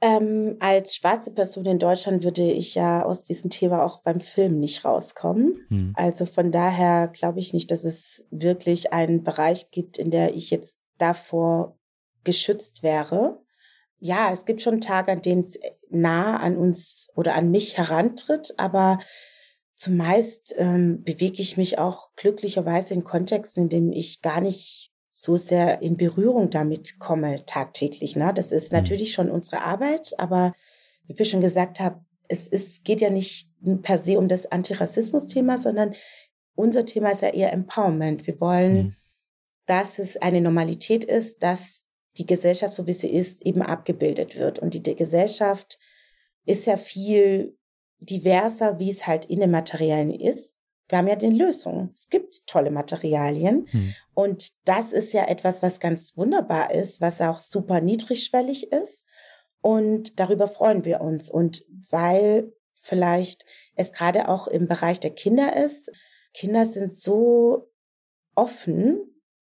Ähm, 0.04 0.56
als 0.58 0.96
schwarze 0.96 1.30
Person 1.30 1.64
in 1.64 1.78
Deutschland 1.78 2.24
würde 2.24 2.42
ich 2.42 2.74
ja 2.74 3.04
aus 3.04 3.22
diesem 3.22 3.50
Thema 3.50 3.84
auch 3.84 4.02
beim 4.02 4.18
Film 4.18 4.58
nicht 4.58 4.84
rauskommen. 4.84 5.64
Hm. 5.68 5.92
Also 5.94 6.26
von 6.26 6.50
daher 6.50 7.06
glaube 7.06 7.38
ich 7.38 7.54
nicht, 7.54 7.70
dass 7.70 7.84
es 7.84 8.26
wirklich 8.32 8.92
einen 8.92 9.22
Bereich 9.22 9.70
gibt, 9.70 9.98
in 9.98 10.10
der 10.10 10.34
ich 10.34 10.50
jetzt 10.50 10.76
davor 10.98 11.78
geschützt 12.24 12.82
wäre. 12.82 13.40
Ja, 14.00 14.32
es 14.32 14.44
gibt 14.44 14.60
schon 14.60 14.80
Tage, 14.80 15.12
an 15.12 15.22
denen 15.22 15.44
es 15.44 15.60
nah 15.88 16.36
an 16.38 16.56
uns 16.56 17.08
oder 17.14 17.36
an 17.36 17.52
mich 17.52 17.78
herantritt, 17.78 18.54
aber 18.56 18.98
zumeist 19.76 20.52
ähm, 20.58 21.04
bewege 21.04 21.40
ich 21.40 21.56
mich 21.56 21.78
auch 21.78 22.10
glücklicherweise 22.16 22.94
in 22.94 23.04
Kontexten, 23.04 23.64
in 23.64 23.68
denen 23.68 23.92
ich 23.92 24.20
gar 24.20 24.40
nicht 24.40 24.91
so 25.22 25.36
sehr 25.36 25.82
in 25.82 25.96
Berührung 25.96 26.50
damit 26.50 26.98
komme 26.98 27.46
tagtäglich. 27.46 28.16
Ne? 28.16 28.32
Das 28.34 28.50
ist 28.50 28.72
mhm. 28.72 28.78
natürlich 28.78 29.12
schon 29.12 29.30
unsere 29.30 29.62
Arbeit, 29.62 30.14
aber 30.18 30.52
wie 31.06 31.16
wir 31.16 31.26
schon 31.26 31.40
gesagt 31.40 31.78
haben, 31.78 32.04
es 32.26 32.48
ist, 32.48 32.84
geht 32.84 33.00
ja 33.00 33.10
nicht 33.10 33.48
per 33.82 33.98
se 33.98 34.18
um 34.18 34.26
das 34.26 34.50
Antirassismus-Thema, 34.50 35.58
sondern 35.58 35.94
unser 36.56 36.84
Thema 36.84 37.10
ist 37.10 37.22
ja 37.22 37.28
eher 37.28 37.52
Empowerment. 37.52 38.26
Wir 38.26 38.40
wollen, 38.40 38.74
mhm. 38.74 38.94
dass 39.66 40.00
es 40.00 40.16
eine 40.16 40.40
Normalität 40.40 41.04
ist, 41.04 41.40
dass 41.40 41.86
die 42.18 42.26
Gesellschaft, 42.26 42.74
so 42.74 42.88
wie 42.88 42.92
sie 42.92 43.10
ist, 43.10 43.46
eben 43.46 43.62
abgebildet 43.62 44.36
wird. 44.36 44.58
Und 44.58 44.74
die, 44.74 44.82
die 44.82 44.96
Gesellschaft 44.96 45.78
ist 46.46 46.66
ja 46.66 46.76
viel 46.76 47.56
diverser, 48.00 48.80
wie 48.80 48.90
es 48.90 49.06
halt 49.06 49.26
in 49.26 49.38
den 49.38 49.52
Materialien 49.52 50.10
ist 50.10 50.56
wir 50.92 50.98
haben 50.98 51.08
ja 51.08 51.16
den 51.16 51.34
Lösungen. 51.34 51.90
Es 51.94 52.10
gibt 52.10 52.46
tolle 52.46 52.70
Materialien. 52.70 53.66
Hm. 53.70 53.94
Und 54.12 54.52
das 54.66 54.92
ist 54.92 55.14
ja 55.14 55.26
etwas, 55.26 55.62
was 55.62 55.80
ganz 55.80 56.18
wunderbar 56.18 56.74
ist, 56.74 57.00
was 57.00 57.22
auch 57.22 57.38
super 57.38 57.80
niedrigschwellig 57.80 58.70
ist. 58.72 59.06
Und 59.62 60.20
darüber 60.20 60.48
freuen 60.48 60.84
wir 60.84 61.00
uns. 61.00 61.30
Und 61.30 61.64
weil 61.88 62.52
vielleicht 62.74 63.46
es 63.74 63.92
gerade 63.92 64.28
auch 64.28 64.46
im 64.48 64.68
Bereich 64.68 65.00
der 65.00 65.14
Kinder 65.14 65.56
ist, 65.56 65.90
Kinder 66.34 66.66
sind 66.66 66.92
so 66.92 67.70
offen 68.34 69.00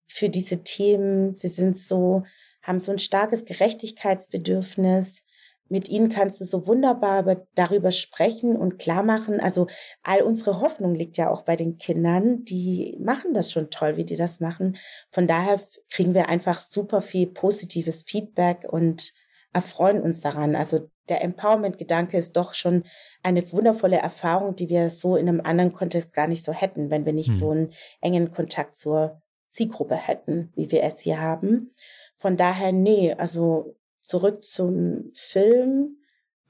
für 0.06 0.28
diese 0.28 0.64
Themen. 0.64 1.34
Sie 1.34 1.48
sind 1.48 1.78
so, 1.78 2.24
haben 2.62 2.82
so 2.82 2.92
ein 2.92 3.00
starkes 3.00 3.46
Gerechtigkeitsbedürfnis 3.46 5.24
mit 5.70 5.90
ihnen 5.90 6.10
kannst 6.10 6.42
du 6.42 6.46
so 6.46 6.68
wunderbar 6.68 7.24
darüber 7.56 7.92
sprechen 7.92 8.56
und 8.56 8.80
klar 8.80 9.04
machen. 9.04 9.40
Also 9.40 9.68
all 10.04 10.22
unsere 10.22 10.60
Hoffnung 10.62 10.96
liegt 10.96 11.18
ja 11.18 11.30
auch 11.30 11.44
bei 11.44 11.56
den 11.56 11.78
Kindern. 11.78 12.44
Die 12.46 12.98
machen 13.00 13.34
das 13.34 13.52
schon 13.52 13.70
toll, 13.70 13.98
wie 13.98 14.06
die 14.06 14.16
das 14.16 14.40
machen. 14.40 14.78
Von 15.12 15.28
daher 15.28 15.60
kriegen 15.90 16.14
wir 16.14 16.30
einfach 16.30 16.60
super 16.60 17.02
viel 17.02 17.28
positives 17.28 18.04
Feedback 18.04 18.66
und 18.70 19.14
erfreuen 19.54 20.02
uns 20.02 20.22
daran. 20.22 20.56
Also 20.56 20.90
der 21.10 21.24
Empowerment-Gedanke 21.24 22.18
ist 22.18 22.36
doch 22.36 22.54
schon 22.54 22.84
eine 23.24 23.52
wundervolle 23.52 23.98
Erfahrung, 23.98 24.56
die 24.56 24.70
wir 24.70 24.90
so 24.90 25.16
in 25.16 25.28
einem 25.28 25.42
anderen 25.42 25.74
Kontext 25.74 26.14
gar 26.14 26.28
nicht 26.28 26.44
so 26.44 26.52
hätten, 26.52 26.92
wenn 26.92 27.06
wir 27.06 27.14
nicht 27.14 27.30
hm. 27.30 27.38
so 27.38 27.52
einen 27.52 27.74
engen 28.02 28.32
Kontakt 28.32 28.76
zur 28.76 29.22
Zielgruppe 29.52 29.96
hätten, 29.96 30.52
wie 30.56 30.72
wir 30.72 30.84
es 30.84 31.02
hier 31.02 31.22
haben. 31.22 31.74
Von 32.16 32.38
daher, 32.38 32.72
nee, 32.72 33.14
also 33.14 33.76
zurück 34.08 34.44
zum 34.44 35.12
Film. 35.14 35.98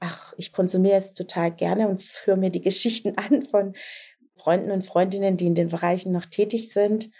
Ach, 0.00 0.32
ich 0.36 0.52
konsumiere 0.52 0.96
es 0.96 1.12
total 1.12 1.54
gerne 1.54 1.88
und 1.88 2.00
höre 2.24 2.36
mir 2.36 2.50
die 2.50 2.60
Geschichten 2.62 3.16
an 3.16 3.42
von 3.42 3.74
Freunden 4.36 4.70
und 4.70 4.86
Freundinnen, 4.86 5.36
die 5.36 5.46
in 5.46 5.54
den 5.54 5.68
Bereichen 5.68 6.12
noch 6.12 6.26
tätig 6.26 6.72
sind 6.72 7.10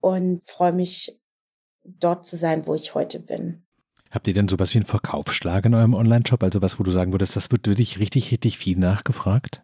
und 0.00 0.44
freue 0.44 0.72
mich, 0.72 1.18
dort 1.84 2.26
zu 2.26 2.36
sein, 2.36 2.66
wo 2.66 2.74
ich 2.74 2.94
heute 2.94 3.20
bin. 3.20 3.62
Habt 4.10 4.26
ihr 4.26 4.34
denn 4.34 4.48
sowas 4.48 4.72
wie 4.72 4.78
einen 4.78 4.86
Verkaufsschlag 4.86 5.66
in 5.66 5.74
eurem 5.74 5.94
Online-Shop? 5.94 6.42
Also 6.42 6.62
was, 6.62 6.78
wo 6.78 6.82
du 6.82 6.90
sagen 6.90 7.12
würdest, 7.12 7.36
das 7.36 7.50
wird 7.50 7.66
wirklich 7.66 7.98
richtig, 7.98 8.30
richtig 8.32 8.58
viel 8.58 8.78
nachgefragt? 8.78 9.62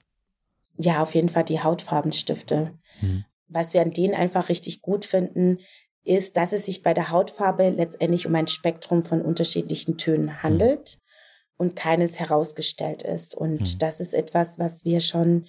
Ja, 0.76 1.02
auf 1.02 1.14
jeden 1.14 1.28
Fall 1.28 1.44
die 1.44 1.62
Hautfarbenstifte. 1.62 2.78
Hm. 3.00 3.24
Was 3.48 3.74
wir 3.74 3.80
an 3.80 3.92
denen 3.92 4.14
einfach 4.14 4.48
richtig 4.48 4.82
gut 4.82 5.04
finden, 5.04 5.58
ist, 6.04 6.36
dass 6.36 6.52
es 6.52 6.66
sich 6.66 6.82
bei 6.82 6.94
der 6.94 7.10
Hautfarbe 7.10 7.68
letztendlich 7.70 8.26
um 8.26 8.34
ein 8.34 8.48
Spektrum 8.48 9.02
von 9.02 9.22
unterschiedlichen 9.22 9.98
Tönen 9.98 10.26
mhm. 10.26 10.42
handelt 10.42 10.96
mhm. 10.96 11.54
und 11.56 11.76
keines 11.76 12.18
herausgestellt 12.18 13.02
ist. 13.02 13.34
Und 13.34 13.60
mhm. 13.60 13.78
das 13.78 14.00
ist 14.00 14.14
etwas, 14.14 14.58
was 14.58 14.84
wir 14.84 15.00
schon, 15.00 15.46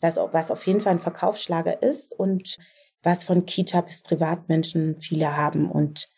das, 0.00 0.16
was 0.16 0.50
auf 0.50 0.66
jeden 0.66 0.80
Fall 0.80 0.94
ein 0.94 1.00
Verkaufsschlager 1.00 1.82
ist 1.82 2.12
und 2.12 2.56
was 3.02 3.24
von 3.24 3.46
Kita 3.46 3.82
bis 3.82 4.02
Privatmenschen 4.02 5.00
viele 5.00 5.36
haben 5.36 5.70
und 5.70 6.08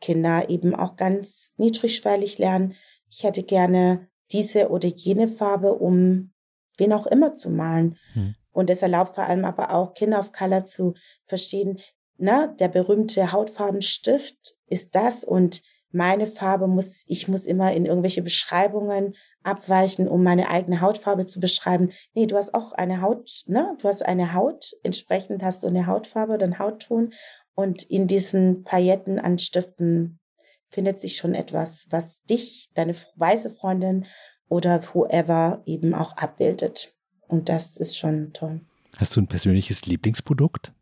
Kinder 0.00 0.48
eben 0.48 0.74
auch 0.74 0.96
ganz 0.96 1.52
niedrigschwellig 1.56 2.38
lernen. 2.38 2.74
Ich 3.10 3.24
hätte 3.24 3.42
gerne 3.42 4.08
diese 4.30 4.68
oder 4.70 4.88
jene 4.88 5.26
Farbe, 5.26 5.74
um 5.74 6.32
wen 6.76 6.92
auch 6.92 7.06
immer 7.06 7.36
zu 7.36 7.50
malen. 7.50 7.98
Mhm. 8.14 8.34
Und 8.52 8.70
es 8.70 8.82
erlaubt 8.82 9.14
vor 9.14 9.24
allem 9.24 9.44
aber 9.44 9.72
auch 9.72 9.94
Kinder 9.94 10.20
of 10.20 10.32
Color 10.32 10.64
zu 10.64 10.94
verstehen, 11.26 11.80
ne, 12.18 12.54
der 12.58 12.68
berühmte 12.68 13.32
Hautfarbenstift 13.32 14.54
ist 14.66 14.94
das 14.94 15.24
und 15.24 15.62
meine 15.90 16.26
Farbe 16.26 16.66
muss, 16.66 17.04
ich 17.06 17.28
muss 17.28 17.46
immer 17.46 17.72
in 17.72 17.86
irgendwelche 17.86 18.22
Beschreibungen 18.22 19.14
abweichen, 19.42 20.06
um 20.06 20.22
meine 20.22 20.50
eigene 20.50 20.82
Hautfarbe 20.82 21.24
zu 21.24 21.40
beschreiben. 21.40 21.92
Nee, 22.12 22.26
du 22.26 22.36
hast 22.36 22.52
auch 22.52 22.72
eine 22.72 23.00
Haut, 23.00 23.44
ne? 23.46 23.74
Du 23.80 23.88
hast 23.88 24.04
eine 24.04 24.34
Haut, 24.34 24.72
entsprechend 24.82 25.42
hast 25.42 25.62
du 25.62 25.68
eine 25.68 25.86
Hautfarbe, 25.86 26.36
den 26.36 26.58
Hautton 26.58 27.14
und 27.54 27.82
in 27.84 28.06
diesen 28.06 28.64
Pailletten 28.64 29.18
an 29.18 29.38
Stiften 29.38 30.20
findet 30.68 31.00
sich 31.00 31.16
schon 31.16 31.34
etwas, 31.34 31.86
was 31.90 32.22
dich, 32.24 32.68
deine 32.74 32.94
weiße 33.16 33.50
Freundin 33.50 34.04
oder 34.48 34.82
whoever 34.92 35.62
eben 35.64 35.94
auch 35.94 36.16
abbildet. 36.16 36.94
Und 37.26 37.48
das 37.48 37.76
ist 37.76 37.96
schon 37.96 38.32
toll. 38.32 38.60
Hast 38.96 39.16
du 39.16 39.20
ein 39.20 39.26
persönliches 39.26 39.86
Lieblingsprodukt? 39.86 40.72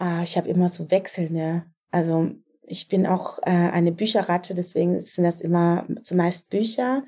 Ah, 0.00 0.22
ich 0.22 0.38
habe 0.38 0.48
immer 0.48 0.70
so 0.70 0.90
wechselnde. 0.90 1.66
Also 1.90 2.30
ich 2.62 2.88
bin 2.88 3.06
auch 3.06 3.38
äh, 3.40 3.50
eine 3.50 3.92
Bücherratte, 3.92 4.54
deswegen 4.54 4.98
sind 4.98 5.24
das 5.24 5.42
immer 5.42 5.86
zumeist 6.02 6.48
Bücher 6.48 7.04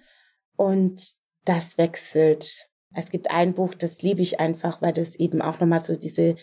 und 0.56 1.02
das 1.46 1.78
wechselt. 1.78 2.68
Es 2.94 3.08
gibt 3.08 3.30
ein 3.30 3.54
Buch, 3.54 3.72
das 3.72 4.02
liebe 4.02 4.20
ich 4.20 4.40
einfach, 4.40 4.82
weil 4.82 4.92
das 4.92 5.14
eben 5.14 5.40
auch 5.40 5.58
nochmal 5.58 5.80
so 5.80 5.96
diese 5.96 6.36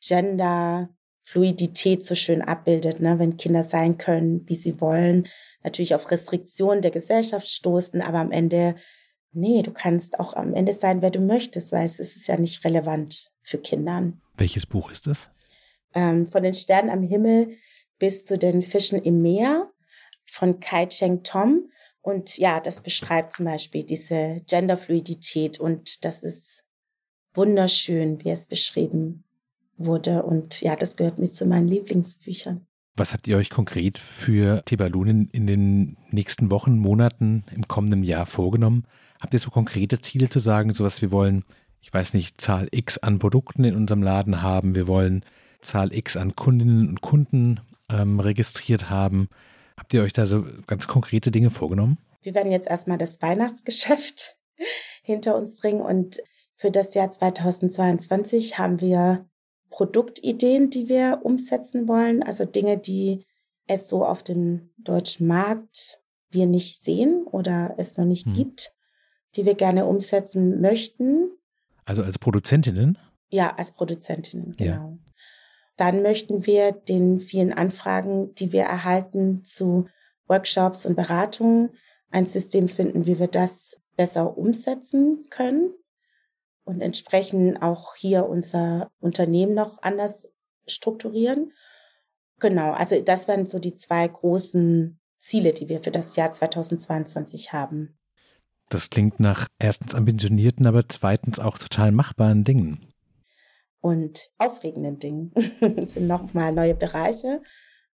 Gender-Fluidität 0.00 2.04
so 2.04 2.14
schön 2.14 2.40
abbildet, 2.40 3.00
ne? 3.00 3.18
wenn 3.18 3.36
Kinder 3.36 3.64
sein 3.64 3.98
können, 3.98 4.48
wie 4.48 4.54
sie 4.54 4.80
wollen, 4.80 5.26
natürlich 5.64 5.96
auf 5.96 6.08
Restriktionen 6.12 6.82
der 6.82 6.92
Gesellschaft 6.92 7.48
stoßen, 7.48 8.00
aber 8.00 8.18
am 8.18 8.30
Ende 8.30 8.76
Nee, 9.38 9.60
du 9.60 9.70
kannst 9.70 10.18
auch 10.18 10.32
am 10.32 10.54
Ende 10.54 10.72
sein, 10.72 11.02
wer 11.02 11.10
du 11.10 11.20
möchtest, 11.20 11.70
weil 11.70 11.84
es 11.84 12.00
ist 12.00 12.26
ja 12.26 12.38
nicht 12.38 12.64
relevant 12.64 13.30
für 13.42 13.58
Kinder. 13.58 14.14
Welches 14.38 14.64
Buch 14.64 14.90
ist 14.90 15.06
es? 15.08 15.28
Ähm, 15.96 16.26
von 16.26 16.42
den 16.42 16.52
Sternen 16.52 16.90
am 16.90 17.02
Himmel 17.02 17.56
bis 17.98 18.26
zu 18.26 18.36
den 18.36 18.62
Fischen 18.62 19.02
im 19.02 19.22
Meer 19.22 19.70
von 20.26 20.60
Kai 20.60 20.84
Cheng 20.86 21.22
Tom. 21.22 21.70
Und 22.02 22.36
ja, 22.36 22.60
das 22.60 22.82
beschreibt 22.82 23.32
zum 23.32 23.46
Beispiel 23.46 23.82
diese 23.82 24.42
Genderfluidität 24.46 25.58
und 25.58 26.04
das 26.04 26.22
ist 26.22 26.64
wunderschön, 27.32 28.22
wie 28.22 28.28
es 28.28 28.44
beschrieben 28.44 29.24
wurde. 29.78 30.22
Und 30.22 30.60
ja, 30.60 30.76
das 30.76 30.96
gehört 30.96 31.18
mit 31.18 31.34
zu 31.34 31.46
meinen 31.46 31.66
Lieblingsbüchern. 31.66 32.66
Was 32.94 33.14
habt 33.14 33.26
ihr 33.26 33.38
euch 33.38 33.48
konkret 33.48 33.96
für 33.96 34.62
Tebalun 34.66 35.30
in 35.32 35.46
den 35.46 35.96
nächsten 36.10 36.50
Wochen, 36.50 36.78
Monaten, 36.78 37.44
im 37.54 37.66
kommenden 37.68 38.02
Jahr 38.02 38.26
vorgenommen? 38.26 38.86
Habt 39.18 39.32
ihr 39.32 39.40
so 39.40 39.50
konkrete 39.50 40.02
Ziele 40.02 40.28
zu 40.28 40.40
sagen, 40.40 40.74
sowas, 40.74 41.00
wir 41.00 41.10
wollen, 41.10 41.44
ich 41.80 41.92
weiß 41.92 42.12
nicht, 42.12 42.38
Zahl 42.38 42.68
X 42.70 42.98
an 42.98 43.18
Produkten 43.18 43.64
in 43.64 43.74
unserem 43.76 44.02
Laden 44.02 44.42
haben, 44.42 44.74
wir 44.74 44.86
wollen 44.86 45.24
Zahl 45.66 45.92
X 45.94 46.16
an 46.16 46.34
Kundinnen 46.36 46.88
und 46.88 47.00
Kunden 47.00 47.60
ähm, 47.90 48.20
registriert 48.20 48.88
haben? 48.88 49.28
Habt 49.76 49.92
ihr 49.92 50.02
euch 50.02 50.12
da 50.12 50.26
so 50.26 50.44
ganz 50.66 50.86
konkrete 50.88 51.30
Dinge 51.30 51.50
vorgenommen? 51.50 51.98
Wir 52.22 52.34
werden 52.34 52.50
jetzt 52.50 52.68
erstmal 52.68 52.98
das 52.98 53.20
Weihnachtsgeschäft 53.20 54.36
hinter 55.02 55.36
uns 55.36 55.56
bringen 55.56 55.80
und 55.80 56.18
für 56.54 56.70
das 56.70 56.94
Jahr 56.94 57.10
2022 57.10 58.58
haben 58.58 58.80
wir 58.80 59.28
Produktideen, 59.68 60.70
die 60.70 60.88
wir 60.88 61.20
umsetzen 61.22 61.86
wollen, 61.86 62.22
also 62.22 62.46
Dinge, 62.46 62.78
die 62.78 63.26
es 63.66 63.88
so 63.88 64.04
auf 64.04 64.22
dem 64.22 64.70
deutschen 64.78 65.26
Markt 65.26 66.00
wir 66.30 66.46
nicht 66.46 66.82
sehen 66.82 67.24
oder 67.30 67.74
es 67.76 67.96
noch 67.96 68.04
nicht 68.04 68.26
hm. 68.26 68.34
gibt, 68.34 68.72
die 69.34 69.44
wir 69.44 69.54
gerne 69.54 69.86
umsetzen 69.86 70.60
möchten. 70.60 71.30
Also 71.84 72.02
als 72.02 72.18
Produzentinnen? 72.18 72.98
Ja, 73.28 73.54
als 73.56 73.72
Produzentinnen, 73.72 74.52
genau. 74.52 74.72
Ja. 74.72 74.98
Dann 75.76 76.02
möchten 76.02 76.46
wir 76.46 76.72
den 76.72 77.18
vielen 77.18 77.52
Anfragen, 77.52 78.34
die 78.34 78.52
wir 78.52 78.62
erhalten 78.62 79.44
zu 79.44 79.86
Workshops 80.26 80.86
und 80.86 80.96
Beratungen, 80.96 81.70
ein 82.10 82.26
System 82.26 82.68
finden, 82.68 83.06
wie 83.06 83.18
wir 83.18 83.28
das 83.28 83.76
besser 83.96 84.36
umsetzen 84.36 85.26
können 85.30 85.70
und 86.64 86.80
entsprechend 86.80 87.62
auch 87.62 87.94
hier 87.96 88.26
unser 88.26 88.90
Unternehmen 89.00 89.54
noch 89.54 89.82
anders 89.82 90.28
strukturieren. 90.66 91.52
Genau, 92.38 92.72
also 92.72 93.00
das 93.00 93.28
wären 93.28 93.46
so 93.46 93.58
die 93.58 93.76
zwei 93.76 94.06
großen 94.06 94.98
Ziele, 95.18 95.52
die 95.52 95.68
wir 95.68 95.82
für 95.82 95.90
das 95.90 96.16
Jahr 96.16 96.32
2022 96.32 97.52
haben. 97.52 97.98
Das 98.68 98.90
klingt 98.90 99.20
nach 99.20 99.46
erstens 99.58 99.94
ambitionierten, 99.94 100.66
aber 100.66 100.88
zweitens 100.88 101.38
auch 101.38 101.56
total 101.56 101.92
machbaren 101.92 102.44
Dingen. 102.44 102.92
Und 103.86 104.32
aufregenden 104.38 104.98
Dingen. 104.98 105.32
das 105.60 105.92
sind 105.92 106.08
nochmal 106.08 106.50
neue 106.52 106.74
Bereiche. 106.74 107.40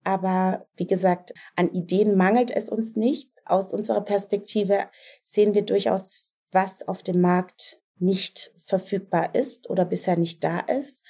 Aber 0.05 0.66
wie 0.76 0.86
gesagt, 0.86 1.32
an 1.57 1.72
Ideen 1.72 2.14
mangelt 2.14 2.51
es 2.51 2.68
uns 2.68 2.95
nicht. 2.95 3.30
Aus 3.47 3.72
unserer 3.72 4.03
Perspektive 4.03 4.80
sehen 5.22 5.55
wir 5.55 5.62
durchaus, 5.62 6.26
was 6.53 6.86
auf 6.86 7.03
dem 7.03 7.22
Markt 7.22 7.80
nicht 7.97 8.53
verfügbar 8.66 9.34
ist 9.34 9.70
oder 9.70 9.86
bisher 9.86 10.18
nicht 10.18 10.45
da 10.45 10.61
ist, 10.61 11.03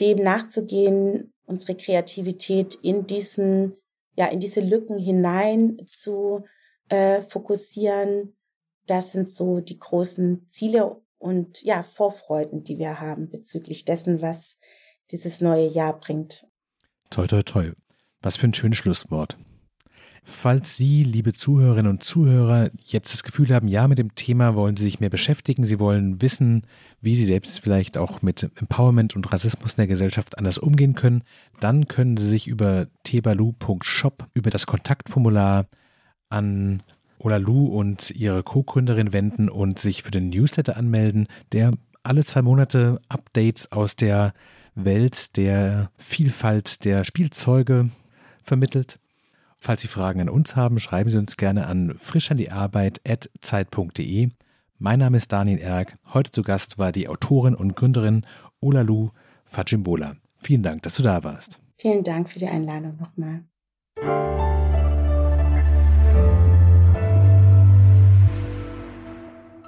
dem 0.00 0.22
nachzugehen, 0.22 1.34
unsere 1.44 1.76
Kreativität 1.76 2.74
in 2.76 3.04
diesen, 3.04 3.76
ja, 4.16 4.28
in 4.28 4.40
diese 4.40 4.62
Lücken 4.62 4.96
hinein 4.96 5.76
zu 5.84 6.42
äh, 6.88 7.20
fokussieren. 7.20 8.34
Das 8.86 9.12
sind 9.12 9.28
so 9.28 9.60
die 9.60 9.78
großen 9.78 10.46
Ziele 10.48 11.02
und 11.22 11.62
ja, 11.62 11.84
Vorfreuden, 11.84 12.64
die 12.64 12.78
wir 12.78 13.00
haben 13.00 13.30
bezüglich 13.30 13.84
dessen, 13.84 14.20
was 14.20 14.58
dieses 15.12 15.40
neue 15.40 15.68
Jahr 15.68 15.98
bringt. 15.98 16.44
Toi, 17.10 17.26
toi, 17.26 17.42
toi. 17.42 17.70
Was 18.22 18.36
für 18.36 18.48
ein 18.48 18.54
schönes 18.54 18.78
Schlusswort. 18.78 19.36
Falls 20.24 20.76
Sie, 20.76 21.02
liebe 21.02 21.32
Zuhörerinnen 21.32 21.90
und 21.90 22.02
Zuhörer, 22.02 22.70
jetzt 22.84 23.12
das 23.12 23.22
Gefühl 23.24 23.48
haben, 23.52 23.66
ja, 23.66 23.88
mit 23.88 23.98
dem 23.98 24.14
Thema 24.14 24.54
wollen 24.54 24.76
Sie 24.76 24.84
sich 24.84 25.00
mehr 25.00 25.10
beschäftigen, 25.10 25.64
Sie 25.64 25.80
wollen 25.80 26.22
wissen, 26.22 26.66
wie 27.00 27.16
Sie 27.16 27.24
selbst 27.24 27.60
vielleicht 27.60 27.98
auch 27.98 28.22
mit 28.22 28.48
Empowerment 28.56 29.16
und 29.16 29.32
Rassismus 29.32 29.72
in 29.72 29.78
der 29.78 29.86
Gesellschaft 29.88 30.38
anders 30.38 30.58
umgehen 30.58 30.94
können, 30.94 31.22
dann 31.60 31.88
können 31.88 32.16
Sie 32.16 32.28
sich 32.28 32.46
über 32.46 32.86
tebalu.shop, 33.02 34.28
über 34.34 34.50
das 34.50 34.66
Kontaktformular 34.66 35.66
an 36.28 36.82
Olalu 37.22 37.66
und 37.66 38.10
ihre 38.10 38.42
Co-Gründerin 38.42 39.12
wenden 39.12 39.48
und 39.48 39.78
sich 39.78 40.02
für 40.02 40.10
den 40.10 40.30
Newsletter 40.30 40.76
anmelden, 40.76 41.28
der 41.52 41.72
alle 42.02 42.24
zwei 42.24 42.42
Monate 42.42 43.00
Updates 43.08 43.70
aus 43.70 43.94
der 43.96 44.32
Welt 44.74 45.36
der 45.36 45.90
Vielfalt 45.98 46.84
der 46.84 47.04
Spielzeuge 47.04 47.90
vermittelt. 48.42 48.98
Falls 49.60 49.82
Sie 49.82 49.88
Fragen 49.88 50.20
an 50.20 50.28
uns 50.28 50.56
haben, 50.56 50.80
schreiben 50.80 51.10
Sie 51.10 51.18
uns 51.18 51.36
gerne 51.36 51.66
an 51.66 51.94
frischandiarbeit.zeit.de. 51.98 54.30
Mein 54.78 54.98
Name 54.98 55.18
ist 55.18 55.30
Daniel 55.30 55.58
Erk. 55.58 55.98
Heute 56.12 56.32
zu 56.32 56.42
Gast 56.42 56.78
war 56.78 56.90
die 56.90 57.08
Autorin 57.08 57.54
und 57.54 57.76
Gründerin 57.76 58.26
Olalu 58.60 59.10
Fajimbola. 59.44 60.16
Vielen 60.38 60.64
Dank, 60.64 60.82
dass 60.82 60.96
du 60.96 61.04
da 61.04 61.22
warst. 61.22 61.60
Vielen 61.76 62.02
Dank 62.02 62.28
für 62.28 62.40
die 62.40 62.48
Einladung 62.48 62.96
nochmal. 62.96 63.44